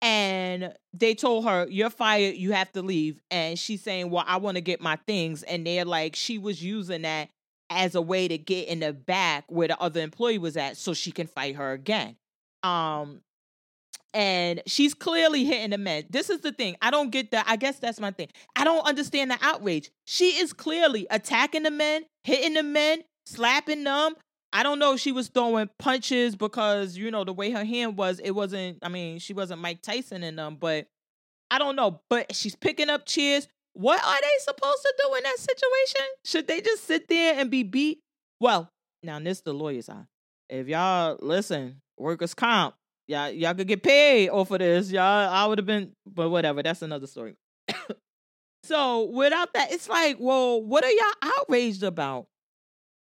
And 0.02 0.74
they 0.92 1.16
told 1.16 1.46
her 1.46 1.66
you're 1.70 1.90
fired 1.90 2.36
you 2.36 2.52
have 2.52 2.72
to 2.74 2.82
leave. 2.82 3.22
And 3.32 3.58
she's 3.58 3.82
saying 3.82 4.10
well 4.10 4.26
i 4.28 4.38
want 4.38 4.56
to 4.56 4.62
get 4.62 4.82
my 4.82 4.98
things. 5.08 5.44
And 5.44 5.66
they're 5.66 5.86
like 5.86 6.16
she 6.16 6.38
was 6.38 6.64
using 6.64 7.04
that 7.04 7.30
as 7.70 7.96
a 7.96 8.02
way 8.02 8.28
to 8.28 8.38
get 8.38 8.68
in 8.68 8.82
the 8.82 8.94
back 8.94 9.46
where 9.48 9.70
the 9.70 9.80
other 9.80 10.02
employee 10.02 10.38
was 10.38 10.58
at 10.58 10.78
so 10.78 10.94
she 10.94 11.12
can 11.12 11.28
fight 11.28 11.56
her 11.56 11.72
again. 11.72 12.18
Um 12.64 13.22
and 14.14 14.62
she's 14.68 14.94
clearly 14.94 15.44
hitting 15.44 15.72
the 15.72 15.78
men. 15.78 16.04
This 16.10 16.30
is 16.30 16.42
the 16.42 16.52
thing. 16.52 16.76
I 16.82 16.92
don't 16.92 17.10
get 17.10 17.32
that. 17.32 17.46
I 17.48 17.56
guess 17.56 17.80
that's 17.80 18.00
my 18.00 18.12
thing. 18.12 18.28
I 18.56 18.64
don't 18.64 18.86
understand 18.86 19.32
the 19.32 19.38
outrage. 19.42 19.90
She 20.06 20.38
is 20.38 20.54
clearly 20.54 21.08
attacking 21.10 21.64
the 21.64 21.72
men, 21.72 22.04
hitting 22.24 22.54
the 22.54 22.64
men, 22.64 23.04
slapping 23.26 23.84
them. 23.84 24.16
I 24.52 24.62
don't 24.62 24.78
know 24.78 24.94
if 24.94 25.00
she 25.00 25.12
was 25.12 25.30
throwing 25.30 25.70
punches 25.80 26.36
because, 26.36 26.96
you 26.96 27.10
know, 27.10 27.24
the 27.24 27.34
way 27.34 27.50
her 27.52 27.66
hand 27.66 27.98
was, 27.98 28.20
it 28.20 28.32
wasn't, 28.32 28.78
I 28.84 28.90
mean, 28.90 29.18
she 29.18 29.34
wasn't 29.34 29.62
Mike 29.62 29.82
Tyson 29.82 30.24
in 30.24 30.36
them, 30.36 30.58
but 30.60 30.86
I 31.50 31.58
don't 31.58 31.76
know. 31.76 32.02
But 32.08 32.36
she's 32.36 32.56
picking 32.56 32.90
up 32.90 33.08
chairs. 33.08 33.48
What 33.74 34.04
are 34.04 34.22
they 34.22 34.28
supposed 34.40 34.82
to 34.84 34.94
do 35.04 35.16
in 35.16 35.24
that 35.24 35.38
situation? 35.38 36.08
Should 36.24 36.48
they 36.48 36.62
just 36.62 36.84
sit 36.84 37.08
there 37.08 37.40
and 37.40 37.50
be 37.50 37.64
beat? 37.64 38.02
Well, 38.40 38.70
now 39.02 39.20
this 39.20 39.42
the 39.42 39.54
lawyer's 39.54 39.90
eye. 39.90 40.06
If 40.50 40.68
y'all 40.68 41.18
listen, 41.20 41.82
workers 41.98 42.36
comp, 42.36 42.76
y'all 43.08 43.30
y'all 43.30 43.54
could 43.54 43.68
get 43.68 43.84
paid 43.84 44.30
off 44.30 44.52
of 44.52 44.60
this. 44.60 44.92
Y'all, 44.92 45.02
I 45.02 45.46
would 45.46 45.58
have 45.58 45.66
been, 45.66 45.92
but 46.06 46.30
whatever. 46.30 46.64
That's 46.64 46.82
another 46.82 47.08
story. 47.08 47.36
so 48.64 49.06
without 49.06 49.54
that, 49.54 49.72
it's 49.72 49.90
like, 49.90 50.18
well, 50.20 50.62
what 50.62 50.84
are 50.84 50.92
y'all 50.92 51.34
outraged 51.40 51.84
about? 51.84 52.28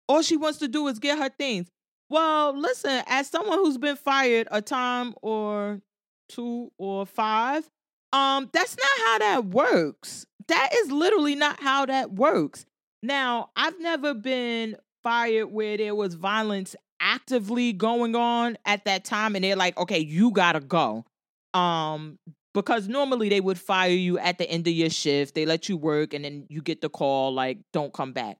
All 0.08 0.22
she 0.22 0.38
wants 0.38 0.60
to 0.60 0.68
do 0.68 0.88
is 0.88 1.00
get 1.00 1.20
her 1.20 1.30
things. 1.30 1.70
Well, 2.10 2.58
listen, 2.58 3.04
as 3.06 3.28
someone 3.28 3.60
who's 3.60 3.78
been 3.78 3.96
fired 3.96 4.48
a 4.50 4.62
time 4.62 5.14
or 5.22 5.80
two 6.28 6.72
or 6.80 7.06
five, 7.06 7.70
um, 8.12 8.50
that's 8.52 8.76
not 8.76 9.08
how 9.08 9.18
that 9.20 9.46
works. 9.46 10.26
That 10.48 10.70
is 10.76 10.92
literally 10.92 11.36
not 11.36 11.62
how 11.62 11.86
that 11.86 12.12
works. 12.12 12.66
Now, 13.04 13.52
I've 13.56 13.80
never 13.80 14.16
been 14.16 14.76
fired 15.04 15.48
where 15.48 15.78
there 15.78 15.94
was 15.94 16.16
violence 16.16 16.76
actively 17.00 17.74
going 17.74 18.16
on 18.16 18.58
at 18.66 18.86
that 18.86 19.06
time 19.06 19.36
and 19.36 19.44
they're 19.44 19.56
like, 19.56 19.78
"Okay, 19.78 20.00
you 20.00 20.32
got 20.32 20.54
to 20.54 20.60
go." 20.60 21.06
Um 21.54 22.20
because 22.54 22.88
normally 22.88 23.30
they 23.30 23.42
would 23.42 23.60
fire 23.60 23.92
you 23.92 24.18
at 24.18 24.38
the 24.38 24.50
end 24.50 24.68
of 24.68 24.74
your 24.74 24.90
shift. 24.90 25.36
They 25.36 25.46
let 25.46 25.70
you 25.70 25.78
work 25.78 26.14
and 26.14 26.26
then 26.26 26.46
you 26.50 26.62
get 26.62 26.82
the 26.82 26.90
call 26.90 27.34
like, 27.34 27.60
"Don't 27.74 27.94
come 27.94 28.14
back." 28.14 28.38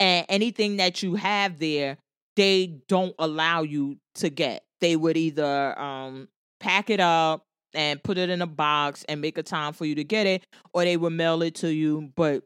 And 0.00 0.26
anything 0.28 0.78
that 0.78 1.02
you 1.02 1.14
have 1.14 1.58
there, 1.58 1.98
they 2.36 2.80
don't 2.88 3.14
allow 3.18 3.62
you 3.62 3.98
to 4.16 4.30
get. 4.30 4.64
They 4.80 4.96
would 4.96 5.16
either 5.16 5.78
um 5.78 6.28
pack 6.60 6.90
it 6.90 7.00
up 7.00 7.44
and 7.74 8.02
put 8.02 8.18
it 8.18 8.30
in 8.30 8.42
a 8.42 8.46
box 8.46 9.04
and 9.08 9.20
make 9.20 9.38
a 9.38 9.42
time 9.42 9.72
for 9.72 9.84
you 9.86 9.94
to 9.94 10.04
get 10.04 10.26
it, 10.26 10.44
or 10.74 10.84
they 10.84 10.96
will 10.96 11.10
mail 11.10 11.42
it 11.42 11.54
to 11.56 11.72
you. 11.72 12.12
But 12.16 12.44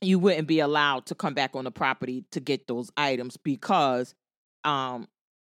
you 0.00 0.18
wouldn't 0.18 0.48
be 0.48 0.60
allowed 0.60 1.06
to 1.06 1.14
come 1.14 1.34
back 1.34 1.54
on 1.54 1.64
the 1.64 1.70
property 1.70 2.24
to 2.32 2.40
get 2.40 2.66
those 2.66 2.90
items 2.96 3.36
because 3.36 4.14
um 4.64 5.06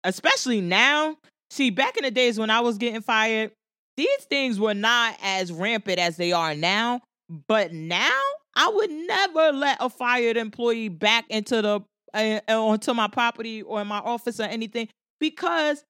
especially 0.05 0.61
now 0.61 1.17
see 1.51 1.71
back 1.71 1.97
in 1.97 2.05
the 2.05 2.11
days 2.11 2.39
when 2.39 2.51
i 2.51 2.61
was 2.61 2.79
getting 2.79 3.01
fired 3.01 3.51
these 3.97 4.25
things 4.31 4.61
were 4.61 4.75
not 4.75 5.17
as 5.23 5.53
rampant 5.53 5.99
as 5.99 6.17
they 6.17 6.33
are 6.33 6.55
now 6.55 7.01
but 7.47 7.73
now 7.73 8.21
i 8.55 8.69
would 8.69 8.91
never 8.91 9.53
let 9.53 9.77
a 9.81 9.89
fired 9.89 10.37
employee 10.37 10.89
back 10.89 11.25
into 11.29 11.61
the 11.63 11.81
uh, 12.15 12.41
onto 12.49 12.95
my 12.95 13.07
property 13.07 13.63
or 13.63 13.85
my 13.85 13.99
office 13.99 14.41
or 14.41 14.45
anything 14.45 14.89
because 15.21 15.85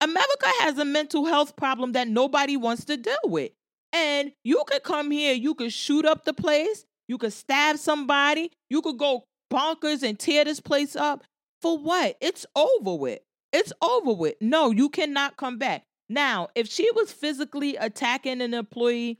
america 0.00 0.50
has 0.60 0.76
a 0.78 0.84
mental 0.84 1.24
health 1.24 1.56
problem 1.56 1.92
that 1.92 2.08
nobody 2.08 2.56
wants 2.56 2.84
to 2.84 2.96
deal 2.96 3.14
with 3.24 3.52
and 3.92 4.32
you 4.44 4.62
could 4.66 4.82
come 4.82 5.10
here 5.10 5.32
you 5.32 5.54
could 5.54 5.72
shoot 5.72 6.04
up 6.04 6.24
the 6.24 6.32
place 6.32 6.84
you 7.08 7.18
could 7.18 7.32
stab 7.34 7.76
somebody. 7.76 8.50
You 8.70 8.80
could 8.80 8.96
go 8.96 9.24
bonkers 9.52 10.02
and 10.02 10.18
tear 10.18 10.44
this 10.44 10.60
place 10.60 10.96
up. 10.96 11.24
For 11.62 11.78
what? 11.78 12.16
It's 12.20 12.44
over 12.54 12.94
with. 12.94 13.20
It's 13.52 13.72
over 13.80 14.12
with. 14.12 14.34
No, 14.40 14.70
you 14.70 14.88
cannot 14.88 15.36
come 15.36 15.58
back. 15.58 15.84
Now, 16.08 16.48
if 16.54 16.68
she 16.68 16.90
was 16.92 17.12
physically 17.12 17.76
attacking 17.76 18.40
an 18.42 18.52
employee 18.52 19.18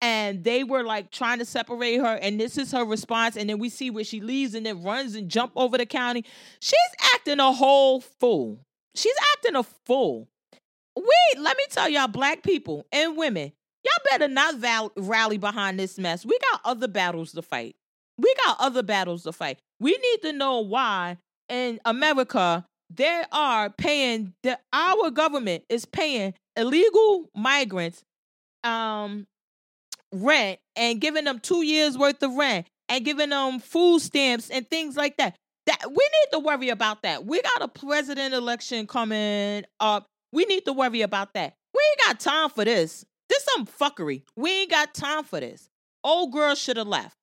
and 0.00 0.42
they 0.42 0.64
were 0.64 0.82
like 0.82 1.10
trying 1.10 1.38
to 1.38 1.44
separate 1.44 1.98
her 1.98 2.18
and 2.20 2.40
this 2.40 2.58
is 2.58 2.72
her 2.72 2.84
response 2.84 3.36
and 3.36 3.48
then 3.48 3.58
we 3.58 3.68
see 3.68 3.90
where 3.90 4.04
she 4.04 4.20
leaves 4.20 4.54
and 4.54 4.66
then 4.66 4.82
runs 4.82 5.14
and 5.14 5.28
jump 5.28 5.52
over 5.54 5.78
the 5.78 5.86
county, 5.86 6.24
she's 6.60 6.78
acting 7.14 7.38
a 7.38 7.52
whole 7.52 8.00
fool. 8.00 8.58
She's 8.94 9.16
acting 9.34 9.56
a 9.56 9.62
fool. 9.62 10.28
Wait, 10.96 11.38
let 11.38 11.56
me 11.56 11.64
tell 11.70 11.88
y'all, 11.88 12.08
black 12.08 12.42
people 12.42 12.86
and 12.92 13.16
women, 13.16 13.52
Y'all 13.84 14.18
better 14.18 14.32
not 14.32 14.56
val- 14.56 14.92
rally 14.96 15.36
behind 15.36 15.78
this 15.78 15.98
mess. 15.98 16.24
We 16.24 16.38
got 16.50 16.60
other 16.64 16.88
battles 16.88 17.32
to 17.32 17.42
fight. 17.42 17.76
We 18.16 18.34
got 18.46 18.56
other 18.58 18.82
battles 18.82 19.24
to 19.24 19.32
fight. 19.32 19.58
We 19.78 19.90
need 19.90 20.22
to 20.22 20.32
know 20.32 20.60
why 20.60 21.18
in 21.48 21.80
America 21.84 22.66
they 22.90 23.22
are 23.32 23.70
paying 23.70 24.34
the 24.42 24.58
our 24.72 25.10
government 25.10 25.64
is 25.68 25.84
paying 25.84 26.34
illegal 26.56 27.28
migrants 27.34 28.04
um 28.62 29.26
rent 30.12 30.58
and 30.76 31.00
giving 31.00 31.24
them 31.24 31.40
2 31.40 31.62
years 31.62 31.98
worth 31.98 32.22
of 32.22 32.34
rent 32.34 32.66
and 32.88 33.04
giving 33.04 33.30
them 33.30 33.58
food 33.58 34.00
stamps 34.00 34.50
and 34.50 34.68
things 34.68 34.96
like 34.96 35.16
that. 35.16 35.36
That 35.66 35.80
we 35.88 35.94
need 35.94 36.32
to 36.32 36.38
worry 36.40 36.68
about 36.68 37.02
that. 37.02 37.24
We 37.24 37.40
got 37.40 37.62
a 37.62 37.68
president 37.68 38.34
election 38.34 38.86
coming 38.86 39.64
up. 39.80 40.06
We 40.32 40.44
need 40.44 40.66
to 40.66 40.72
worry 40.72 41.00
about 41.00 41.32
that. 41.34 41.54
We 41.74 41.80
ain't 41.90 42.08
got 42.08 42.20
time 42.20 42.50
for 42.50 42.64
this. 42.64 43.04
This 43.30 43.46
some 43.54 43.66
fuckery. 43.66 44.22
We 44.36 44.62
ain't 44.62 44.70
got 44.70 44.94
time 44.94 45.24
for 45.24 45.40
this. 45.40 45.70
Old 46.02 46.32
girl 46.32 46.54
should 46.54 46.76
have 46.76 46.86
left. 46.86 47.16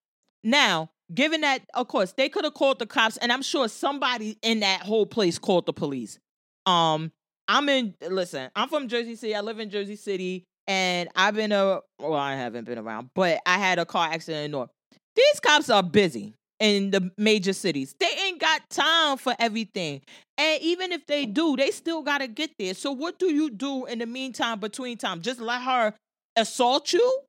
Now, 0.43 0.89
given 1.13 1.41
that, 1.41 1.61
of 1.73 1.87
course, 1.87 2.13
they 2.13 2.29
could 2.29 2.43
have 2.43 2.53
called 2.53 2.79
the 2.79 2.85
cops, 2.85 3.17
and 3.17 3.31
I'm 3.31 3.41
sure 3.41 3.67
somebody 3.67 4.37
in 4.41 4.61
that 4.61 4.81
whole 4.81 5.05
place 5.05 5.37
called 5.37 5.65
the 5.65 5.73
police. 5.73 6.19
Um, 6.65 7.11
I'm 7.47 7.67
in. 7.69 7.95
Listen, 8.07 8.49
I'm 8.55 8.69
from 8.69 8.87
Jersey 8.87 9.15
City. 9.15 9.35
I 9.35 9.41
live 9.41 9.59
in 9.59 9.69
Jersey 9.69 9.95
City, 9.95 10.45
and 10.67 11.09
I've 11.15 11.35
been 11.35 11.51
a. 11.51 11.81
Well, 11.99 12.13
I 12.13 12.35
haven't 12.35 12.65
been 12.65 12.77
around, 12.77 13.09
but 13.13 13.39
I 13.45 13.57
had 13.57 13.79
a 13.79 13.85
car 13.85 14.09
accident 14.11 14.45
in 14.45 14.51
North. 14.51 14.69
These 15.15 15.39
cops 15.41 15.69
are 15.69 15.83
busy 15.83 16.33
in 16.59 16.91
the 16.91 17.11
major 17.17 17.53
cities. 17.53 17.95
They 17.99 18.09
ain't 18.25 18.39
got 18.39 18.69
time 18.69 19.17
for 19.17 19.35
everything. 19.39 20.01
And 20.37 20.61
even 20.61 20.91
if 20.91 21.05
they 21.07 21.25
do, 21.25 21.57
they 21.57 21.71
still 21.71 22.03
got 22.03 22.19
to 22.19 22.27
get 22.27 22.51
there. 22.57 22.73
So 22.75 22.91
what 22.91 23.19
do 23.19 23.33
you 23.33 23.49
do 23.49 23.85
in 23.85 23.99
the 23.99 24.05
meantime 24.05 24.59
between 24.59 24.97
time? 24.97 25.21
Just 25.21 25.41
let 25.41 25.61
her 25.63 25.93
assault 26.35 26.93
you 26.93 27.21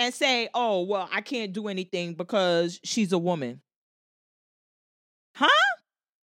and 0.00 0.14
say, 0.14 0.48
"Oh, 0.54 0.82
well, 0.82 1.08
I 1.12 1.20
can't 1.20 1.52
do 1.52 1.68
anything 1.68 2.14
because 2.14 2.80
she's 2.82 3.12
a 3.12 3.18
woman." 3.18 3.60
Huh? 5.36 5.48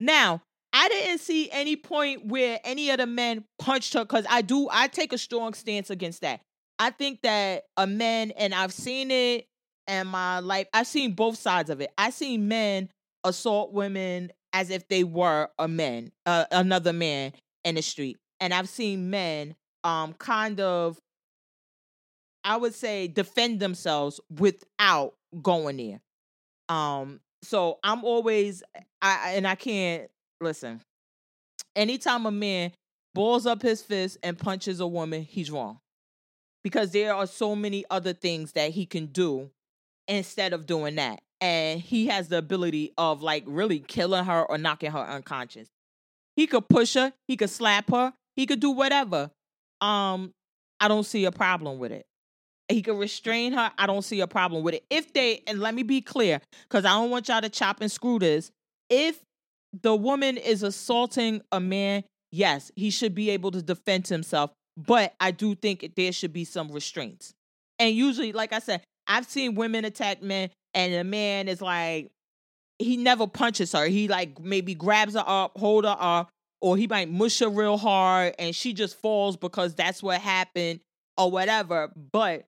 Now, 0.01 0.43
I 0.73 0.89
didn't 0.89 1.19
see 1.21 1.51
any 1.51 1.77
point 1.77 2.27
where 2.27 2.61
any 2.65 2.91
of 2.91 2.99
the 2.99 3.07
men 3.07 3.45
punched 3.59 3.95
her 3.95 4.05
cuz 4.05 4.27
I 4.29 4.43
do 4.43 4.69
I 4.71 4.89
take 4.89 5.13
a 5.13 5.19
strong 5.19 5.55
stance 5.55 5.91
against 5.91 6.23
that. 6.23 6.41
I 6.79 6.91
think 6.91 7.23
that 7.23 7.65
a 7.77 7.87
man 7.87 8.33
and 8.33 8.55
I've 8.55 8.73
seen 8.73 9.11
it 9.11 9.47
in 9.89 10.07
my 10.09 10.41
life, 10.41 10.67
I've 10.75 10.87
seen 10.89 11.15
both 11.15 11.39
sides 11.39 11.71
of 11.71 11.81
it. 11.81 11.93
I've 11.97 12.15
seen 12.15 12.49
men 12.49 12.91
assault 13.25 13.73
women 13.73 14.33
as 14.53 14.71
if 14.71 14.89
they 14.89 15.05
were 15.05 15.51
a 15.59 15.69
man, 15.69 16.13
uh, 16.27 16.47
another 16.51 16.93
man 16.93 17.33
in 17.65 17.77
the 17.77 17.83
street, 17.83 18.19
and 18.41 18.53
I've 18.53 18.69
seen 18.69 19.11
men 19.11 19.55
um 19.85 20.15
kind 20.15 20.61
of, 20.61 20.99
I 22.45 22.57
would 22.57 22.75
say, 22.75 23.09
defend 23.09 23.61
themselves 23.61 24.21
without 24.31 25.15
going 25.43 25.79
there. 25.79 26.01
Um, 26.69 27.21
so 27.43 27.79
I'm 27.83 28.05
always, 28.05 28.63
I 29.03 29.33
and 29.35 29.47
I 29.47 29.55
can't 29.55 30.11
listen. 30.41 30.81
Anytime 31.75 32.27
a 32.27 32.31
man 32.31 32.73
balls 33.15 33.47
up 33.47 33.63
his 33.63 33.83
fist 33.83 34.19
and 34.23 34.39
punches 34.39 34.81
a 34.81 34.87
woman, 34.87 35.23
he's 35.23 35.51
wrong 35.51 35.81
because 36.63 36.93
there 36.93 37.15
are 37.15 37.27
so 37.27 37.55
many 37.55 37.85
other 37.91 38.13
things 38.13 38.53
that 38.53 38.71
he 38.71 38.87
can 38.87 39.07
do 39.07 39.51
instead 40.09 40.53
of 40.53 40.67
doing 40.67 40.97
that. 40.97 41.21
And 41.41 41.81
he 41.81 42.07
has 42.07 42.29
the 42.29 42.39
ability 42.39 42.93
of 42.97 43.23
like 43.23 43.45
really 43.47 43.81
killing 43.81 44.25
her 44.25 44.45
or 44.45 44.57
knocking 44.57 44.91
her 44.91 44.99
unconscious. 44.99 45.69
He 46.37 46.47
could 46.47 46.69
push 46.69 46.95
her, 46.95 47.13
he 47.29 47.37
could 47.37 47.51
slap 47.51 47.91
her, 47.91 48.13
he 48.35 48.47
could 48.47 48.61
do 48.61 48.71
whatever. 48.71 49.31
Um, 49.81 50.33
I 50.81 50.89
don't 50.89 51.05
see 51.05 51.27
a 51.27 51.33
problem 51.33 51.79
with 51.79 51.93
it. 51.93 52.07
He 52.69 52.81
could 52.83 52.99
restrain 52.99 53.53
her. 53.53 53.73
I 53.77 53.87
don't 53.87 54.03
see 54.03 54.21
a 54.21 54.27
problem 54.27 54.63
with 54.63 54.75
it. 54.75 54.85
If 54.89 55.13
they, 55.13 55.43
and 55.47 55.61
let 55.61 55.75
me 55.75 55.83
be 55.83 56.01
clear, 56.01 56.41
because 56.69 56.85
I 56.85 56.91
don't 56.91 57.11
want 57.11 57.29
y'all 57.29 57.43
to 57.43 57.49
chop 57.51 57.81
and 57.81 57.93
screw 57.93 58.19
this. 58.19 58.51
If 58.89 59.21
the 59.83 59.95
woman 59.95 60.37
is 60.37 60.63
assaulting 60.63 61.43
a 61.53 61.61
man, 61.61 62.05
yes, 62.33 62.71
he 62.75 62.91
should 62.91 63.15
be 63.15 63.31
able 63.31 63.51
to 63.51 63.63
defend 63.63 64.09
himself. 64.09 64.51
But 64.77 65.15
I 65.21 65.31
do 65.31 65.55
think 65.55 65.93
there 65.95 66.11
should 66.13 66.33
be 66.33 66.45
some 66.45 66.69
restraints. 66.69 67.35
And 67.79 67.95
usually, 67.95 68.33
like 68.33 68.53
I 68.53 68.61
said, 68.61 68.83
I've 69.07 69.27
seen 69.27 69.55
women 69.55 69.85
attack 69.85 70.23
men, 70.23 70.51
and 70.73 70.95
the 70.95 71.05
man 71.05 71.49
is 71.49 71.61
like, 71.61 72.11
he 72.79 72.97
never 72.97 73.27
punches 73.27 73.73
her. 73.73 73.87
He 73.87 74.09
like 74.09 74.41
maybe 74.41 74.75
grabs 74.75 75.15
her 75.15 75.25
up, 75.25 75.59
hold 75.59 75.85
her 75.85 75.97
up, 75.99 76.31
or 76.61 76.77
he 76.77 76.87
might 76.87 77.11
mush 77.11 77.39
her 77.41 77.49
real 77.49 77.77
hard, 77.77 78.35
and 78.39 78.55
she 78.55 78.73
just 78.73 78.97
falls 78.97 79.37
because 79.37 79.75
that's 79.75 80.03
what 80.03 80.21
happened 80.21 80.81
or 81.17 81.31
whatever. 81.31 81.93
But 82.11 82.47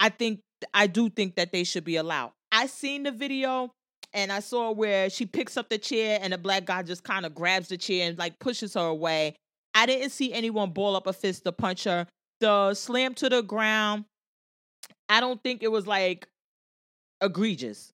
I 0.00 0.08
think 0.08 0.40
I 0.72 0.86
do 0.86 1.08
think 1.08 1.36
that 1.36 1.52
they 1.52 1.64
should 1.64 1.84
be 1.84 1.96
allowed. 1.96 2.32
I 2.52 2.66
seen 2.66 3.02
the 3.02 3.10
video 3.10 3.70
and 4.12 4.32
I 4.32 4.40
saw 4.40 4.70
where 4.70 5.10
she 5.10 5.26
picks 5.26 5.56
up 5.56 5.68
the 5.68 5.78
chair 5.78 6.18
and 6.22 6.32
the 6.32 6.38
black 6.38 6.64
guy 6.64 6.82
just 6.82 7.04
kind 7.04 7.26
of 7.26 7.34
grabs 7.34 7.68
the 7.68 7.76
chair 7.76 8.08
and 8.08 8.18
like 8.18 8.38
pushes 8.38 8.74
her 8.74 8.86
away. 8.86 9.34
I 9.74 9.86
didn't 9.86 10.10
see 10.10 10.32
anyone 10.32 10.70
ball 10.70 10.96
up 10.96 11.06
a 11.06 11.12
fist 11.12 11.44
to 11.44 11.52
punch 11.52 11.84
her. 11.84 12.06
The 12.40 12.74
slam 12.74 13.14
to 13.14 13.28
the 13.28 13.42
ground 13.42 14.04
I 15.08 15.20
don't 15.20 15.42
think 15.42 15.62
it 15.62 15.70
was 15.70 15.86
like 15.86 16.26
egregious. 17.20 17.92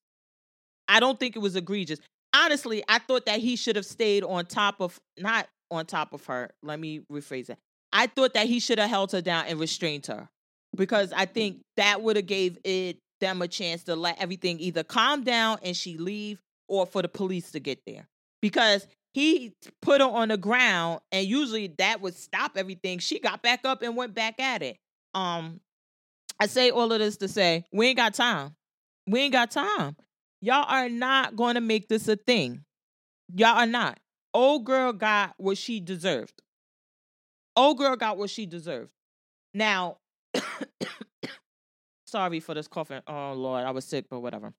I 0.88 1.00
don't 1.00 1.18
think 1.18 1.36
it 1.36 1.40
was 1.40 1.56
egregious. 1.56 1.98
Honestly, 2.34 2.82
I 2.88 2.98
thought 2.98 3.26
that 3.26 3.40
he 3.40 3.56
should 3.56 3.76
have 3.76 3.86
stayed 3.86 4.24
on 4.24 4.46
top 4.46 4.80
of 4.80 4.98
not 5.18 5.48
on 5.70 5.86
top 5.86 6.12
of 6.12 6.24
her. 6.26 6.50
Let 6.62 6.80
me 6.80 7.00
rephrase 7.10 7.50
it. 7.50 7.58
I 7.92 8.06
thought 8.06 8.34
that 8.34 8.46
he 8.46 8.60
should 8.60 8.78
have 8.78 8.88
held 8.88 9.12
her 9.12 9.20
down 9.20 9.46
and 9.46 9.60
restrained 9.60 10.06
her 10.06 10.28
because 10.76 11.12
I 11.12 11.26
think 11.26 11.62
that 11.76 12.02
would 12.02 12.16
have 12.16 12.26
gave 12.26 12.58
it 12.64 12.98
them 13.20 13.40
a 13.40 13.48
chance 13.48 13.84
to 13.84 13.94
let 13.96 14.20
everything 14.20 14.58
either 14.60 14.82
calm 14.82 15.22
down 15.22 15.58
and 15.62 15.76
she 15.76 15.96
leave 15.96 16.40
or 16.68 16.86
for 16.86 17.02
the 17.02 17.08
police 17.08 17.52
to 17.52 17.60
get 17.60 17.80
there. 17.86 18.08
Because 18.40 18.86
he 19.14 19.54
put 19.80 20.00
her 20.00 20.06
on 20.06 20.28
the 20.28 20.36
ground 20.36 21.00
and 21.12 21.26
usually 21.26 21.68
that 21.78 22.00
would 22.00 22.16
stop 22.16 22.52
everything. 22.56 22.98
She 22.98 23.20
got 23.20 23.42
back 23.42 23.60
up 23.64 23.82
and 23.82 23.96
went 23.96 24.14
back 24.14 24.40
at 24.40 24.62
it. 24.62 24.78
Um 25.14 25.60
I 26.40 26.46
say 26.46 26.70
all 26.70 26.90
of 26.92 26.98
this 26.98 27.18
to 27.18 27.28
say 27.28 27.64
we 27.72 27.88
ain't 27.88 27.98
got 27.98 28.14
time. 28.14 28.56
We 29.06 29.20
ain't 29.20 29.32
got 29.32 29.50
time. 29.50 29.96
Y'all 30.40 30.64
are 30.66 30.88
not 30.88 31.36
going 31.36 31.54
to 31.54 31.60
make 31.60 31.88
this 31.88 32.08
a 32.08 32.16
thing. 32.16 32.64
Y'all 33.34 33.58
are 33.58 33.66
not. 33.66 33.98
Old 34.34 34.64
girl 34.64 34.92
got 34.92 35.34
what 35.36 35.56
she 35.56 35.78
deserved. 35.78 36.42
Old 37.54 37.78
girl 37.78 37.94
got 37.94 38.18
what 38.18 38.30
she 38.30 38.46
deserved. 38.46 38.90
Now, 39.54 39.98
sorry 42.06 42.40
for 42.40 42.54
this 42.54 42.68
coughing. 42.68 43.00
Oh 43.06 43.32
Lord, 43.34 43.64
I 43.64 43.70
was 43.70 43.84
sick, 43.84 44.06
but 44.10 44.20
whatever. 44.20 44.52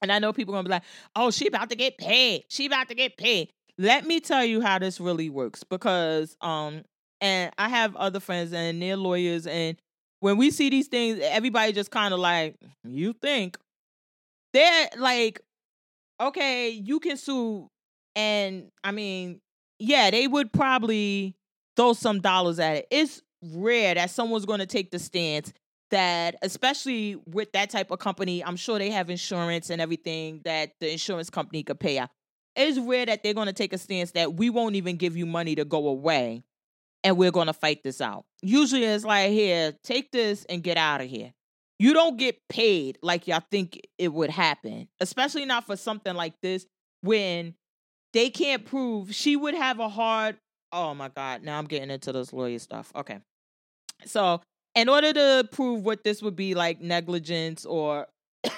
And 0.00 0.10
I 0.10 0.18
know 0.18 0.32
people 0.32 0.52
gonna 0.52 0.64
be 0.64 0.70
like, 0.70 0.84
"Oh, 1.14 1.30
she 1.30 1.46
about 1.46 1.70
to 1.70 1.76
get 1.76 1.98
paid. 1.98 2.44
She 2.48 2.66
about 2.66 2.88
to 2.88 2.94
get 2.94 3.16
paid." 3.16 3.50
Let 3.78 4.06
me 4.06 4.20
tell 4.20 4.44
you 4.44 4.60
how 4.60 4.78
this 4.78 5.00
really 5.00 5.30
works 5.30 5.64
because 5.64 6.36
um, 6.40 6.82
and 7.20 7.52
I 7.56 7.68
have 7.68 7.96
other 7.96 8.20
friends 8.20 8.52
and 8.52 8.82
they're 8.82 8.96
lawyers 8.96 9.46
and 9.46 9.76
when 10.22 10.36
we 10.36 10.52
see 10.52 10.70
these 10.70 10.86
things, 10.86 11.18
everybody 11.20 11.72
just 11.72 11.90
kind 11.90 12.14
of 12.14 12.20
like, 12.20 12.54
you 12.84 13.12
think 13.12 13.58
they're 14.52 14.88
like, 14.96 15.40
okay, 16.20 16.68
you 16.68 17.00
can 17.00 17.16
sue. 17.16 17.68
And 18.14 18.70
I 18.84 18.92
mean, 18.92 19.40
yeah, 19.80 20.12
they 20.12 20.28
would 20.28 20.52
probably 20.52 21.34
throw 21.76 21.92
some 21.92 22.20
dollars 22.20 22.60
at 22.60 22.76
it. 22.76 22.86
It's 22.92 23.20
rare 23.42 23.94
that 23.94 24.10
someone's 24.10 24.46
going 24.46 24.60
to 24.60 24.66
take 24.66 24.90
the 24.90 24.98
stance 24.98 25.52
that 25.90 26.36
especially 26.42 27.20
with 27.26 27.52
that 27.52 27.70
type 27.70 27.90
of 27.90 27.98
company, 27.98 28.42
I'm 28.42 28.56
sure 28.56 28.78
they 28.78 28.90
have 28.90 29.10
insurance 29.10 29.68
and 29.70 29.80
everything 29.80 30.40
that 30.44 30.72
the 30.80 30.90
insurance 30.90 31.28
company 31.28 31.62
could 31.62 31.78
pay 31.78 31.98
out. 31.98 32.10
It's 32.56 32.78
rare 32.78 33.06
that 33.06 33.22
they're 33.22 33.34
going 33.34 33.46
to 33.46 33.52
take 33.52 33.72
a 33.72 33.78
stance 33.78 34.12
that 34.12 34.34
we 34.34 34.50
won't 34.50 34.74
even 34.74 34.96
give 34.96 35.16
you 35.16 35.26
money 35.26 35.54
to 35.54 35.64
go 35.64 35.88
away 35.88 36.44
and 37.04 37.16
we're 37.16 37.30
going 37.30 37.46
to 37.46 37.52
fight 37.52 37.82
this 37.82 38.00
out. 38.00 38.24
Usually 38.42 38.84
it's 38.84 39.04
like, 39.04 39.30
here, 39.30 39.74
take 39.84 40.12
this 40.12 40.44
and 40.48 40.62
get 40.62 40.76
out 40.76 41.00
of 41.00 41.08
here. 41.08 41.32
You 41.78 41.94
don't 41.94 42.16
get 42.16 42.36
paid 42.48 42.98
like 43.02 43.26
y'all 43.26 43.42
think 43.50 43.80
it 43.98 44.12
would 44.12 44.30
happen, 44.30 44.88
especially 45.00 45.44
not 45.44 45.66
for 45.66 45.76
something 45.76 46.14
like 46.14 46.34
this 46.40 46.66
when 47.02 47.54
they 48.12 48.30
can't 48.30 48.64
prove 48.64 49.14
she 49.14 49.36
would 49.36 49.54
have 49.54 49.80
a 49.80 49.88
hard. 49.88 50.36
Oh 50.70 50.94
my 50.94 51.08
God, 51.08 51.42
now 51.42 51.58
I'm 51.58 51.66
getting 51.66 51.90
into 51.90 52.12
this 52.12 52.32
lawyer 52.32 52.58
stuff. 52.58 52.92
Okay. 52.94 53.18
So, 54.06 54.40
in 54.74 54.88
order 54.88 55.12
to 55.12 55.48
prove 55.52 55.84
what 55.84 56.02
this 56.04 56.22
would 56.22 56.36
be 56.36 56.54
like 56.54 56.80
negligence 56.80 57.64
or 57.66 58.06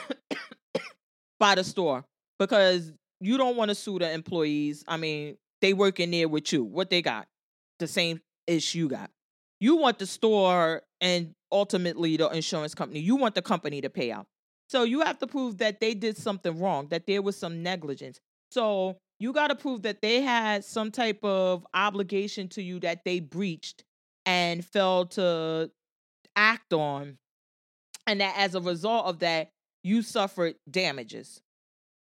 by 1.41 1.57
the 1.57 1.65
store, 1.65 2.05
because 2.39 2.93
you 3.21 3.39
don't 3.39 3.57
want 3.57 3.71
to 3.71 3.75
sue 3.75 3.99
the 3.99 4.11
employees. 4.13 4.85
I 4.87 4.97
mean, 4.97 5.37
they 5.61 5.73
work 5.73 5.99
in 5.99 6.11
there 6.11 6.29
with 6.29 6.53
you. 6.53 6.63
What 6.63 6.91
they 6.91 7.03
got? 7.03 7.27
The 7.79 7.87
same 7.87 8.21
issue 8.47 8.81
you 8.81 8.89
got. 8.89 9.11
You 9.61 9.77
want 9.77 9.99
the 9.99 10.07
store 10.07 10.83
and 11.01 11.33
ultimately 11.51 12.17
the 12.17 12.29
insurance 12.29 12.75
company, 12.75 13.01
you 13.01 13.17
want 13.17 13.35
the 13.35 13.43
company 13.43 13.81
to 13.81 13.89
pay 13.89 14.13
out. 14.13 14.27
So 14.69 14.83
you 14.83 15.01
have 15.01 15.19
to 15.21 15.27
prove 15.27 15.59
that 15.59 15.81
they 15.81 15.95
did 15.95 16.17
something 16.17 16.59
wrong, 16.59 16.89
that 16.89 17.07
there 17.07 17.23
was 17.23 17.37
some 17.37 17.63
negligence. 17.63 18.19
So 18.51 18.99
you 19.21 19.33
got 19.33 19.49
to 19.49 19.55
prove 19.55 19.83
that 19.83 20.03
they 20.03 20.21
had 20.21 20.65
some 20.65 20.91
type 20.91 21.23
of 21.23 21.67
obligation 21.73 22.49
to 22.49 22.63
you 22.63 22.81
that 22.81 23.05
they 23.05 23.21
breached 23.21 23.85
and 24.27 24.65
failed 24.65 25.13
to 25.13 25.71
act 26.37 26.73
on. 26.73 27.19
And 28.07 28.21
that 28.21 28.35
as 28.37 28.55
a 28.55 28.61
result 28.61 29.07
of 29.07 29.21
that, 29.21 29.51
you 29.83 30.03
suffered 30.03 30.57
damages. 30.71 31.41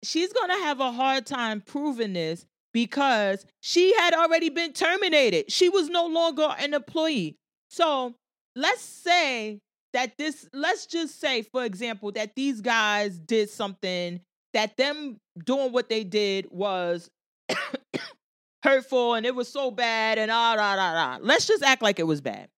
She's 0.03 0.33
going 0.33 0.51
to 0.51 0.65
have 0.65 0.81
a 0.81 0.93
hard 0.93 1.27
time 1.27 1.61
proving 1.61 2.13
this 2.13 2.47
because 2.73 3.47
she 3.61 3.95
had 3.95 4.13
already 4.15 4.51
been 4.51 4.73
terminated. 4.73 5.51
She 5.51 5.69
was 5.69 5.89
no 5.89 6.07
longer 6.07 6.55
an 6.59 6.75
employee. 6.75 7.39
So 7.71 8.15
let's 8.55 8.83
say 8.83 9.61
that 9.93 10.19
this, 10.19 10.47
let's 10.53 10.87
just 10.87 11.19
say, 11.19 11.43
for 11.43 11.65
example, 11.65 12.13
that 12.13 12.35
these 12.37 12.61
guys 12.61 13.19
did 13.19 13.49
something 13.49 14.21
that 14.53 14.77
them 14.77 15.19
doing 15.45 15.73
what 15.73 15.89
they 15.89 16.05
did 16.05 16.47
was 16.51 17.11
hurtful 18.63 19.15
and 19.15 19.27
it 19.27 19.35
was 19.35 19.49
so 19.49 19.71
bad 19.71 20.19
and 20.19 20.31
ah, 20.31 20.57
da, 20.57 20.77
da. 20.77 21.19
Let's 21.21 21.47
just 21.47 21.63
act 21.63 21.83
like 21.83 21.99
it 21.99 22.07
was 22.07 22.21
bad. 22.21 22.49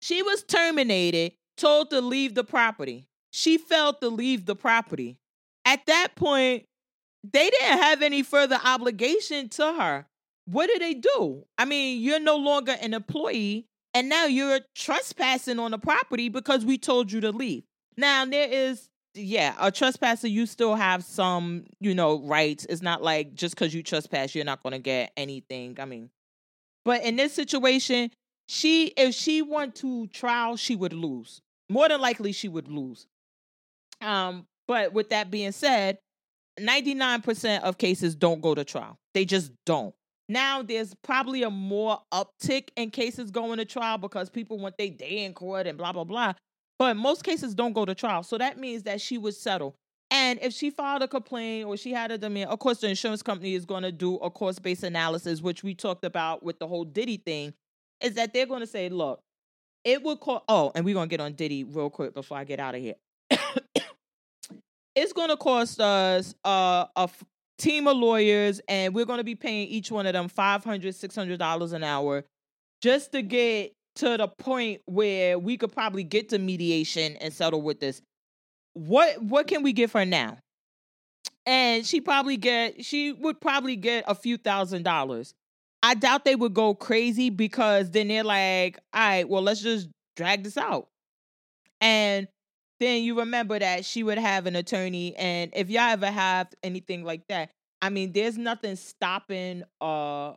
She 0.00 0.22
was 0.22 0.42
terminated, 0.42 1.32
told 1.56 1.90
to 1.90 2.00
leave 2.00 2.34
the 2.34 2.44
property. 2.44 3.08
She 3.30 3.58
failed 3.58 4.00
to 4.00 4.08
leave 4.08 4.46
the 4.46 4.56
property. 4.56 5.18
At 5.64 5.84
that 5.86 6.14
point, 6.14 6.64
they 7.32 7.50
didn't 7.50 7.78
have 7.78 8.02
any 8.02 8.22
further 8.22 8.58
obligation 8.64 9.48
to 9.50 9.72
her. 9.72 10.06
What 10.46 10.68
did 10.68 10.80
they 10.80 10.94
do? 10.94 11.44
I 11.58 11.64
mean, 11.64 12.00
you're 12.00 12.20
no 12.20 12.36
longer 12.36 12.76
an 12.80 12.94
employee, 12.94 13.66
and 13.94 14.08
now 14.08 14.26
you're 14.26 14.60
trespassing 14.74 15.58
on 15.58 15.72
the 15.72 15.78
property 15.78 16.28
because 16.28 16.64
we 16.64 16.78
told 16.78 17.10
you 17.10 17.20
to 17.22 17.32
leave. 17.32 17.64
Now, 17.96 18.24
there 18.26 18.48
is, 18.48 18.88
yeah, 19.16 19.54
a 19.58 19.72
trespasser, 19.72 20.28
you 20.28 20.46
still 20.46 20.74
have 20.74 21.04
some, 21.04 21.64
you 21.80 21.94
know, 21.94 22.20
rights. 22.20 22.66
It's 22.68 22.82
not 22.82 23.02
like 23.02 23.34
just 23.34 23.54
because 23.54 23.74
you 23.74 23.82
trespass, 23.82 24.34
you're 24.34 24.44
not 24.44 24.62
going 24.62 24.72
to 24.72 24.78
get 24.78 25.12
anything. 25.16 25.76
I 25.80 25.84
mean, 25.84 26.10
but 26.84 27.02
in 27.02 27.16
this 27.16 27.32
situation, 27.32 28.10
she, 28.48 28.88
if 28.96 29.14
she 29.14 29.42
went 29.42 29.74
to 29.76 30.06
trial, 30.08 30.56
she 30.56 30.76
would 30.76 30.92
lose. 30.92 31.40
More 31.68 31.88
than 31.88 32.00
likely, 32.00 32.32
she 32.32 32.48
would 32.48 32.68
lose. 32.68 33.06
Um, 34.00 34.46
but 34.68 34.92
with 34.92 35.10
that 35.10 35.30
being 35.30 35.52
said, 35.52 35.98
99% 36.60 37.62
of 37.62 37.78
cases 37.78 38.14
don't 38.14 38.40
go 38.40 38.54
to 38.54 38.64
trial. 38.64 38.98
They 39.14 39.24
just 39.24 39.52
don't. 39.64 39.94
Now 40.28 40.62
there's 40.62 40.94
probably 41.02 41.42
a 41.42 41.50
more 41.50 42.00
uptick 42.12 42.68
in 42.76 42.90
cases 42.90 43.30
going 43.30 43.58
to 43.58 43.64
trial 43.64 43.98
because 43.98 44.28
people 44.28 44.58
want 44.58 44.76
their 44.76 44.90
day 44.90 45.24
in 45.24 45.34
court 45.34 45.66
and 45.66 45.78
blah 45.78 45.92
blah 45.92 46.04
blah. 46.04 46.32
But 46.78 46.96
most 46.96 47.24
cases 47.24 47.54
don't 47.54 47.72
go 47.72 47.84
to 47.84 47.94
trial. 47.94 48.22
So 48.22 48.38
that 48.38 48.58
means 48.58 48.82
that 48.84 49.00
she 49.00 49.18
would 49.18 49.34
settle. 49.34 49.74
And 50.10 50.38
if 50.40 50.52
she 50.52 50.70
filed 50.70 51.02
a 51.02 51.08
complaint 51.08 51.66
or 51.66 51.76
she 51.76 51.92
had 51.92 52.10
a 52.10 52.18
demand, 52.18 52.50
of 52.50 52.58
course 52.58 52.78
the 52.78 52.88
insurance 52.88 53.22
company 53.22 53.54
is 53.54 53.64
going 53.64 53.82
to 53.82 53.90
do 53.90 54.16
a 54.16 54.30
cost-based 54.30 54.84
analysis, 54.84 55.40
which 55.40 55.64
we 55.64 55.74
talked 55.74 56.04
about 56.04 56.42
with 56.42 56.58
the 56.58 56.66
whole 56.66 56.84
Diddy 56.84 57.16
thing, 57.16 57.54
is 58.00 58.14
that 58.14 58.32
they're 58.32 58.46
going 58.46 58.60
to 58.60 58.66
say, 58.66 58.88
look, 58.88 59.20
it 59.84 60.02
would 60.02 60.20
cost. 60.20 60.44
Oh, 60.48 60.70
and 60.74 60.84
we're 60.84 60.94
going 60.94 61.08
to 61.08 61.10
get 61.10 61.20
on 61.20 61.32
Diddy 61.32 61.64
real 61.64 61.90
quick 61.90 62.14
before 62.14 62.38
I 62.38 62.44
get 62.44 62.60
out 62.60 62.74
of 62.74 62.82
here 62.82 62.94
it's 64.96 65.12
going 65.12 65.28
to 65.28 65.36
cost 65.36 65.78
us 65.78 66.34
uh, 66.44 66.86
a 66.96 67.02
f- 67.02 67.22
team 67.58 67.86
of 67.86 67.96
lawyers, 67.96 68.60
and 68.66 68.94
we're 68.94 69.04
going 69.04 69.18
to 69.18 69.24
be 69.24 69.34
paying 69.34 69.68
each 69.68 69.90
one 69.90 70.06
of 70.06 70.14
them 70.14 70.28
$500, 70.28 70.80
$600 70.80 71.72
an 71.72 71.84
hour 71.84 72.24
just 72.82 73.12
to 73.12 73.22
get 73.22 73.72
to 73.96 74.16
the 74.16 74.28
point 74.28 74.82
where 74.86 75.38
we 75.38 75.56
could 75.56 75.72
probably 75.72 76.04
get 76.04 76.30
to 76.30 76.38
mediation 76.38 77.16
and 77.16 77.32
settle 77.32 77.62
with 77.62 77.80
this. 77.80 78.02
What 78.74 79.22
what 79.22 79.46
can 79.46 79.62
we 79.62 79.72
give 79.72 79.92
her 79.92 80.04
now? 80.04 80.38
And 81.46 81.86
she 81.86 82.00
probably 82.00 82.36
get 82.36 82.84
she 82.84 83.12
would 83.12 83.40
probably 83.40 83.76
get 83.76 84.04
a 84.06 84.14
few 84.14 84.36
thousand 84.36 84.82
dollars. 84.82 85.34
I 85.82 85.94
doubt 85.94 86.24
they 86.24 86.34
would 86.36 86.54
go 86.54 86.74
crazy 86.74 87.30
because 87.30 87.90
then 87.90 88.08
they're 88.08 88.24
like, 88.24 88.78
all 88.92 89.00
right, 89.00 89.28
well, 89.28 89.42
let's 89.42 89.60
just 89.62 89.88
drag 90.16 90.42
this 90.42 90.56
out. 90.56 90.88
And 91.80 92.26
then 92.80 93.02
you 93.02 93.20
remember 93.20 93.58
that 93.58 93.84
she 93.84 94.02
would 94.02 94.18
have 94.18 94.46
an 94.46 94.56
attorney. 94.56 95.14
And 95.16 95.52
if 95.54 95.70
y'all 95.70 95.82
ever 95.82 96.10
have 96.10 96.48
anything 96.62 97.04
like 97.04 97.22
that, 97.28 97.50
I 97.80 97.90
mean, 97.90 98.12
there's 98.12 98.36
nothing 98.36 98.76
stopping 98.76 99.62
uh, 99.80 100.32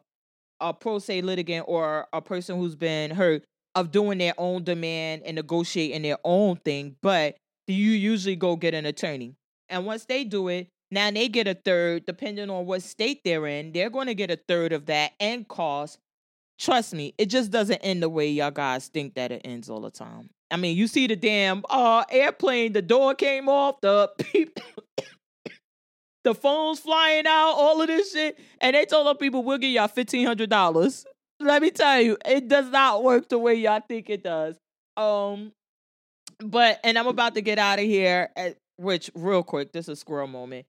a 0.61 0.73
pro 0.73 0.99
se 0.99 1.21
litigant 1.21 1.65
or 1.67 2.07
a 2.13 2.21
person 2.21 2.57
who's 2.57 2.75
been 2.75 3.11
hurt 3.11 3.43
of 3.75 3.91
doing 3.91 4.17
their 4.17 4.33
own 4.37 4.63
demand 4.63 5.23
and 5.25 5.35
negotiating 5.35 6.01
their 6.01 6.17
own 6.23 6.57
thing. 6.57 6.95
But 7.01 7.37
do 7.67 7.73
you 7.73 7.91
usually 7.91 8.35
go 8.35 8.55
get 8.55 8.73
an 8.73 8.87
attorney. 8.87 9.35
And 9.69 9.85
once 9.85 10.05
they 10.05 10.23
do 10.23 10.47
it, 10.47 10.69
now 10.89 11.11
they 11.11 11.27
get 11.27 11.47
a 11.47 11.53
third, 11.53 12.05
depending 12.05 12.49
on 12.49 12.65
what 12.65 12.81
state 12.81 13.21
they're 13.23 13.45
in, 13.45 13.71
they're 13.73 13.91
going 13.91 14.07
to 14.07 14.15
get 14.15 14.31
a 14.31 14.39
third 14.47 14.73
of 14.73 14.87
that 14.87 15.11
and 15.19 15.47
cost. 15.47 15.99
Trust 16.57 16.95
me, 16.95 17.13
it 17.19 17.27
just 17.27 17.51
doesn't 17.51 17.77
end 17.77 18.01
the 18.01 18.09
way 18.09 18.27
y'all 18.27 18.49
guys 18.49 18.87
think 18.87 19.13
that 19.13 19.31
it 19.31 19.41
ends 19.45 19.69
all 19.69 19.81
the 19.81 19.91
time. 19.91 20.31
I 20.49 20.57
mean, 20.57 20.75
you 20.75 20.87
see 20.87 21.05
the 21.05 21.15
damn 21.15 21.63
uh, 21.69 22.05
airplane, 22.09 22.73
the 22.73 22.81
door 22.81 23.13
came 23.13 23.47
off, 23.47 23.79
the 23.81 24.11
the 26.29 26.35
phones 26.35 26.79
flying 26.79 27.25
out, 27.25 27.53
all 27.53 27.81
of 27.81 27.87
this 27.87 28.13
shit. 28.13 28.37
And 28.61 28.75
they 28.75 28.85
told 28.85 29.07
the 29.07 29.15
people, 29.15 29.43
we'll 29.43 29.57
give 29.57 29.71
y'all 29.71 29.87
$1,500. 29.87 31.05
Let 31.39 31.61
me 31.61 31.71
tell 31.71 32.01
you, 32.01 32.17
it 32.25 32.47
does 32.47 32.69
not 32.69 33.03
work 33.03 33.29
the 33.29 33.39
way 33.39 33.55
y'all 33.55 33.81
think 33.87 34.09
it 34.09 34.23
does. 34.23 34.55
Um, 34.95 35.53
but, 36.39 36.79
and 36.83 36.99
I'm 36.99 37.07
about 37.07 37.35
to 37.35 37.41
get 37.41 37.57
out 37.57 37.79
of 37.79 37.85
here, 37.85 38.29
at, 38.35 38.57
which, 38.77 39.09
real 39.15 39.43
quick, 39.43 39.71
this 39.71 39.85
is 39.85 39.89
a 39.89 39.95
squirrel 39.95 40.27
moment. 40.27 40.67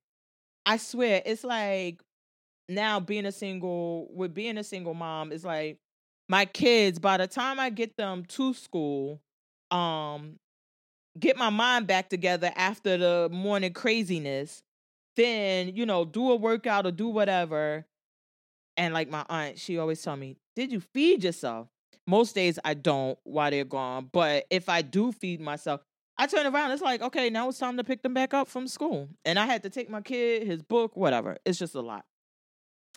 I 0.64 0.78
swear, 0.78 1.22
it's 1.26 1.44
like 1.44 2.00
now 2.68 3.00
being 3.00 3.26
a 3.26 3.32
single, 3.32 4.08
with 4.14 4.32
being 4.32 4.56
a 4.56 4.64
single 4.64 4.94
mom, 4.94 5.32
it's 5.32 5.44
like 5.44 5.76
my 6.28 6.46
kids, 6.46 6.98
by 6.98 7.18
the 7.18 7.26
time 7.26 7.60
I 7.60 7.70
get 7.70 7.96
them 7.96 8.24
to 8.28 8.54
school, 8.54 9.20
um 9.70 10.36
get 11.18 11.36
my 11.36 11.50
mind 11.50 11.86
back 11.86 12.08
together 12.08 12.50
after 12.56 12.96
the 12.96 13.28
morning 13.30 13.72
craziness 13.72 14.62
then 15.20 15.76
you 15.76 15.86
know 15.86 16.04
do 16.04 16.30
a 16.30 16.36
workout 16.36 16.86
or 16.86 16.90
do 16.90 17.08
whatever. 17.08 17.86
And 18.76 18.94
like 18.94 19.10
my 19.10 19.24
aunt 19.28 19.58
she 19.58 19.78
always 19.78 20.00
tell 20.02 20.16
me 20.16 20.36
did 20.56 20.72
you 20.72 20.80
feed 20.80 21.24
yourself? 21.24 21.68
Most 22.06 22.34
days 22.34 22.58
i 22.64 22.74
don't 22.74 23.18
while 23.24 23.50
they're 23.50 23.64
gone 23.64 24.08
but 24.12 24.46
if 24.50 24.68
i 24.68 24.82
do 24.82 25.12
feed 25.12 25.40
myself 25.40 25.80
i 26.18 26.26
turn 26.26 26.46
around 26.46 26.72
it's 26.72 26.82
like 26.82 27.02
okay 27.02 27.30
now 27.30 27.48
it's 27.48 27.58
time 27.58 27.76
to 27.76 27.84
pick 27.84 28.02
them 28.02 28.14
back 28.14 28.34
up 28.34 28.48
from 28.48 28.66
school. 28.66 29.08
And 29.24 29.38
i 29.38 29.46
had 29.46 29.62
to 29.62 29.70
take 29.70 29.90
my 29.90 30.00
kid 30.00 30.46
his 30.46 30.62
book 30.62 30.96
whatever 30.96 31.36
it's 31.44 31.58
just 31.58 31.74
a 31.74 31.80
lot. 31.80 32.04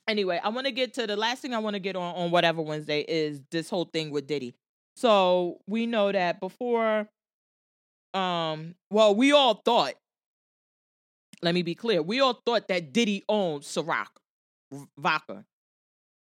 Anyway 0.08 0.40
i 0.44 0.50
want 0.50 0.66
to 0.66 0.72
get 0.72 0.94
to 0.96 1.06
the 1.06 1.16
last 1.16 1.42
thing 1.42 1.54
i 1.54 1.60
want 1.60 1.76
to 1.76 1.80
get 1.80 1.96
on 1.96 2.16
on 2.16 2.32
whatever 2.32 2.62
wednesday 2.62 3.02
is 3.02 3.42
this 3.52 3.70
whole 3.70 3.86
thing 3.86 4.10
with 4.10 4.26
diddy. 4.26 4.56
So 4.96 5.60
we 5.68 5.86
know 5.86 6.12
that 6.12 6.40
before, 6.40 7.08
um, 8.14 8.76
well, 8.90 9.16
we 9.16 9.32
all 9.32 9.56
thought, 9.56 9.94
let 11.44 11.54
me 11.54 11.62
be 11.62 11.76
clear, 11.76 12.02
we 12.02 12.20
all 12.20 12.42
thought 12.46 12.68
that 12.70 12.94
Diddy 12.94 13.24
owned 13.28 13.64
Ciroc 13.64 14.08
vodka. 14.98 15.46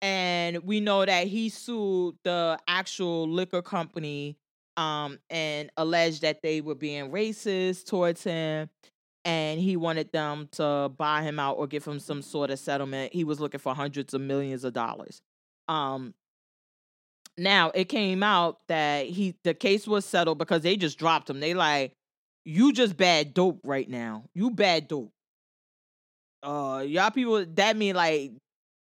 And 0.02 0.64
we 0.64 0.80
know 0.80 1.06
that 1.06 1.28
he 1.28 1.50
sued 1.50 2.16
the 2.24 2.58
actual 2.68 3.30
liquor 3.30 3.62
company 3.62 4.36
um, 4.76 5.20
and 5.30 5.70
alleged 5.78 6.24
that 6.24 6.42
they 6.42 6.62
were 6.62 6.76
being 6.76 7.12
racist 7.12 7.86
towards 7.86 8.24
him 8.24 8.70
and 9.24 9.60
he 9.60 9.78
wanted 9.78 10.12
them 10.12 10.50
to 10.54 10.92
buy 10.98 11.22
him 11.22 11.40
out 11.40 11.58
or 11.58 11.68
give 11.68 11.86
him 11.86 12.00
some 12.00 12.22
sort 12.22 12.50
of 12.50 12.60
settlement. 12.60 13.14
He 13.14 13.24
was 13.24 13.40
looking 13.40 13.60
for 13.60 13.76
hundreds 13.76 14.14
of 14.14 14.22
millions 14.22 14.64
of 14.64 14.74
dollars. 14.74 15.22
Um, 15.68 16.16
now 17.38 17.72
it 17.76 17.86
came 17.86 18.24
out 18.24 18.60
that 18.68 19.06
he 19.06 19.36
the 19.44 19.54
case 19.54 19.88
was 19.88 20.06
settled 20.06 20.38
because 20.38 20.62
they 20.62 20.76
just 20.76 20.98
dropped 20.98 21.30
him. 21.30 21.40
They 21.40 21.54
like, 21.54 21.94
you 22.46 22.74
just 22.74 22.98
bad 22.98 23.34
dope 23.34 23.60
right 23.64 23.89
now. 23.89 24.24
You 24.34 24.52
bad 24.52 24.88
dope. 24.88 25.12
Uh 26.44 26.84
y'all 26.88 27.12
people 27.12 27.46
that 27.46 27.78
mean 27.78 27.96
like 27.96 28.32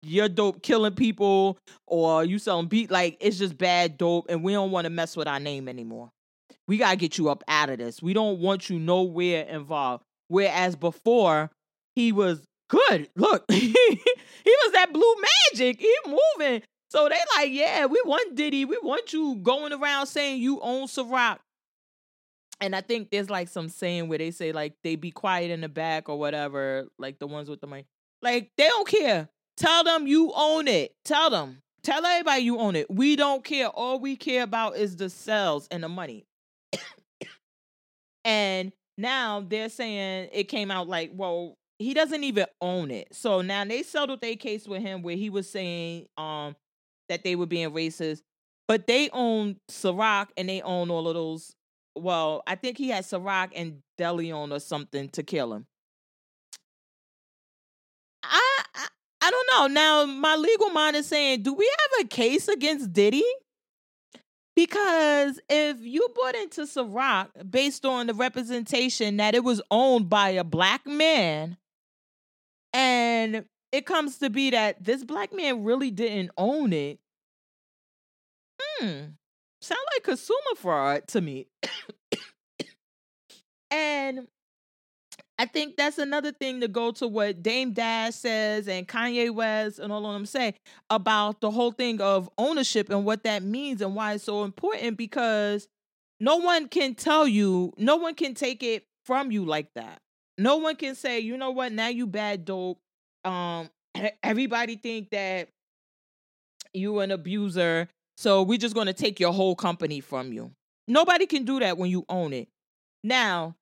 you're 0.04 0.30
dope 0.30 0.62
killing 0.62 0.94
people 0.94 1.58
or 1.88 2.24
you 2.24 2.38
selling 2.38 2.68
beat 2.68 2.92
like 2.92 3.18
it's 3.20 3.38
just 3.40 3.58
bad 3.58 3.98
dope 3.98 4.28
and 4.30 4.44
we 4.44 4.54
don't 4.54 4.70
want 4.72 4.86
to 4.86 4.90
mess 4.92 5.18
with 5.18 5.28
our 5.28 5.40
name 5.40 5.68
anymore. 5.68 6.10
We 6.68 6.78
gotta 6.78 6.98
get 6.98 7.18
you 7.18 7.30
up 7.30 7.44
out 7.48 7.70
of 7.70 7.80
this. 7.80 8.02
We 8.02 8.14
don't 8.14 8.40
want 8.40 8.70
you 8.70 8.78
nowhere 8.78 9.44
involved. 9.44 10.04
Whereas 10.28 10.76
before 10.76 11.50
he 11.96 12.12
was 12.12 12.44
good. 12.70 13.10
Look, 13.16 13.46
he 13.52 13.74
was 14.46 14.72
that 14.74 14.94
blue 14.94 15.16
magic. 15.56 15.80
He 15.80 15.94
moving. 16.06 16.62
So 16.90 17.10
they 17.10 17.20
like, 17.36 17.52
yeah, 17.52 17.86
we 17.86 18.02
want 18.06 18.36
Diddy. 18.36 18.66
We 18.66 18.78
want 18.82 19.12
you 19.14 19.36
going 19.36 19.74
around 19.74 20.08
saying 20.08 20.42
you 20.42 20.60
own 20.62 20.88
Ciroc. 20.88 21.40
And 22.60 22.76
I 22.76 22.82
think 22.82 23.12
there's 23.12 23.30
like 23.30 23.50
some 23.50 23.70
saying 23.70 24.08
where 24.08 24.18
they 24.18 24.32
say 24.32 24.52
like 24.52 24.74
they 24.84 24.96
be 24.96 25.12
quiet 25.12 25.52
in 25.52 25.62
the 25.62 25.70
back 25.70 26.10
or 26.10 26.18
whatever, 26.18 26.88
like 26.98 27.20
the 27.20 27.28
ones 27.28 27.50
with 27.50 27.62
the 27.62 27.68
money. 27.68 27.86
Like 28.22 28.52
they 28.58 28.68
don't 28.68 28.88
care. 28.88 29.30
Tell 29.58 29.84
them 29.84 30.08
you 30.08 30.32
own 30.36 30.68
it. 30.68 30.96
Tell 31.06 31.30
them. 31.30 31.62
Tell 31.84 32.06
everybody 32.06 32.42
you 32.42 32.60
own 32.60 32.76
it. 32.76 32.90
We 32.90 33.16
don't 33.16 33.44
care. 33.44 33.68
All 33.68 34.00
we 34.00 34.16
care 34.16 34.44
about 34.44 34.76
is 34.76 34.96
the 34.98 35.10
sales 35.10 35.68
and 35.72 35.84
the 35.84 35.90
money. 35.90 36.26
and 38.26 38.72
now 38.98 39.46
they're 39.48 39.70
saying 39.70 40.30
it 40.34 40.46
came 40.46 40.72
out 40.72 40.88
like, 40.88 41.12
well, 41.14 41.56
he 41.80 41.94
doesn't 41.94 42.24
even 42.24 42.46
own 42.60 42.92
it. 42.92 43.14
So 43.14 43.42
now 43.42 43.64
they 43.64 43.84
settled 43.84 44.22
their 44.22 44.36
case 44.36 44.68
with 44.68 44.82
him 44.82 45.02
where 45.02 45.16
he 45.16 45.30
was 45.30 45.50
saying 45.50 46.08
um 46.18 46.56
that 47.10 47.24
they 47.24 47.36
were 47.36 47.46
being 47.46 47.72
racist, 47.72 48.22
but 48.68 48.88
they 48.88 49.10
own 49.12 49.58
Ciroc 49.70 50.28
and 50.36 50.50
they 50.50 50.62
own 50.62 50.90
all 50.90 51.08
of 51.08 51.14
those. 51.14 51.56
Well, 52.02 52.44
I 52.48 52.56
think 52.56 52.78
he 52.78 52.90
had 52.90 53.04
Ciroc 53.04 53.52
and 53.56 53.82
DeLeon 54.00 54.52
or 54.52 54.60
something 54.60 55.10
to 55.10 55.24
kill 55.24 55.54
him. 55.54 55.66
I, 58.24 58.64
I 58.76 58.88
I 59.22 59.32
don't 59.32 59.48
know. 59.52 59.68
Now 59.74 60.06
my 60.06 60.36
legal 60.36 60.70
mind 60.70 60.96
is 60.96 61.08
saying, 61.08 61.44
do 61.44 61.54
we 61.54 61.66
have 61.66 62.06
a 62.06 62.08
case 62.08 62.48
against 62.48 62.94
Diddy? 62.94 63.26
Because 64.56 65.40
if 65.50 65.78
you 65.82 66.08
bought 66.16 66.36
into 66.36 66.62
Ciroc 66.62 67.30
based 67.50 67.86
on 67.86 68.08
the 68.08 68.14
representation 68.14 69.18
that 69.18 69.36
it 69.36 69.44
was 69.44 69.62
owned 69.70 70.10
by 70.10 70.30
a 70.30 70.44
black 70.44 70.86
man, 70.88 71.58
and 72.74 73.46
it 73.72 73.86
comes 73.86 74.18
to 74.20 74.30
be 74.30 74.50
that 74.50 74.84
this 74.84 75.04
black 75.04 75.34
man 75.34 75.64
really 75.64 75.92
didn't 75.92 76.32
own 76.38 76.74
it. 76.74 77.00
Hmm. 78.60 79.00
Sound 79.68 79.82
like 79.96 80.04
consumer 80.04 80.56
fraud 80.56 81.10
to 81.10 81.20
me. 81.20 81.48
and 83.70 84.26
I 85.38 85.46
think 85.46 85.76
that's 85.76 85.98
another 85.98 86.32
thing 86.32 86.62
to 86.62 86.70
go 86.70 86.92
to 86.94 87.06
what 87.06 87.44
Dame 87.44 87.74
Dash 87.74 88.16
says 88.16 88.70
and 88.70 88.88
Kanye 88.88 89.30
West 89.30 89.80
and 89.80 89.92
all 89.92 90.06
of 90.06 90.14
them 90.14 90.26
say 90.26 90.54
about 90.90 91.42
the 91.42 91.52
whole 91.52 91.74
thing 91.74 92.00
of 92.00 92.30
ownership 92.38 92.90
and 92.90 93.04
what 93.04 93.24
that 93.24 93.44
means 93.44 93.82
and 93.82 93.94
why 93.94 94.14
it's 94.14 94.24
so 94.24 94.46
important 94.46 94.96
because 94.96 95.68
no 96.22 96.38
one 96.38 96.70
can 96.70 96.96
tell 96.96 97.28
you, 97.28 97.74
no 97.78 97.98
one 97.98 98.16
can 98.16 98.36
take 98.36 98.64
it 98.64 98.86
from 99.04 99.32
you 99.34 99.44
like 99.44 99.74
that. 99.76 100.00
No 100.38 100.56
one 100.56 100.78
can 100.78 100.96
say, 100.96 101.20
you 101.20 101.36
know 101.36 101.52
what, 101.52 101.74
now 101.74 101.90
you 101.90 102.08
bad 102.08 102.46
dope. 102.46 102.80
Um, 103.26 103.70
everybody 104.24 104.78
think 104.78 105.10
that 105.10 105.50
you 106.74 107.00
an 107.00 107.12
abuser, 107.12 107.90
so 108.18 108.44
we're 108.44 108.58
just 108.58 108.76
gonna 108.76 108.94
take 108.94 109.20
your 109.20 109.32
whole 109.32 109.56
company 109.56 110.02
from 110.02 110.34
you. 110.34 110.52
Nobody 110.88 111.26
can 111.26 111.46
do 111.46 111.60
that 111.60 111.78
when 111.78 111.90
you 111.90 112.06
own 112.10 112.34
it. 112.34 112.50
Now, 113.04 113.56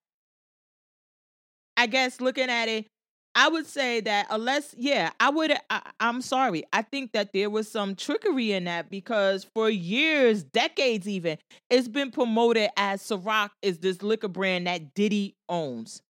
I 1.77 1.87
guess 1.87 2.21
looking 2.21 2.49
at 2.49 2.69
it, 2.69 2.87
I 3.37 3.49
would 3.49 3.65
say 3.67 3.99
that 3.99 4.27
unless, 4.29 4.73
yeah, 4.77 5.11
I 5.19 5.29
would. 5.29 5.51
Uh, 5.51 5.57
I, 5.69 5.81
am 5.99 6.21
sorry. 6.21 6.63
I 6.71 6.83
think 6.83 7.11
that 7.11 7.33
there 7.33 7.49
was 7.49 7.69
some 7.69 7.95
trickery 7.95 8.53
in 8.53 8.63
that 8.63 8.89
because 8.89 9.45
for 9.53 9.69
years, 9.69 10.43
decades 10.43 11.05
even, 11.07 11.37
it's 11.69 11.89
been 11.89 12.11
promoted 12.11 12.69
as 12.77 13.01
Ciroc 13.01 13.49
is 13.61 13.79
this 13.79 14.01
liquor 14.01 14.29
brand 14.29 14.67
that 14.67 14.93
Diddy 14.93 15.35
owns 15.49 16.01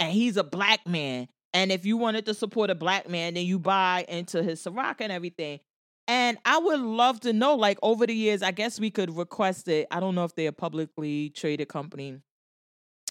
and 0.00 0.10
he's 0.10 0.38
a 0.38 0.44
black 0.44 0.86
man. 0.86 1.28
And 1.52 1.70
if 1.70 1.84
you 1.84 1.98
wanted 1.98 2.26
to 2.26 2.34
support 2.34 2.70
a 2.70 2.74
black 2.74 3.08
man, 3.10 3.34
then 3.34 3.44
you 3.44 3.58
buy 3.58 4.06
into 4.08 4.42
his 4.42 4.64
Ciroc 4.64 4.96
and 5.00 5.12
everything. 5.12 5.60
And 6.06 6.36
I 6.44 6.58
would 6.58 6.80
love 6.80 7.20
to 7.20 7.32
know, 7.32 7.54
like 7.54 7.78
over 7.82 8.06
the 8.06 8.14
years, 8.14 8.42
I 8.42 8.50
guess 8.50 8.78
we 8.78 8.90
could 8.90 9.16
request 9.16 9.68
it. 9.68 9.86
I 9.90 10.00
don't 10.00 10.14
know 10.14 10.24
if 10.24 10.34
they're 10.34 10.50
a 10.50 10.52
publicly 10.52 11.30
traded 11.30 11.68
company. 11.68 12.20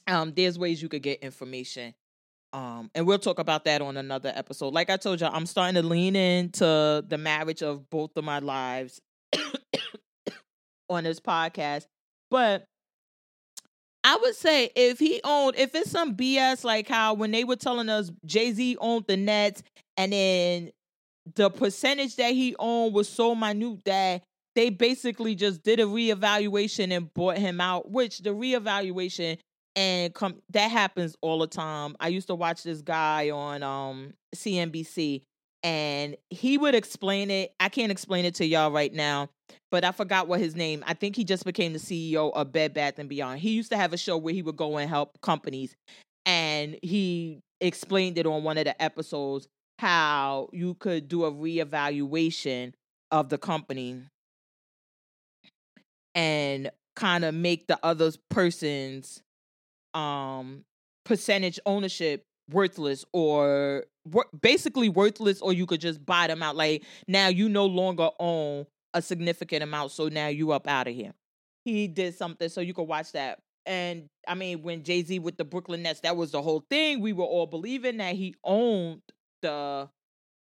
Um, 0.08 0.34
there's 0.36 0.60
ways 0.60 0.82
you 0.82 0.89
could 0.89 1.02
get 1.02 1.22
information. 1.22 1.96
Um, 2.52 2.91
and 2.94 3.08
we'll 3.08 3.18
talk 3.18 3.39
about 3.39 3.66
that 3.66 3.82
on 3.82 3.98
another 3.98 4.32
episode. 4.36 4.74
Like 4.74 4.91
I 4.91 4.98
told 4.98 5.22
you, 5.22 5.28
I'm 5.28 5.48
starting 5.48 5.82
to 5.82 5.88
lean 5.88 6.16
into 6.16 7.04
the 7.08 7.18
marriage 7.18 7.64
of 7.64 7.89
both 7.89 8.12
of 8.16 8.24
my 8.24 8.39
lives 8.39 9.02
on 10.89 11.04
this 11.04 11.20
podcast. 11.20 11.88
But 12.30 12.68
I 14.04 14.18
would 14.18 14.36
say 14.36 14.70
if 14.76 15.00
he 15.00 15.20
owned, 15.24 15.56
if 15.58 15.74
it's 15.74 15.89
some 15.89 16.16
BS 16.16 16.64
like 16.64 16.88
how 16.88 17.16
when 17.16 17.32
they 17.32 17.44
were 17.44 17.56
telling 17.56 17.89
us 17.89 18.12
Jay 18.26 18.52
Z 18.52 18.78
owned 18.80 19.06
the 19.08 19.18
Nets, 19.18 19.64
and 19.98 20.14
then 20.14 20.72
the 21.36 21.49
percentage 21.49 22.15
that 22.17 22.34
he 22.34 22.55
owned 22.59 22.93
was 22.93 23.07
so 23.07 23.36
minute 23.36 23.86
that 23.86 24.24
they 24.55 24.69
basically 24.69 25.36
just 25.36 25.63
did 25.63 25.80
a 25.80 25.84
reevaluation 25.84 26.95
and 26.95 27.13
bought 27.13 27.38
him 27.38 27.59
out. 27.59 27.89
Which 27.89 28.19
the 28.19 28.32
reevaluation 28.32 29.38
and 29.76 30.13
come 30.13 30.36
that 30.51 30.69
happens 30.69 31.15
all 31.21 31.39
the 31.39 31.47
time. 31.47 31.95
I 31.99 32.09
used 32.09 32.28
to 32.28 32.36
watch 32.36 32.63
this 32.63 32.82
guy 32.82 33.32
on 33.32 33.63
um 33.63 34.13
CNBC, 34.36 35.24
and 35.63 36.15
he 36.30 36.57
would 36.57 36.76
explain 36.76 37.32
it. 37.32 37.53
I 37.59 37.69
can't 37.69 37.91
explain 37.91 38.26
it 38.26 38.36
to 38.36 38.45
y'all 38.45 38.71
right 38.71 38.93
now 38.93 39.30
but 39.74 39.84
I 39.84 39.91
forgot 39.91 40.28
what 40.28 40.39
his 40.39 40.55
name. 40.55 40.84
I 40.86 40.93
think 40.93 41.15
he 41.15 41.24
just 41.24 41.45
became 41.45 41.74
the 41.74 41.80
CEO 41.80 42.32
of 42.32 42.51
Bed 42.51 42.76
Bath 42.76 42.99
and 42.99 43.09
Beyond. 43.09 43.39
He 43.39 43.51
used 43.51 43.71
to 43.71 43.78
have 43.78 43.91
a 43.91 43.97
show 43.97 44.17
where 44.17 44.34
he 44.34 44.43
would 44.43 44.55
go 44.55 44.78
and 44.78 44.88
help 44.88 45.19
companies, 45.21 45.76
and 46.28 46.78
he 46.84 47.39
explained 47.59 48.19
it 48.19 48.28
on 48.28 48.43
one 48.43 48.59
of 48.59 48.65
the 48.65 48.80
episodes 48.82 49.47
how 49.84 50.49
you 50.53 50.75
could 50.75 51.09
do 51.09 51.25
a 51.25 51.31
reevaluation 51.31 52.73
of 53.11 53.27
the 53.27 53.38
company 53.38 54.01
and 56.15 56.71
kind 56.95 57.25
of 57.25 57.34
make 57.34 57.67
the 57.67 57.77
other 57.84 58.11
person's 58.29 59.21
um 59.93 60.63
percentage 61.03 61.59
ownership 61.65 62.23
worthless 62.49 63.03
or 63.11 63.84
basically 64.41 64.88
worthless 64.88 65.41
or 65.41 65.51
you 65.51 65.65
could 65.65 65.81
just 65.81 66.05
buy 66.05 66.27
them 66.27 66.41
out 66.41 66.55
like 66.55 66.84
now 67.07 67.27
you 67.27 67.49
no 67.49 67.65
longer 67.65 68.09
own 68.19 68.65
a 68.93 69.01
significant 69.01 69.63
amount. 69.63 69.91
So 69.91 70.07
now 70.07 70.27
you 70.27 70.51
up 70.51 70.67
out 70.67 70.88
of 70.88 70.95
here. 70.95 71.13
He 71.65 71.88
did 71.88 72.15
something, 72.15 72.49
so 72.49 72.61
you 72.61 72.73
could 72.73 72.84
watch 72.84 73.11
that. 73.13 73.39
And 73.65 74.07
I 74.27 74.36
mean, 74.36 74.61
when 74.61 74.84
Jay 74.84 75.01
Z 75.03 75.19
with 75.19 75.38
the 75.38 75.45
Brooklyn 75.45 75.84
Nets, 75.84 76.01
that 76.01 76.15
was 76.15 76.31
the 76.31 76.41
whole 76.41 76.63
thing. 76.69 77.01
We 77.01 77.13
were 77.13 77.23
all 77.25 77.47
believing 77.47 77.97
that 77.97 78.15
he 78.15 78.36
owned 78.43 79.01
the 79.44 79.88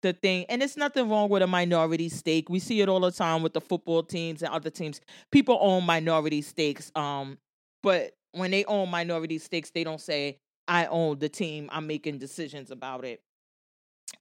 the 0.03 0.13
thing. 0.13 0.47
And 0.49 0.63
it's 0.63 0.77
nothing 0.77 1.09
wrong 1.09 1.29
with 1.29 1.43
a 1.43 1.47
minority 1.47 2.09
stake. 2.09 2.49
We 2.49 2.59
see 2.59 2.81
it 2.81 2.89
all 2.89 3.01
the 3.01 3.11
time 3.11 3.43
with 3.43 3.53
the 3.53 3.61
football 3.61 4.03
teams 4.03 4.43
and 4.43 4.53
other 4.53 4.71
teams. 4.71 5.01
People 5.31 5.59
own 5.61 5.85
minority 5.85 6.43
stakes. 6.43 6.91
Um, 6.95 7.39
but 7.83 8.13
when 8.33 8.51
they 8.51 8.65
own 8.65 8.91
minority 8.91 9.39
stakes, 9.39 9.71
they 9.71 9.85
don't 9.85 10.01
say, 10.01 10.39
I 10.69 10.87
own 10.87 11.19
the 11.19 11.29
team. 11.29 11.69
I'm 11.73 11.87
making 11.87 12.19
decisions 12.19 12.71
about 12.71 13.05
it. 13.05 13.21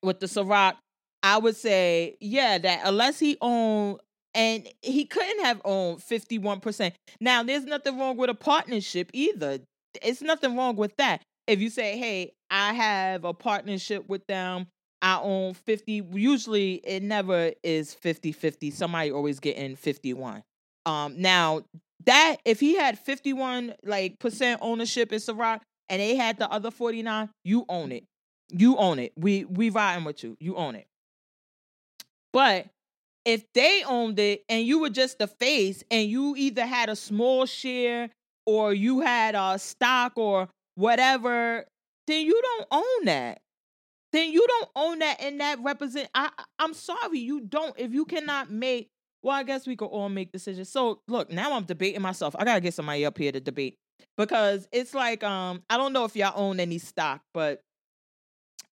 With 0.01 0.19
the 0.19 0.25
Ciroc, 0.25 0.75
I 1.23 1.37
would 1.37 1.55
say, 1.55 2.17
yeah, 2.19 2.57
that 2.57 2.81
unless 2.85 3.19
he 3.19 3.37
owned 3.41 3.99
and 4.33 4.67
he 4.81 5.05
couldn't 5.05 5.43
have 5.43 5.61
owned 5.65 5.99
51%. 5.99 6.93
Now, 7.19 7.43
there's 7.43 7.65
nothing 7.65 7.97
wrong 7.97 8.15
with 8.15 8.29
a 8.29 8.35
partnership 8.35 9.09
either. 9.13 9.59
It's 10.03 10.21
nothing 10.21 10.55
wrong 10.55 10.75
with 10.75 10.95
that. 10.97 11.23
If 11.49 11.61
you 11.61 11.71
say, 11.71 11.97
hey, 11.97 12.33
I 12.51 12.73
have 12.73 13.25
a 13.25 13.33
partnership 13.33 14.07
with 14.07 14.25
them, 14.27 14.67
I 15.01 15.19
own 15.19 15.55
50, 15.55 16.03
usually 16.13 16.75
it 16.83 17.01
never 17.01 17.53
is 17.63 17.93
50 17.95 18.31
50. 18.33 18.69
Somebody 18.69 19.11
always 19.11 19.39
getting 19.39 19.75
51. 19.75 20.43
Um, 20.85 21.19
now, 21.19 21.63
that 22.05 22.37
if 22.45 22.59
he 22.59 22.75
had 22.75 22.99
51 22.99 23.73
like 23.83 24.19
percent 24.19 24.59
ownership 24.61 25.11
in 25.11 25.19
Ciroc 25.19 25.61
and 25.89 25.99
they 25.99 26.15
had 26.15 26.37
the 26.37 26.49
other 26.49 26.69
49, 26.69 27.29
you 27.43 27.65
own 27.67 27.91
it. 27.91 28.03
You 28.51 28.77
own 28.77 28.99
it. 28.99 29.13
We 29.17 29.45
we 29.45 29.69
riding 29.69 30.05
with 30.05 30.23
you. 30.23 30.37
You 30.39 30.55
own 30.55 30.75
it. 30.75 30.87
But 32.31 32.67
if 33.25 33.43
they 33.53 33.83
owned 33.85 34.19
it 34.19 34.43
and 34.49 34.65
you 34.65 34.79
were 34.79 34.89
just 34.89 35.17
the 35.17 35.27
face 35.27 35.83
and 35.89 36.09
you 36.09 36.35
either 36.37 36.65
had 36.65 36.89
a 36.89 36.95
small 36.95 37.45
share 37.45 38.09
or 38.45 38.73
you 38.73 39.01
had 39.01 39.35
a 39.35 39.59
stock 39.59 40.13
or 40.15 40.47
whatever, 40.79 41.65
then 42.07 42.25
you 42.25 42.41
don't 42.41 42.67
own 42.71 43.05
that. 43.05 43.41
Then 44.11 44.31
you 44.31 44.45
don't 44.47 44.69
own 44.75 44.99
that 44.99 45.21
and 45.21 45.39
that 45.39 45.59
represent 45.61 46.09
I 46.15 46.29
I'm 46.57 46.73
sorry, 46.73 47.19
you 47.19 47.41
don't. 47.41 47.75
If 47.77 47.93
you 47.93 48.05
cannot 48.05 48.49
make 48.49 48.89
well, 49.21 49.35
I 49.35 49.43
guess 49.43 49.67
we 49.67 49.75
could 49.75 49.87
all 49.87 50.09
make 50.09 50.31
decisions. 50.31 50.69
So 50.69 51.01
look, 51.07 51.29
now 51.29 51.53
I'm 51.53 51.65
debating 51.65 52.01
myself. 52.01 52.35
I 52.39 52.45
gotta 52.45 52.61
get 52.61 52.73
somebody 52.73 53.05
up 53.05 53.17
here 53.17 53.31
to 53.31 53.39
debate 53.39 53.77
because 54.17 54.67
it's 54.71 54.93
like 54.93 55.23
um 55.23 55.61
I 55.69 55.77
don't 55.77 55.93
know 55.93 56.05
if 56.05 56.15
y'all 56.15 56.33
own 56.35 56.59
any 56.59 56.79
stock, 56.79 57.21
but 57.33 57.61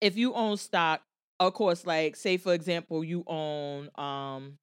if 0.01 0.16
you 0.18 0.34
own 0.34 0.58
stock, 0.58 1.01
of 1.39 1.53
course, 1.53 1.86
like 1.86 2.16
say 2.16 2.38
for 2.38 2.53
example, 2.53 3.03
you 3.03 3.24
own 3.28 3.89
um 3.95 4.58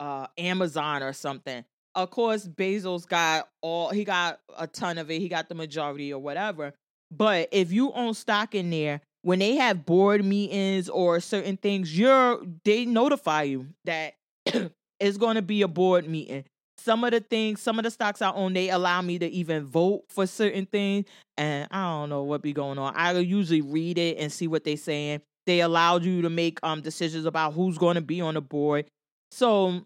uh 0.00 0.28
Amazon 0.38 1.02
or 1.02 1.12
something. 1.12 1.64
Of 1.98 2.10
course 2.10 2.46
Bezos 2.46 3.08
got 3.08 3.48
all 3.60 3.88
he 3.88 4.04
got 4.04 4.38
a 4.56 4.68
ton 4.68 4.98
of 4.98 5.10
it. 5.10 5.18
He 5.18 5.28
got 5.28 5.48
the 5.48 5.56
majority 5.56 6.12
or 6.12 6.22
whatever. 6.22 6.72
But 7.10 7.48
if 7.50 7.72
you 7.72 7.90
own 7.90 8.14
stock 8.14 8.54
in 8.54 8.70
there, 8.70 9.00
when 9.22 9.40
they 9.40 9.56
have 9.56 9.84
board 9.84 10.24
meetings 10.24 10.88
or 10.88 11.18
certain 11.18 11.56
things, 11.56 11.98
you're 11.98 12.40
they 12.64 12.84
notify 12.84 13.42
you 13.42 13.66
that 13.84 14.14
it's 15.00 15.16
going 15.16 15.34
to 15.34 15.42
be 15.42 15.62
a 15.62 15.68
board 15.68 16.08
meeting. 16.08 16.44
Some 16.76 17.02
of 17.02 17.10
the 17.10 17.18
things, 17.18 17.60
some 17.60 17.80
of 17.80 17.82
the 17.82 17.90
stocks 17.90 18.22
I 18.22 18.30
own, 18.30 18.52
they 18.52 18.70
allow 18.70 19.02
me 19.02 19.18
to 19.18 19.26
even 19.26 19.64
vote 19.66 20.04
for 20.08 20.24
certain 20.28 20.66
things, 20.66 21.06
and 21.36 21.66
I 21.72 21.82
don't 21.82 22.10
know 22.10 22.22
what 22.22 22.42
be 22.42 22.52
going 22.52 22.78
on. 22.78 22.94
I 22.94 23.10
usually 23.18 23.60
read 23.60 23.98
it 23.98 24.18
and 24.18 24.30
see 24.30 24.46
what 24.46 24.62
they're 24.62 24.76
saying. 24.76 25.22
They 25.46 25.62
allowed 25.62 26.04
you 26.04 26.22
to 26.22 26.30
make 26.30 26.60
um 26.62 26.80
decisions 26.80 27.24
about 27.24 27.54
who's 27.54 27.76
going 27.76 27.96
to 27.96 28.00
be 28.02 28.20
on 28.20 28.34
the 28.34 28.40
board. 28.40 28.86
So 29.32 29.84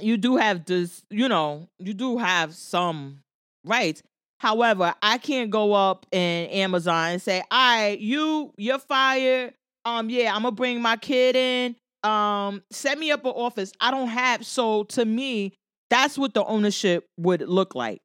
you 0.00 0.16
do 0.16 0.36
have 0.36 0.64
this, 0.64 1.04
you 1.10 1.28
know, 1.28 1.68
you 1.78 1.94
do 1.94 2.18
have 2.18 2.54
some 2.54 3.20
rights. 3.64 4.02
However, 4.40 4.94
I 5.02 5.18
can't 5.18 5.50
go 5.50 5.72
up 5.72 6.06
in 6.10 6.48
Amazon 6.48 7.12
and 7.12 7.22
say, 7.22 7.42
"All 7.50 7.76
right, 7.76 7.98
you, 7.98 8.52
you're 8.56 8.78
fired. 8.78 9.54
Um, 9.84 10.10
yeah, 10.10 10.34
I'm 10.34 10.42
gonna 10.42 10.52
bring 10.52 10.82
my 10.82 10.96
kid 10.96 11.36
in. 11.36 11.76
Um, 12.02 12.62
set 12.70 12.98
me 12.98 13.12
up 13.12 13.24
an 13.24 13.32
office." 13.32 13.72
I 13.80 13.90
don't 13.90 14.08
have. 14.08 14.44
So 14.44 14.84
to 14.84 15.04
me, 15.04 15.52
that's 15.90 16.18
what 16.18 16.34
the 16.34 16.44
ownership 16.44 17.06
would 17.18 17.42
look 17.42 17.74
like. 17.74 18.00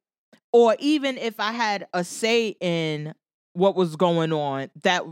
Or 0.52 0.76
even 0.78 1.18
if 1.18 1.40
I 1.40 1.52
had 1.52 1.88
a 1.92 2.04
say 2.04 2.56
in 2.60 3.14
what 3.54 3.74
was 3.74 3.96
going 3.96 4.32
on, 4.32 4.70
that 4.84 5.02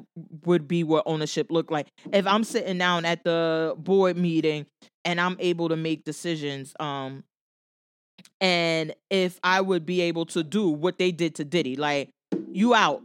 would 0.44 0.68
be 0.68 0.84
what 0.84 1.02
ownership 1.06 1.50
looked 1.50 1.72
like. 1.72 1.88
If 2.12 2.26
I'm 2.26 2.44
sitting 2.44 2.78
down 2.78 3.04
at 3.04 3.24
the 3.24 3.74
board 3.76 4.16
meeting 4.16 4.66
and 5.06 5.20
I'm 5.20 5.36
able 5.38 5.70
to 5.70 5.76
make 5.76 6.04
decisions, 6.04 6.74
um, 6.80 7.24
and 8.40 8.94
if 9.08 9.38
I 9.42 9.60
would 9.60 9.86
be 9.86 10.02
able 10.02 10.26
to 10.26 10.42
do 10.42 10.68
what 10.68 10.98
they 10.98 11.12
did 11.12 11.36
to 11.36 11.44
Diddy, 11.44 11.76
like 11.76 12.10
you 12.50 12.74
out, 12.74 13.02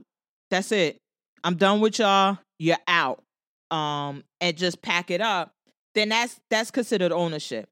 that's 0.49 0.71
it. 0.71 0.97
I'm 1.43 1.55
done 1.55 1.79
with 1.79 1.99
y'all. 1.99 2.39
You're 2.59 2.77
out. 2.87 3.23
Um, 3.69 4.23
and 4.41 4.57
just 4.57 4.81
pack 4.81 5.11
it 5.11 5.21
up. 5.21 5.53
Then 5.95 6.09
that's 6.09 6.39
that's 6.49 6.71
considered 6.71 7.11
ownership. 7.11 7.69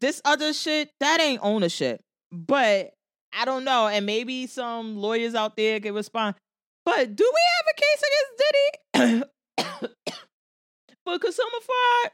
This 0.00 0.22
other 0.24 0.52
shit, 0.52 0.90
that 1.00 1.20
ain't 1.20 1.40
ownership. 1.42 2.00
But 2.30 2.94
I 3.32 3.44
don't 3.44 3.64
know, 3.64 3.88
and 3.88 4.06
maybe 4.06 4.46
some 4.46 4.96
lawyers 4.96 5.34
out 5.34 5.56
there 5.56 5.80
can 5.80 5.94
respond. 5.94 6.36
But 6.84 7.16
do 7.16 7.24
we 7.24 7.40
have 7.56 7.66
a 7.68 7.80
case 7.80 8.02
against 8.08 9.22
Diddy 9.68 9.88
for 11.04 11.18
consumer 11.18 11.60
fraud? 11.62 12.12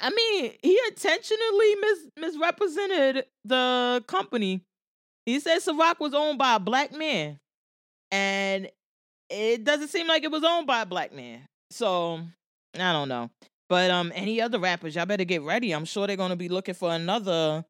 I 0.00 0.10
mean, 0.10 0.52
he 0.62 0.78
intentionally 0.88 1.74
mis- 1.76 2.08
misrepresented 2.16 3.26
the 3.44 4.02
company. 4.06 4.62
He 5.26 5.38
said 5.40 5.58
Ciroc 5.60 6.00
was 6.00 6.14
owned 6.14 6.38
by 6.38 6.56
a 6.56 6.60
black 6.60 6.92
man, 6.92 7.38
and 8.10 8.70
it 9.28 9.64
doesn't 9.64 9.88
seem 9.88 10.08
like 10.08 10.24
it 10.24 10.30
was 10.30 10.44
owned 10.44 10.66
by 10.66 10.82
a 10.82 10.86
black 10.86 11.14
man. 11.14 11.40
So 11.70 12.20
I 12.74 12.92
don't 12.92 13.08
know. 13.08 13.30
But 13.68 13.90
um, 13.90 14.10
any 14.14 14.40
other 14.40 14.58
rappers, 14.58 14.96
y'all 14.96 15.06
better 15.06 15.24
get 15.24 15.42
ready. 15.42 15.72
I'm 15.72 15.84
sure 15.84 16.06
they're 16.06 16.16
gonna 16.16 16.36
be 16.36 16.48
looking 16.48 16.74
for 16.74 16.90
another 16.90 17.64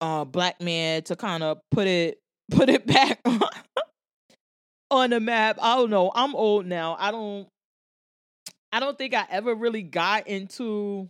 uh 0.00 0.24
black 0.24 0.60
man 0.60 1.02
to 1.02 1.16
kind 1.16 1.42
of 1.42 1.58
put 1.70 1.86
it 1.86 2.18
put 2.50 2.68
it 2.68 2.86
back 2.86 3.20
on 4.90 5.10
the 5.10 5.20
map. 5.20 5.58
I 5.60 5.76
don't 5.76 5.90
know. 5.90 6.12
I'm 6.14 6.34
old 6.36 6.66
now. 6.66 6.96
I 6.98 7.10
don't 7.10 7.48
I 8.72 8.80
don't 8.80 8.96
think 8.96 9.14
I 9.14 9.26
ever 9.30 9.54
really 9.54 9.82
got 9.82 10.28
into 10.28 11.08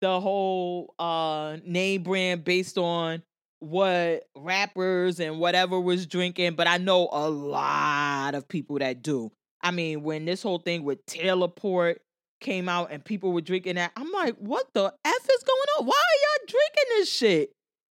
the 0.00 0.20
whole 0.20 0.94
uh 0.98 1.56
name 1.64 2.02
brand 2.02 2.44
based 2.44 2.78
on 2.78 3.22
what 3.60 4.24
rappers 4.36 5.18
and 5.20 5.40
whatever 5.40 5.80
was 5.80 6.06
drinking, 6.06 6.54
but 6.54 6.68
I 6.68 6.78
know 6.78 7.08
a 7.10 7.28
lot 7.28 8.34
of 8.34 8.48
people 8.48 8.78
that 8.78 9.02
do. 9.02 9.32
I 9.62 9.72
mean, 9.72 10.02
when 10.02 10.24
this 10.24 10.42
whole 10.42 10.58
thing 10.58 10.84
with 10.84 11.04
Taylor 11.06 11.48
Port 11.48 12.00
came 12.40 12.68
out 12.68 12.92
and 12.92 13.04
people 13.04 13.32
were 13.32 13.40
drinking 13.40 13.74
that, 13.74 13.90
I'm 13.96 14.12
like, 14.12 14.36
what 14.36 14.66
the 14.74 14.84
F 15.04 15.28
is 15.30 15.42
going 15.42 15.66
on? 15.78 15.86
Why 15.86 15.96
are 15.96 16.20
y'all 16.22 16.46
drinking 16.46 16.98
this 16.98 17.12
shit? 17.12 17.50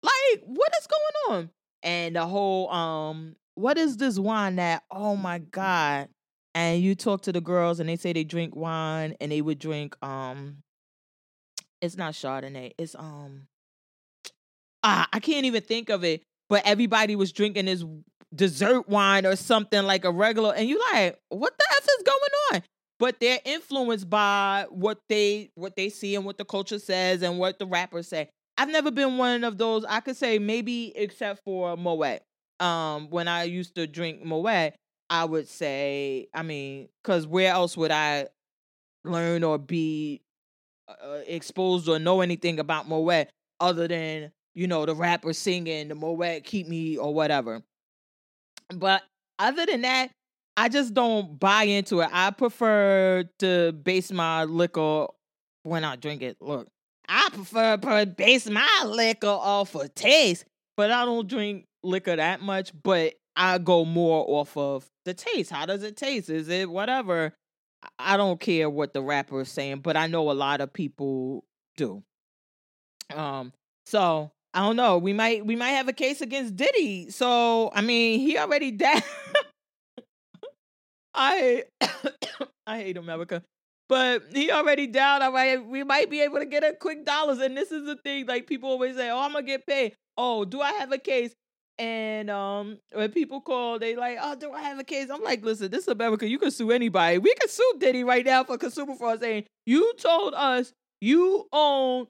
Like, 0.03 0.42
what 0.46 0.72
is 0.80 0.86
going 0.86 1.38
on? 1.38 1.51
And 1.82 2.16
the 2.16 2.26
whole 2.26 2.70
um 2.70 3.36
what 3.55 3.76
is 3.76 3.98
this 3.98 4.18
wine 4.18 4.57
that, 4.57 4.84
oh 4.90 5.16
my 5.16 5.38
God. 5.38 6.09
And 6.55 6.82
you 6.82 6.94
talk 6.94 7.22
to 7.22 7.32
the 7.32 7.40
girls 7.40 7.78
and 7.78 7.88
they 7.88 7.96
say 7.96 8.12
they 8.12 8.24
drink 8.24 8.57
wine 8.57 9.14
and 9.20 9.30
they 9.30 9.42
would 9.42 9.59
drink 9.59 9.94
um 10.03 10.62
it's 11.81 11.97
not 11.97 12.14
Chardonnay. 12.14 12.72
It's 12.78 12.95
um 12.95 13.47
ah, 14.83 15.09
I 15.12 15.20
can't 15.20 15.47
even 15.47 15.62
think 15.62 15.89
of 15.91 16.05
it. 16.05 16.22
But 16.49 16.62
everybody 16.64 17.14
was 17.14 17.33
drinking 17.33 17.66
this 17.66 17.85
dessert 18.35 18.89
wine 18.89 19.24
or 19.26 19.37
something 19.37 19.83
like 19.85 20.05
a 20.05 20.11
regular, 20.11 20.55
and 20.55 20.68
you 20.68 20.81
like, 20.93 21.18
what 21.28 21.53
the 21.57 21.64
f 21.76 21.85
is 21.85 22.05
going 22.05 22.18
on? 22.55 22.62
But 22.99 23.18
they're 23.20 23.41
influenced 23.45 24.11
by 24.11 24.66
what 24.68 24.99
they 25.09 25.51
what 25.55 25.76
they 25.76 25.89
see 25.89 26.14
and 26.16 26.24
what 26.24 26.39
the 26.39 26.45
culture 26.45 26.78
says 26.78 27.22
and 27.22 27.39
what 27.39 27.59
the 27.59 27.66
rappers 27.66 28.09
say. 28.09 28.28
I've 28.59 28.68
never 28.68 28.91
been 28.91 29.16
one 29.16 29.45
of 29.45 29.57
those. 29.59 29.85
I 29.89 30.01
could 30.01 30.16
say 30.16 30.39
maybe 30.39 30.93
except 30.97 31.43
for 31.45 31.76
Moet 31.76 32.20
um 32.59 33.09
when 33.11 33.26
I 33.28 33.45
used 33.45 33.74
to 33.76 33.87
drink 33.87 34.22
Moet, 34.24 34.74
I 35.09 35.24
would 35.24 35.49
say, 35.49 36.28
I 36.35 36.43
mean, 36.43 36.89
because 37.03 37.26
where 37.26 37.53
else 37.53 37.76
would 37.76 37.91
I 37.91 38.26
learn 39.05 39.45
or 39.45 39.59
be 39.59 40.22
uh, 41.05 41.20
exposed 41.26 41.88
or 41.88 41.99
know 41.99 42.20
anything 42.20 42.59
about 42.59 42.88
Moet 42.88 43.28
other 43.61 43.88
than 43.88 44.32
you 44.55 44.66
know 44.66 44.86
the 44.86 44.95
rapper 44.95 45.32
singing 45.32 45.88
the 45.88 45.95
Moet 45.95 46.45
keep 46.45 46.68
me 46.68 46.97
or 46.97 47.14
whatever. 47.14 47.62
But 48.74 49.03
other 49.38 49.66
than 49.66 49.82
that, 49.82 50.11
I 50.57 50.68
just 50.68 50.95
don't 50.95 51.38
buy 51.38 51.64
into 51.64 52.01
it. 52.01 52.09
I 52.12 52.30
prefer 52.30 53.24
to 53.38 53.72
base 53.72 54.12
my 54.12 54.45
liquor 54.45 55.07
when 55.62 55.84
I 55.84 55.97
drink 55.97 56.22
it. 56.22 56.36
Look, 56.41 56.68
I 57.09 57.28
prefer 57.32 57.76
to 57.76 58.07
base 58.07 58.49
my 58.49 58.84
liquor 58.86 59.26
off 59.26 59.74
of 59.74 59.95
taste, 59.95 60.45
but 60.76 60.91
I 60.91 61.05
don't 61.05 61.28
drink 61.28 61.66
liquor 61.82 62.16
that 62.16 62.41
much, 62.41 62.72
but 62.82 63.14
I 63.36 63.59
go 63.59 63.84
more 63.84 64.24
off 64.28 64.57
of 64.57 64.86
the 65.05 65.14
taste. 65.14 65.51
How 65.51 65.66
does 65.66 65.82
it 65.82 65.97
taste? 65.97 66.28
Is 66.28 66.49
it 66.49 66.68
whatever? 66.68 67.32
I 67.99 68.16
don't 68.16 68.41
care 68.41 68.68
what 68.68 68.93
the 68.93 69.03
rapper 69.03 69.41
is 69.41 69.49
saying, 69.49 69.81
but 69.81 69.97
I 69.97 70.07
know 70.07 70.31
a 70.31 70.33
lot 70.33 70.61
of 70.61 70.72
people 70.72 71.45
do. 71.76 72.03
Um, 73.14 73.53
so 73.87 74.31
I 74.55 74.61
don't 74.61 74.76
know. 74.76 74.99
We 74.99 75.12
might 75.12 75.45
we 75.47 75.57
might 75.57 75.70
have 75.70 75.89
a 75.89 75.93
case 75.93 76.20
against 76.20 76.57
Diddy. 76.57 77.11
So 77.11 77.70
I 77.74 77.81
mean, 77.81 78.20
he 78.20 78.39
already 78.39 78.70
dead. 78.72 79.03
I 81.14 81.64
I 82.66 82.78
hate 82.78 82.97
America. 82.97 83.43
But 83.89 84.22
he 84.33 84.53
already 84.53 84.87
down. 84.87 85.20
All 85.22 85.33
right, 85.33 85.64
we 85.64 85.83
might 85.83 86.11
be 86.11 86.20
able 86.20 86.39
to 86.39 86.47
get 86.47 86.62
a 86.62 86.74
quick 86.74 87.05
dollars. 87.05 87.41
And 87.41 87.57
this 87.57 87.72
is 87.72 87.85
the 87.87 87.97
thing, 87.97 88.26
like 88.26 88.47
people 88.47 88.70
always 88.70 88.97
say, 88.97 89.11
"Oh, 89.11 89.18
I'm 89.20 89.33
gonna 89.33 89.45
get 89.45 89.66
paid." 89.66 89.95
Oh, 90.16 90.45
do 90.45 90.61
I 90.61 90.72
have 90.74 90.93
a 90.93 90.99
case? 90.99 91.35
And 91.81 92.28
um, 92.28 92.76
when 92.93 93.11
people 93.11 93.41
call, 93.41 93.78
they 93.78 93.97
like, 93.97 94.18
oh, 94.20 94.35
do 94.35 94.53
I 94.53 94.61
have 94.61 94.78
a 94.78 94.85
case? 94.85 95.09
I'm 95.11 95.24
like, 95.24 95.43
listen, 95.43 95.70
this 95.70 95.85
is 95.85 95.89
America. 95.89 96.28
You 96.28 96.39
can 96.39 96.51
sue 96.51 96.72
anybody. 96.72 97.16
We 97.16 97.33
can 97.35 97.49
sue 97.49 97.72
Diddy 97.78 98.05
right 98.05 98.24
now 98.24 98.45
for 98.45 98.59
consumer 98.59 98.95
fraud, 98.97 99.20
saying 99.20 99.45
you 99.64 99.95
told 99.95 100.35
us 100.35 100.74
you 101.01 101.49
own 101.55 102.07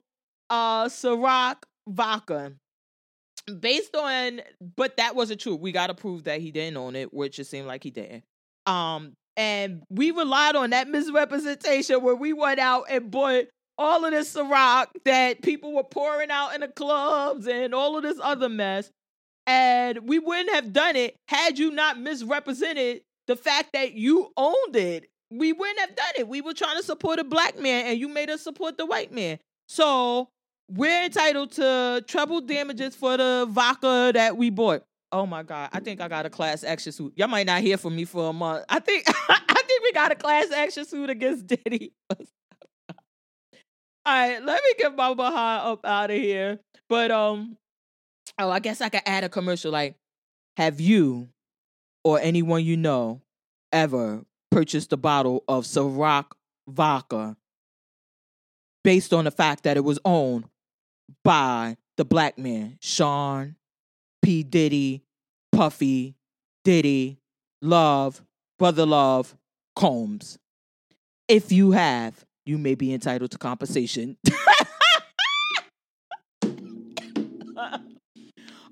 uh 0.49 0.89
Ciroc 0.89 1.63
vodka. 1.87 2.51
Based 3.59 3.95
on, 3.95 4.41
but 4.75 4.97
that 4.97 5.15
wasn't 5.15 5.39
true. 5.39 5.55
We 5.55 5.71
got 5.71 5.87
to 5.87 5.93
prove 5.93 6.25
that 6.25 6.41
he 6.41 6.51
didn't 6.51 6.75
own 6.75 6.97
it, 6.97 7.13
which 7.13 7.39
it 7.39 7.45
seemed 7.45 7.67
like 7.67 7.83
he 7.83 7.91
didn't. 7.91 8.23
Um, 8.65 9.13
and 9.37 9.83
we 9.89 10.11
relied 10.11 10.57
on 10.57 10.71
that 10.71 10.89
misrepresentation 10.89 12.03
where 12.03 12.15
we 12.15 12.33
went 12.33 12.59
out 12.59 12.85
and 12.89 13.09
bought 13.09 13.45
all 13.77 14.03
of 14.03 14.11
this 14.11 14.35
Ciroc 14.35 14.87
that 15.05 15.41
people 15.41 15.73
were 15.73 15.83
pouring 15.83 16.29
out 16.29 16.53
in 16.53 16.61
the 16.61 16.67
clubs 16.67 17.47
and 17.47 17.73
all 17.73 17.97
of 17.97 18.03
this 18.03 18.19
other 18.21 18.49
mess 18.49 18.91
and 19.51 20.07
we 20.07 20.17
wouldn't 20.17 20.49
have 20.51 20.71
done 20.71 20.95
it 20.95 21.17
had 21.27 21.59
you 21.59 21.71
not 21.71 21.99
misrepresented 21.99 23.01
the 23.27 23.35
fact 23.35 23.73
that 23.73 23.93
you 23.93 24.31
owned 24.37 24.77
it. 24.77 25.09
We 25.29 25.51
wouldn't 25.51 25.79
have 25.79 25.93
done 25.93 26.13
it. 26.19 26.27
We 26.29 26.39
were 26.39 26.53
trying 26.53 26.77
to 26.77 26.83
support 26.83 27.19
a 27.19 27.25
black 27.25 27.59
man 27.59 27.87
and 27.87 27.99
you 27.99 28.07
made 28.07 28.29
us 28.29 28.41
support 28.41 28.77
the 28.77 28.85
white 28.85 29.11
man. 29.11 29.39
So 29.67 30.29
we're 30.69 31.03
entitled 31.03 31.51
to 31.53 32.01
treble 32.07 32.39
damages 32.39 32.95
for 32.95 33.17
the 33.17 33.45
vodka 33.49 34.11
that 34.13 34.37
we 34.37 34.49
bought. 34.49 34.83
Oh 35.11 35.25
my 35.25 35.43
God. 35.43 35.69
I 35.73 35.81
think 35.81 35.99
I 35.99 36.07
got 36.07 36.25
a 36.25 36.29
class 36.29 36.63
action 36.63 36.93
suit. 36.93 37.11
Y'all 37.17 37.27
might 37.27 37.45
not 37.45 37.59
hear 37.61 37.75
from 37.75 37.93
me 37.93 38.05
for 38.05 38.29
a 38.29 38.33
month. 38.33 38.63
I 38.69 38.79
think 38.79 39.03
I 39.29 39.61
think 39.67 39.83
we 39.83 39.91
got 39.91 40.13
a 40.13 40.15
class 40.15 40.49
action 40.51 40.85
suit 40.85 41.09
against 41.09 41.47
Diddy. 41.47 41.91
All 42.09 42.17
right, 44.05 44.41
let 44.41 44.63
me 44.63 44.73
get 44.79 44.95
my 44.95 45.13
behind 45.13 45.67
up 45.67 45.85
out 45.85 46.09
of 46.09 46.15
here. 46.15 46.59
But 46.87 47.11
um, 47.11 47.57
oh, 48.39 48.49
I 48.49 48.59
guess 48.59 48.81
I 48.81 48.89
could 48.89 49.01
add 49.05 49.23
a 49.23 49.29
commercial. 49.29 49.71
Like, 49.71 49.95
have 50.57 50.79
you 50.79 51.29
or 52.03 52.19
anyone 52.19 52.63
you 52.63 52.77
know 52.77 53.21
ever 53.71 54.23
purchased 54.49 54.91
a 54.93 54.97
bottle 54.97 55.43
of 55.47 55.65
Ciroc 55.65 56.25
vodka 56.67 57.37
based 58.83 59.13
on 59.13 59.25
the 59.25 59.31
fact 59.31 59.63
that 59.63 59.77
it 59.77 59.83
was 59.83 59.99
owned 60.05 60.45
by 61.23 61.77
the 61.97 62.05
black 62.05 62.37
man, 62.37 62.77
Sean 62.81 63.55
P. 64.21 64.43
Diddy, 64.43 65.03
Puffy, 65.51 66.15
Diddy, 66.63 67.19
Love, 67.61 68.23
Brother 68.59 68.85
Love, 68.85 69.35
Combs. 69.75 70.37
If 71.27 71.51
you 71.51 71.71
have, 71.71 72.25
you 72.45 72.57
may 72.57 72.75
be 72.75 72.93
entitled 72.93 73.31
to 73.31 73.37
compensation. 73.37 74.17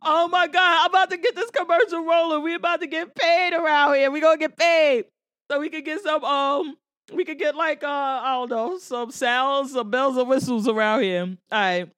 oh 0.04 0.28
my 0.28 0.48
God, 0.48 0.86
I'm 0.86 0.90
about 0.90 1.10
to 1.12 1.18
get 1.18 1.36
this 1.36 1.52
commercial 1.52 2.06
rolling. 2.06 2.44
We 2.44 2.56
about 2.56 2.82
to 2.82 2.88
get 2.88 3.16
paid 3.16 3.54
around 3.54 3.96
here. 3.96 4.12
We 4.12 4.22
gonna 4.22 4.38
get 4.38 4.58
paid. 4.58 5.06
So 5.52 5.60
we 5.60 5.70
can 5.70 5.84
get 5.84 6.02
some 6.02 6.24
um 6.24 6.78
we 7.14 7.26
could 7.26 7.40
get 7.40 7.56
like 7.56 7.84
uh 7.84 7.88
I 7.88 8.34
don't 8.34 8.50
know, 8.50 8.78
some 8.78 9.12
sounds, 9.12 9.74
some 9.74 9.90
bells 9.90 10.18
and 10.18 10.28
whistles 10.28 10.68
around 10.68 11.04
here. 11.04 11.24
All 11.24 11.38
right. 11.52 11.90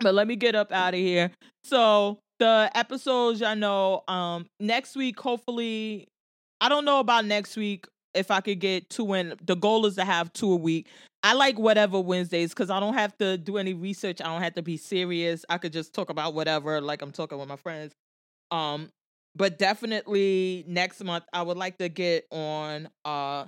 But 0.00 0.14
let 0.14 0.26
me 0.26 0.36
get 0.36 0.54
up 0.54 0.72
out 0.72 0.94
of 0.94 1.00
here. 1.00 1.30
So 1.62 2.18
the 2.38 2.70
episodes 2.74 3.42
I 3.42 3.54
know 3.54 4.02
um 4.08 4.46
next 4.60 4.96
week 4.96 5.18
hopefully 5.20 6.08
I 6.60 6.68
don't 6.68 6.84
know 6.84 7.00
about 7.00 7.24
next 7.24 7.56
week 7.56 7.86
if 8.14 8.30
I 8.30 8.40
could 8.40 8.60
get 8.60 8.90
two 8.90 9.12
in. 9.14 9.34
The 9.44 9.56
goal 9.56 9.86
is 9.86 9.96
to 9.96 10.04
have 10.04 10.32
two 10.32 10.52
a 10.52 10.56
week. 10.56 10.88
I 11.22 11.32
like 11.32 11.58
whatever 11.58 12.00
Wednesdays 12.00 12.50
because 12.50 12.70
I 12.70 12.80
don't 12.80 12.94
have 12.94 13.16
to 13.18 13.38
do 13.38 13.56
any 13.56 13.72
research. 13.72 14.20
I 14.20 14.26
don't 14.26 14.42
have 14.42 14.54
to 14.54 14.62
be 14.62 14.76
serious. 14.76 15.44
I 15.48 15.58
could 15.58 15.72
just 15.72 15.94
talk 15.94 16.10
about 16.10 16.34
whatever, 16.34 16.80
like 16.80 17.02
I'm 17.02 17.12
talking 17.12 17.38
with 17.38 17.48
my 17.48 17.56
friends. 17.56 17.94
Um, 18.50 18.90
but 19.34 19.58
definitely 19.58 20.64
next 20.68 21.02
month 21.02 21.24
I 21.32 21.42
would 21.42 21.56
like 21.56 21.78
to 21.78 21.88
get 21.88 22.26
on 22.30 22.88
uh 23.04 23.46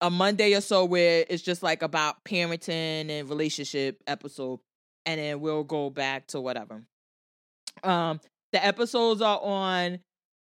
a 0.00 0.10
Monday 0.10 0.54
or 0.54 0.60
so 0.60 0.84
where 0.84 1.24
it's 1.28 1.42
just 1.42 1.62
like 1.62 1.82
about 1.82 2.22
parenting 2.24 3.10
and 3.10 3.28
relationship 3.28 4.02
episode, 4.06 4.60
and 5.06 5.20
then 5.20 5.40
we'll 5.40 5.64
go 5.64 5.90
back 5.90 6.28
to 6.28 6.40
whatever. 6.40 6.84
Um, 7.82 8.20
the 8.52 8.64
episodes 8.64 9.22
are 9.22 9.40
on 9.40 9.98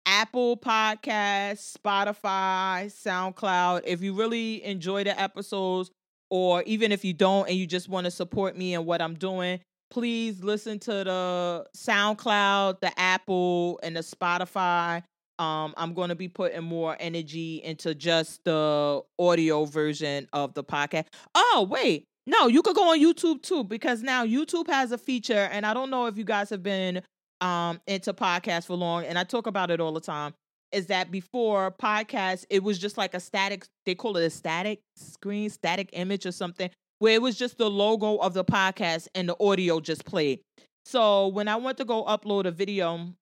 Apple 0.06 0.58
Podcasts, 0.58 1.78
Spotify, 1.78 2.92
SoundCloud. 2.92 3.82
If 3.86 4.02
you 4.02 4.14
really 4.14 4.64
enjoy 4.64 5.04
the 5.04 5.20
episodes, 5.20 5.92
or 6.30 6.64
even 6.64 6.92
if 6.92 7.04
you 7.04 7.14
don't 7.14 7.48
and 7.50 7.58
you 7.58 7.68
just 7.68 7.90
want 7.90 8.06
to 8.06 8.12
support 8.12 8.58
me 8.58 8.74
and 8.74 8.86
what 8.86 9.02
I'm 9.02 9.16
doing, 9.16 9.60
please 9.92 10.44
listen 10.44 10.80
to 10.80 10.92
the 11.04 11.66
SoundCloud, 11.76 12.80
the 12.80 12.98
Apple, 13.00 13.80
and 13.84 13.96
the 13.96 14.02
Spotify. 14.02 15.04
Um, 15.38 15.74
I'm 15.76 15.94
going 15.94 16.10
to 16.10 16.16
be 16.16 16.28
putting 16.28 16.64
more 16.64 16.96
energy 17.00 17.62
into 17.64 17.94
just 17.96 18.44
the 18.46 19.02
audio 19.20 19.66
version 19.66 20.28
of 20.34 20.54
the 20.54 20.64
podcast. 20.64 21.08
Oh, 21.36 21.68
wait. 21.70 22.06
No, 22.28 22.48
you 22.48 22.62
could 22.62 22.76
go 22.76 22.92
on 22.92 23.00
YouTube 23.00 23.42
too 23.42 23.64
because 23.64 24.04
now 24.04 24.26
YouTube 24.26 24.68
has 24.68 24.92
a 24.92 24.98
feature, 24.98 25.50
and 25.52 25.66
I 25.66 25.74
don't 25.74 25.90
know 25.90 26.06
if 26.06 26.18
you 26.18 26.24
guys 26.24 26.50
have 26.52 26.62
been 26.62 27.02
um 27.42 27.82
into 27.88 28.14
podcasts 28.14 28.68
for 28.68 28.76
long, 28.76 29.04
and 29.06 29.18
I 29.18 29.24
talk 29.24 29.48
about 29.48 29.72
it 29.72 29.80
all 29.80 29.92
the 29.92 30.02
time. 30.02 30.34
Is 30.72 30.86
that 30.86 31.12
before 31.12 31.72
podcasts, 31.72 32.46
it 32.50 32.64
was 32.64 32.80
just 32.80 32.98
like 32.98 33.14
a 33.14 33.20
static, 33.20 33.66
they 33.86 33.94
call 33.94 34.16
it 34.16 34.24
a 34.24 34.30
static 34.30 34.80
screen, 34.96 35.50
static 35.50 35.90
image 35.92 36.26
or 36.26 36.32
something, 36.32 36.70
where 37.00 37.14
it 37.14 37.22
was 37.22 37.38
just 37.38 37.58
the 37.58 37.70
logo 37.70 38.16
of 38.18 38.34
the 38.34 38.46
podcast 38.46 39.10
and 39.14 39.28
the 39.28 39.36
audio 39.44 39.82
just 39.82 40.06
played. 40.06 40.40
So 40.86 41.28
when 41.28 41.50
I 41.50 41.58
went 41.58 41.78
to 41.80 41.86
go 41.86 42.06
upload 42.06 42.46
a 42.46 42.52
video 42.52 43.14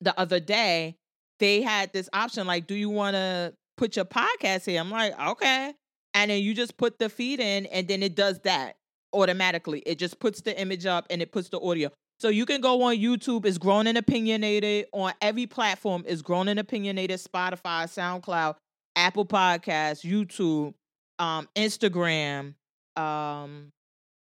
the 0.00 0.18
other 0.20 0.38
day, 0.38 0.94
they 1.40 1.62
had 1.62 1.92
this 1.92 2.08
option 2.12 2.46
like, 2.46 2.68
do 2.68 2.74
you 2.74 2.90
want 2.90 3.14
to 3.14 3.52
put 3.76 3.96
your 3.96 4.04
podcast 4.04 4.66
here? 4.66 4.80
I'm 4.80 4.90
like, 4.90 5.18
okay. 5.18 5.74
And 6.14 6.30
then 6.30 6.42
you 6.42 6.54
just 6.54 6.76
put 6.76 6.98
the 6.98 7.08
feed 7.08 7.40
in, 7.40 7.66
and 7.66 7.88
then 7.88 8.02
it 8.02 8.14
does 8.14 8.38
that 8.40 8.76
automatically. 9.12 9.82
It 9.84 9.98
just 9.98 10.18
puts 10.20 10.42
the 10.42 10.58
image 10.58 10.86
up 10.86 11.06
and 11.10 11.20
it 11.20 11.32
puts 11.32 11.48
the 11.48 11.60
audio. 11.60 11.90
So 12.18 12.28
you 12.28 12.46
can 12.46 12.60
go 12.60 12.82
on 12.82 12.96
YouTube. 12.96 13.44
It's 13.44 13.58
grown 13.58 13.86
and 13.86 13.98
opinionated 13.98 14.86
on 14.92 15.12
every 15.20 15.46
platform. 15.46 16.04
It's 16.06 16.22
grown 16.22 16.48
and 16.48 16.58
opinionated. 16.58 17.20
Spotify, 17.20 17.84
SoundCloud, 17.84 18.56
Apple 18.96 19.26
Podcasts, 19.26 20.04
YouTube, 20.04 20.72
um, 21.18 21.48
Instagram, 21.56 22.54
um, 22.96 23.70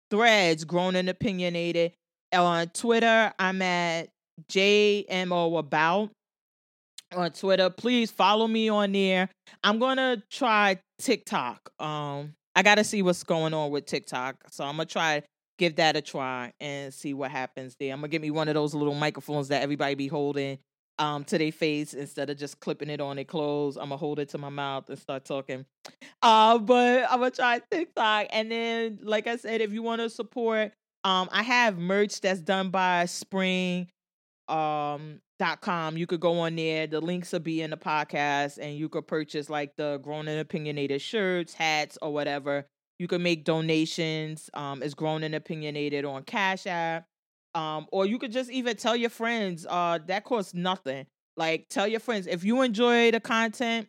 Threads, 0.10 0.64
grown 0.64 0.96
and 0.96 1.10
opinionated. 1.10 1.92
On 2.34 2.68
Twitter, 2.70 3.34
I'm 3.38 3.62
at 3.62 4.10
JMO 4.50 5.60
About 5.60 6.10
on 7.16 7.32
Twitter. 7.32 7.70
Please 7.70 8.12
follow 8.12 8.48
me 8.48 8.70
on 8.70 8.92
there. 8.92 9.30
I'm 9.64 9.80
gonna 9.80 10.24
try 10.32 10.80
TikTok. 11.00 11.70
Um, 11.80 12.34
I 12.56 12.64
gotta 12.64 12.84
see 12.84 13.02
what's 13.02 13.24
going 13.24 13.54
on 13.54 13.72
with 13.72 13.86
TikTok, 13.86 14.36
so 14.50 14.64
I'm 14.64 14.78
gonna 14.78 14.86
try 14.86 15.24
give 15.58 15.78
that 15.78 15.96
a 15.96 16.02
try 16.02 16.54
and 16.60 16.94
see 16.94 17.14
what 17.14 17.32
happens 17.32 17.76
there. 17.80 17.94
I'm 17.94 18.00
gonna 18.00 18.10
get 18.10 18.22
me 18.22 18.32
one 18.32 18.48
of 18.48 18.54
those 18.54 18.74
little 18.74 18.96
microphones 18.96 19.48
that 19.50 19.62
everybody 19.62 19.96
be 19.96 20.08
holding 20.08 20.60
um 21.00 21.24
to 21.26 21.38
their 21.38 21.52
face 21.52 21.94
instead 21.94 22.30
of 22.30 22.38
just 22.38 22.60
clipping 22.60 22.90
it 22.90 23.02
on 23.02 23.18
their 23.18 23.26
clothes. 23.26 23.78
I'm 23.78 23.90
gonna 23.90 23.98
hold 23.98 24.20
it 24.20 24.30
to 24.30 24.38
my 24.38 24.50
mouth 24.50 24.90
and 24.90 24.98
start 24.98 25.26
talking. 25.26 25.66
Uh, 26.22 26.58
but 26.58 27.06
I'm 27.10 27.20
gonna 27.20 27.32
try 27.32 27.62
TikTok, 27.72 28.28
and 28.32 28.52
then 28.52 29.00
like 29.04 29.28
I 29.28 29.38
said, 29.38 29.62
if 29.62 29.74
you 29.74 29.84
want 29.84 30.02
to 30.02 30.10
support, 30.10 30.74
um, 31.04 31.30
I 31.32 31.44
have 31.44 31.78
merch 31.78 32.22
that's 32.22 32.42
done 32.42 32.70
by 32.70 33.06
Spring 33.06 33.88
um 34.50 35.20
dot 35.40 35.62
com 35.62 35.98
you 35.98 36.08
could 36.08 36.22
go 36.22 36.40
on 36.40 36.56
there 36.56 36.88
the 36.88 37.02
links 37.02 37.34
will 37.34 37.40
be 37.40 37.62
in 37.62 37.70
the 37.70 37.78
podcast 37.78 38.58
and 38.58 38.78
you 38.78 38.88
could 38.90 39.06
purchase 39.06 39.50
like 39.50 39.76
the 39.76 40.00
grown 40.02 40.28
and 40.28 40.40
opinionated 40.40 41.02
shirts 41.02 41.54
hats 41.54 41.98
or 42.02 42.14
whatever 42.14 42.66
you 43.00 43.08
can 43.08 43.22
make 43.22 43.44
donations 43.44 44.50
um 44.54 44.82
it's 44.84 44.94
grown 44.94 45.24
and 45.24 45.36
opinionated 45.36 46.06
on 46.06 46.24
cash 46.24 46.66
app 46.68 47.06
um 47.56 47.88
or 47.92 48.06
you 48.06 48.20
could 48.20 48.32
just 48.32 48.50
even 48.52 48.76
tell 48.76 48.96
your 48.96 49.10
friends 49.10 49.66
uh 49.70 50.00
that 50.08 50.24
costs 50.24 50.54
nothing 50.54 51.06
like 51.36 51.68
tell 51.70 51.88
your 51.88 52.00
friends 52.00 52.28
if 52.28 52.44
you 52.44 52.62
enjoy 52.62 53.12
the 53.12 53.20
content 53.20 53.88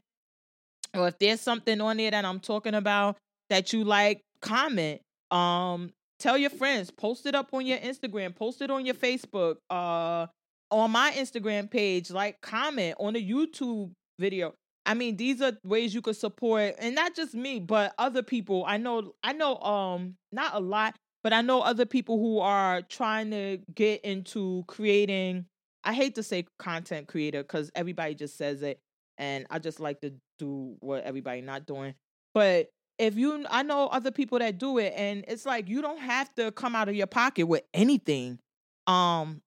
or 0.94 1.08
if 1.08 1.18
there's 1.18 1.40
something 1.40 1.80
on 1.80 1.96
there 1.96 2.10
that 2.10 2.24
i'm 2.24 2.40
talking 2.40 2.74
about 2.74 3.16
that 3.50 3.72
you 3.72 3.84
like 3.84 4.20
comment 4.40 5.00
um 5.30 5.90
tell 6.18 6.36
your 6.38 6.50
friends 6.50 6.90
post 6.90 7.26
it 7.26 7.34
up 7.34 7.48
on 7.52 7.66
your 7.66 7.78
instagram 7.78 8.34
post 8.34 8.62
it 8.62 8.70
on 8.70 8.84
your 8.86 8.94
facebook 8.94 9.56
uh 9.70 10.26
on 10.70 10.90
my 10.90 11.12
Instagram 11.12 11.70
page, 11.70 12.10
like 12.10 12.40
comment 12.40 12.96
on 12.98 13.16
a 13.16 13.22
YouTube 13.22 13.92
video. 14.18 14.54
I 14.88 14.94
mean, 14.94 15.18
these 15.18 15.42
are 15.42 15.52
ways 15.64 15.94
you 15.94 16.00
could 16.00 16.16
support 16.16 16.74
and 16.78 16.94
not 16.94 17.14
just 17.14 17.34
me, 17.34 17.60
but 17.60 17.94
other 17.98 18.22
people. 18.22 18.64
I 18.66 18.78
know 18.78 19.12
I 19.22 19.34
know 19.34 19.58
um 19.58 20.16
not 20.32 20.54
a 20.54 20.60
lot, 20.60 20.96
but 21.22 21.34
I 21.34 21.42
know 21.42 21.60
other 21.60 21.84
people 21.84 22.18
who 22.18 22.38
are 22.38 22.80
trying 22.80 23.30
to 23.32 23.58
get 23.74 24.00
into 24.00 24.64
creating 24.66 25.44
I 25.84 25.92
hate 25.92 26.14
to 26.14 26.22
say 26.22 26.46
content 26.58 27.06
creator 27.06 27.44
cuz 27.44 27.70
everybody 27.74 28.14
just 28.14 28.38
says 28.38 28.62
it 28.62 28.80
and 29.18 29.46
I 29.50 29.58
just 29.58 29.78
like 29.78 30.00
to 30.00 30.14
do 30.38 30.76
what 30.80 31.04
everybody 31.04 31.42
not 31.42 31.66
doing. 31.66 31.94
But 32.32 32.70
if 32.98 33.18
you 33.18 33.44
I 33.50 33.64
know 33.64 33.88
other 33.88 34.10
people 34.10 34.38
that 34.38 34.56
do 34.56 34.78
it 34.78 34.94
and 34.96 35.22
it's 35.28 35.44
like 35.44 35.68
you 35.68 35.82
don't 35.82 36.00
have 36.00 36.34
to 36.36 36.50
come 36.52 36.74
out 36.74 36.88
of 36.88 36.94
your 36.94 37.06
pocket 37.06 37.46
with 37.46 37.64
anything. 37.74 38.38
Um 38.86 39.42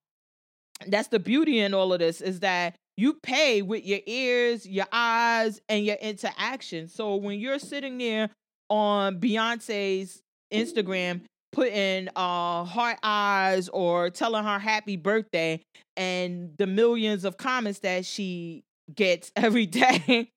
that's 0.86 1.08
the 1.08 1.18
beauty 1.18 1.58
in 1.58 1.74
all 1.74 1.92
of 1.92 1.98
this 1.98 2.20
is 2.20 2.40
that 2.40 2.76
you 2.96 3.14
pay 3.14 3.62
with 3.62 3.84
your 3.84 4.00
ears, 4.06 4.66
your 4.66 4.86
eyes, 4.92 5.60
and 5.68 5.84
your 5.84 5.96
interaction. 5.96 6.88
So 6.88 7.16
when 7.16 7.40
you're 7.40 7.58
sitting 7.58 7.98
there 7.98 8.30
on 8.68 9.20
Beyonce's 9.20 10.22
Instagram 10.52 11.22
putting 11.52 12.08
uh 12.16 12.64
heart 12.64 12.98
eyes 13.02 13.68
or 13.68 14.10
telling 14.10 14.42
her 14.42 14.58
happy 14.58 14.96
birthday 14.96 15.60
and 15.96 16.50
the 16.56 16.66
millions 16.66 17.24
of 17.24 17.36
comments 17.36 17.80
that 17.80 18.06
she 18.06 18.64
gets 18.94 19.30
every 19.36 19.66
day 19.66 20.30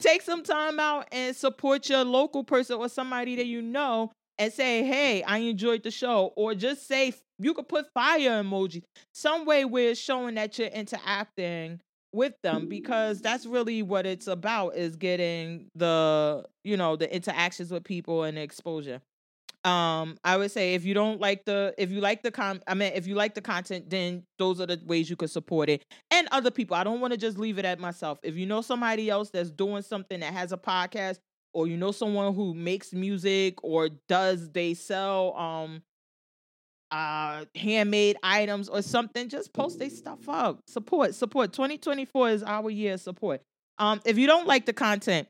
take 0.00 0.22
some 0.22 0.42
time 0.42 0.78
out 0.78 1.06
and 1.12 1.34
support 1.34 1.88
your 1.88 2.04
local 2.04 2.44
person 2.44 2.76
or 2.76 2.88
somebody 2.88 3.36
that 3.36 3.46
you 3.46 3.62
know 3.62 4.10
and 4.38 4.52
say, 4.52 4.84
hey, 4.84 5.22
I 5.22 5.38
enjoyed 5.38 5.82
the 5.82 5.90
show. 5.90 6.32
Or 6.36 6.54
just 6.54 6.86
say, 6.86 7.14
you 7.38 7.54
could 7.54 7.68
put 7.68 7.92
fire 7.92 8.42
emoji, 8.42 8.82
some 9.12 9.44
way 9.44 9.64
where 9.64 9.90
it's 9.90 10.00
showing 10.00 10.34
that 10.36 10.58
you're 10.58 10.68
interacting 10.68 11.80
with 12.12 12.34
them 12.42 12.68
because 12.68 13.20
that's 13.20 13.46
really 13.46 13.82
what 13.82 14.06
it's 14.06 14.26
about 14.26 14.76
is 14.76 14.96
getting 14.96 15.66
the 15.74 16.44
you 16.62 16.76
know 16.76 16.94
the 16.94 17.12
interactions 17.14 17.70
with 17.70 17.84
people 17.84 18.24
and 18.24 18.36
the 18.36 18.42
exposure 18.42 19.00
um 19.64 20.16
i 20.24 20.36
would 20.36 20.50
say 20.50 20.74
if 20.74 20.84
you 20.84 20.92
don't 20.92 21.20
like 21.20 21.44
the 21.44 21.72
if 21.78 21.90
you 21.90 22.00
like 22.00 22.22
the 22.22 22.30
com 22.30 22.60
i 22.66 22.74
mean 22.74 22.92
if 22.94 23.06
you 23.06 23.14
like 23.14 23.34
the 23.34 23.40
content 23.40 23.88
then 23.88 24.22
those 24.38 24.60
are 24.60 24.66
the 24.66 24.78
ways 24.84 25.08
you 25.08 25.16
could 25.16 25.30
support 25.30 25.70
it 25.70 25.84
and 26.10 26.28
other 26.32 26.50
people 26.50 26.76
i 26.76 26.82
don't 26.84 27.00
want 27.00 27.12
to 27.12 27.16
just 27.16 27.38
leave 27.38 27.58
it 27.58 27.64
at 27.64 27.78
myself 27.78 28.18
if 28.22 28.34
you 28.36 28.44
know 28.44 28.60
somebody 28.60 29.08
else 29.08 29.30
that's 29.30 29.50
doing 29.50 29.80
something 29.80 30.20
that 30.20 30.34
has 30.34 30.52
a 30.52 30.56
podcast 30.56 31.18
or 31.52 31.66
you 31.66 31.76
know 31.76 31.92
someone 31.92 32.34
who 32.34 32.54
makes 32.54 32.92
music 32.92 33.62
or 33.62 33.90
does 34.08 34.50
they 34.50 34.74
sell 34.74 35.36
um 35.36 35.82
uh 36.92 37.46
handmade 37.56 38.16
items 38.22 38.68
or 38.68 38.82
something, 38.82 39.28
just 39.28 39.52
post 39.52 39.78
their 39.78 39.90
stuff 39.90 40.28
up. 40.28 40.60
Support, 40.68 41.14
support. 41.14 41.52
2024 41.52 42.30
is 42.30 42.42
our 42.42 42.70
year 42.70 42.98
support. 42.98 43.40
Um, 43.78 44.00
if 44.04 44.18
you 44.18 44.26
don't 44.26 44.46
like 44.46 44.66
the 44.66 44.74
content, 44.74 45.26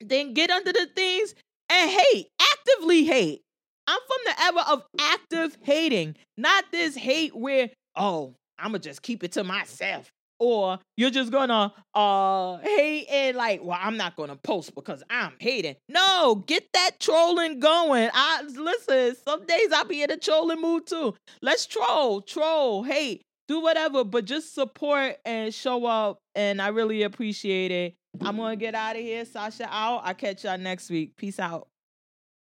then 0.00 0.34
get 0.34 0.50
under 0.50 0.72
the 0.72 0.86
things 0.94 1.34
and 1.70 1.90
hate, 1.90 2.28
actively 2.40 3.04
hate. 3.04 3.40
I'm 3.86 3.98
from 4.06 4.18
the 4.26 4.42
era 4.44 4.64
of 4.74 4.84
active 5.00 5.56
hating, 5.62 6.16
not 6.36 6.64
this 6.70 6.94
hate 6.94 7.34
where, 7.34 7.70
oh, 7.96 8.34
I'ma 8.58 8.78
just 8.78 9.00
keep 9.00 9.24
it 9.24 9.32
to 9.32 9.44
myself 9.44 10.12
or 10.38 10.78
you're 10.96 11.10
just 11.10 11.30
gonna 11.32 11.72
uh 11.94 12.58
hate 12.58 13.06
and 13.10 13.36
like 13.36 13.62
well 13.62 13.78
i'm 13.80 13.96
not 13.96 14.16
gonna 14.16 14.36
post 14.36 14.74
because 14.74 15.02
i'm 15.10 15.34
hating. 15.38 15.76
No 15.88 16.42
get 16.46 16.64
that 16.74 17.00
trolling 17.00 17.60
going. 17.60 18.10
I 18.12 18.42
listen 18.42 19.16
some 19.24 19.46
days 19.46 19.72
i'll 19.72 19.84
be 19.84 20.02
in 20.02 20.10
a 20.10 20.16
trolling 20.16 20.60
mood 20.60 20.86
too. 20.86 21.14
Let's 21.42 21.66
troll 21.66 22.20
troll 22.22 22.82
hate 22.82 23.22
do 23.46 23.60
whatever 23.60 24.04
but 24.04 24.26
just 24.26 24.54
support 24.54 25.16
and 25.24 25.54
show 25.54 25.86
up 25.86 26.18
and 26.34 26.60
i 26.60 26.68
really 26.68 27.02
appreciate 27.02 27.70
it. 27.70 27.94
I'm 28.20 28.36
gonna 28.36 28.56
get 28.56 28.74
out 28.74 28.96
of 28.96 29.02
here. 29.02 29.24
Sasha 29.24 29.64
out. 29.64 30.02
I'll 30.04 30.14
catch 30.14 30.44
y'all 30.44 30.58
next 30.58 30.90
week. 30.90 31.16
Peace 31.16 31.38
out 31.38 31.68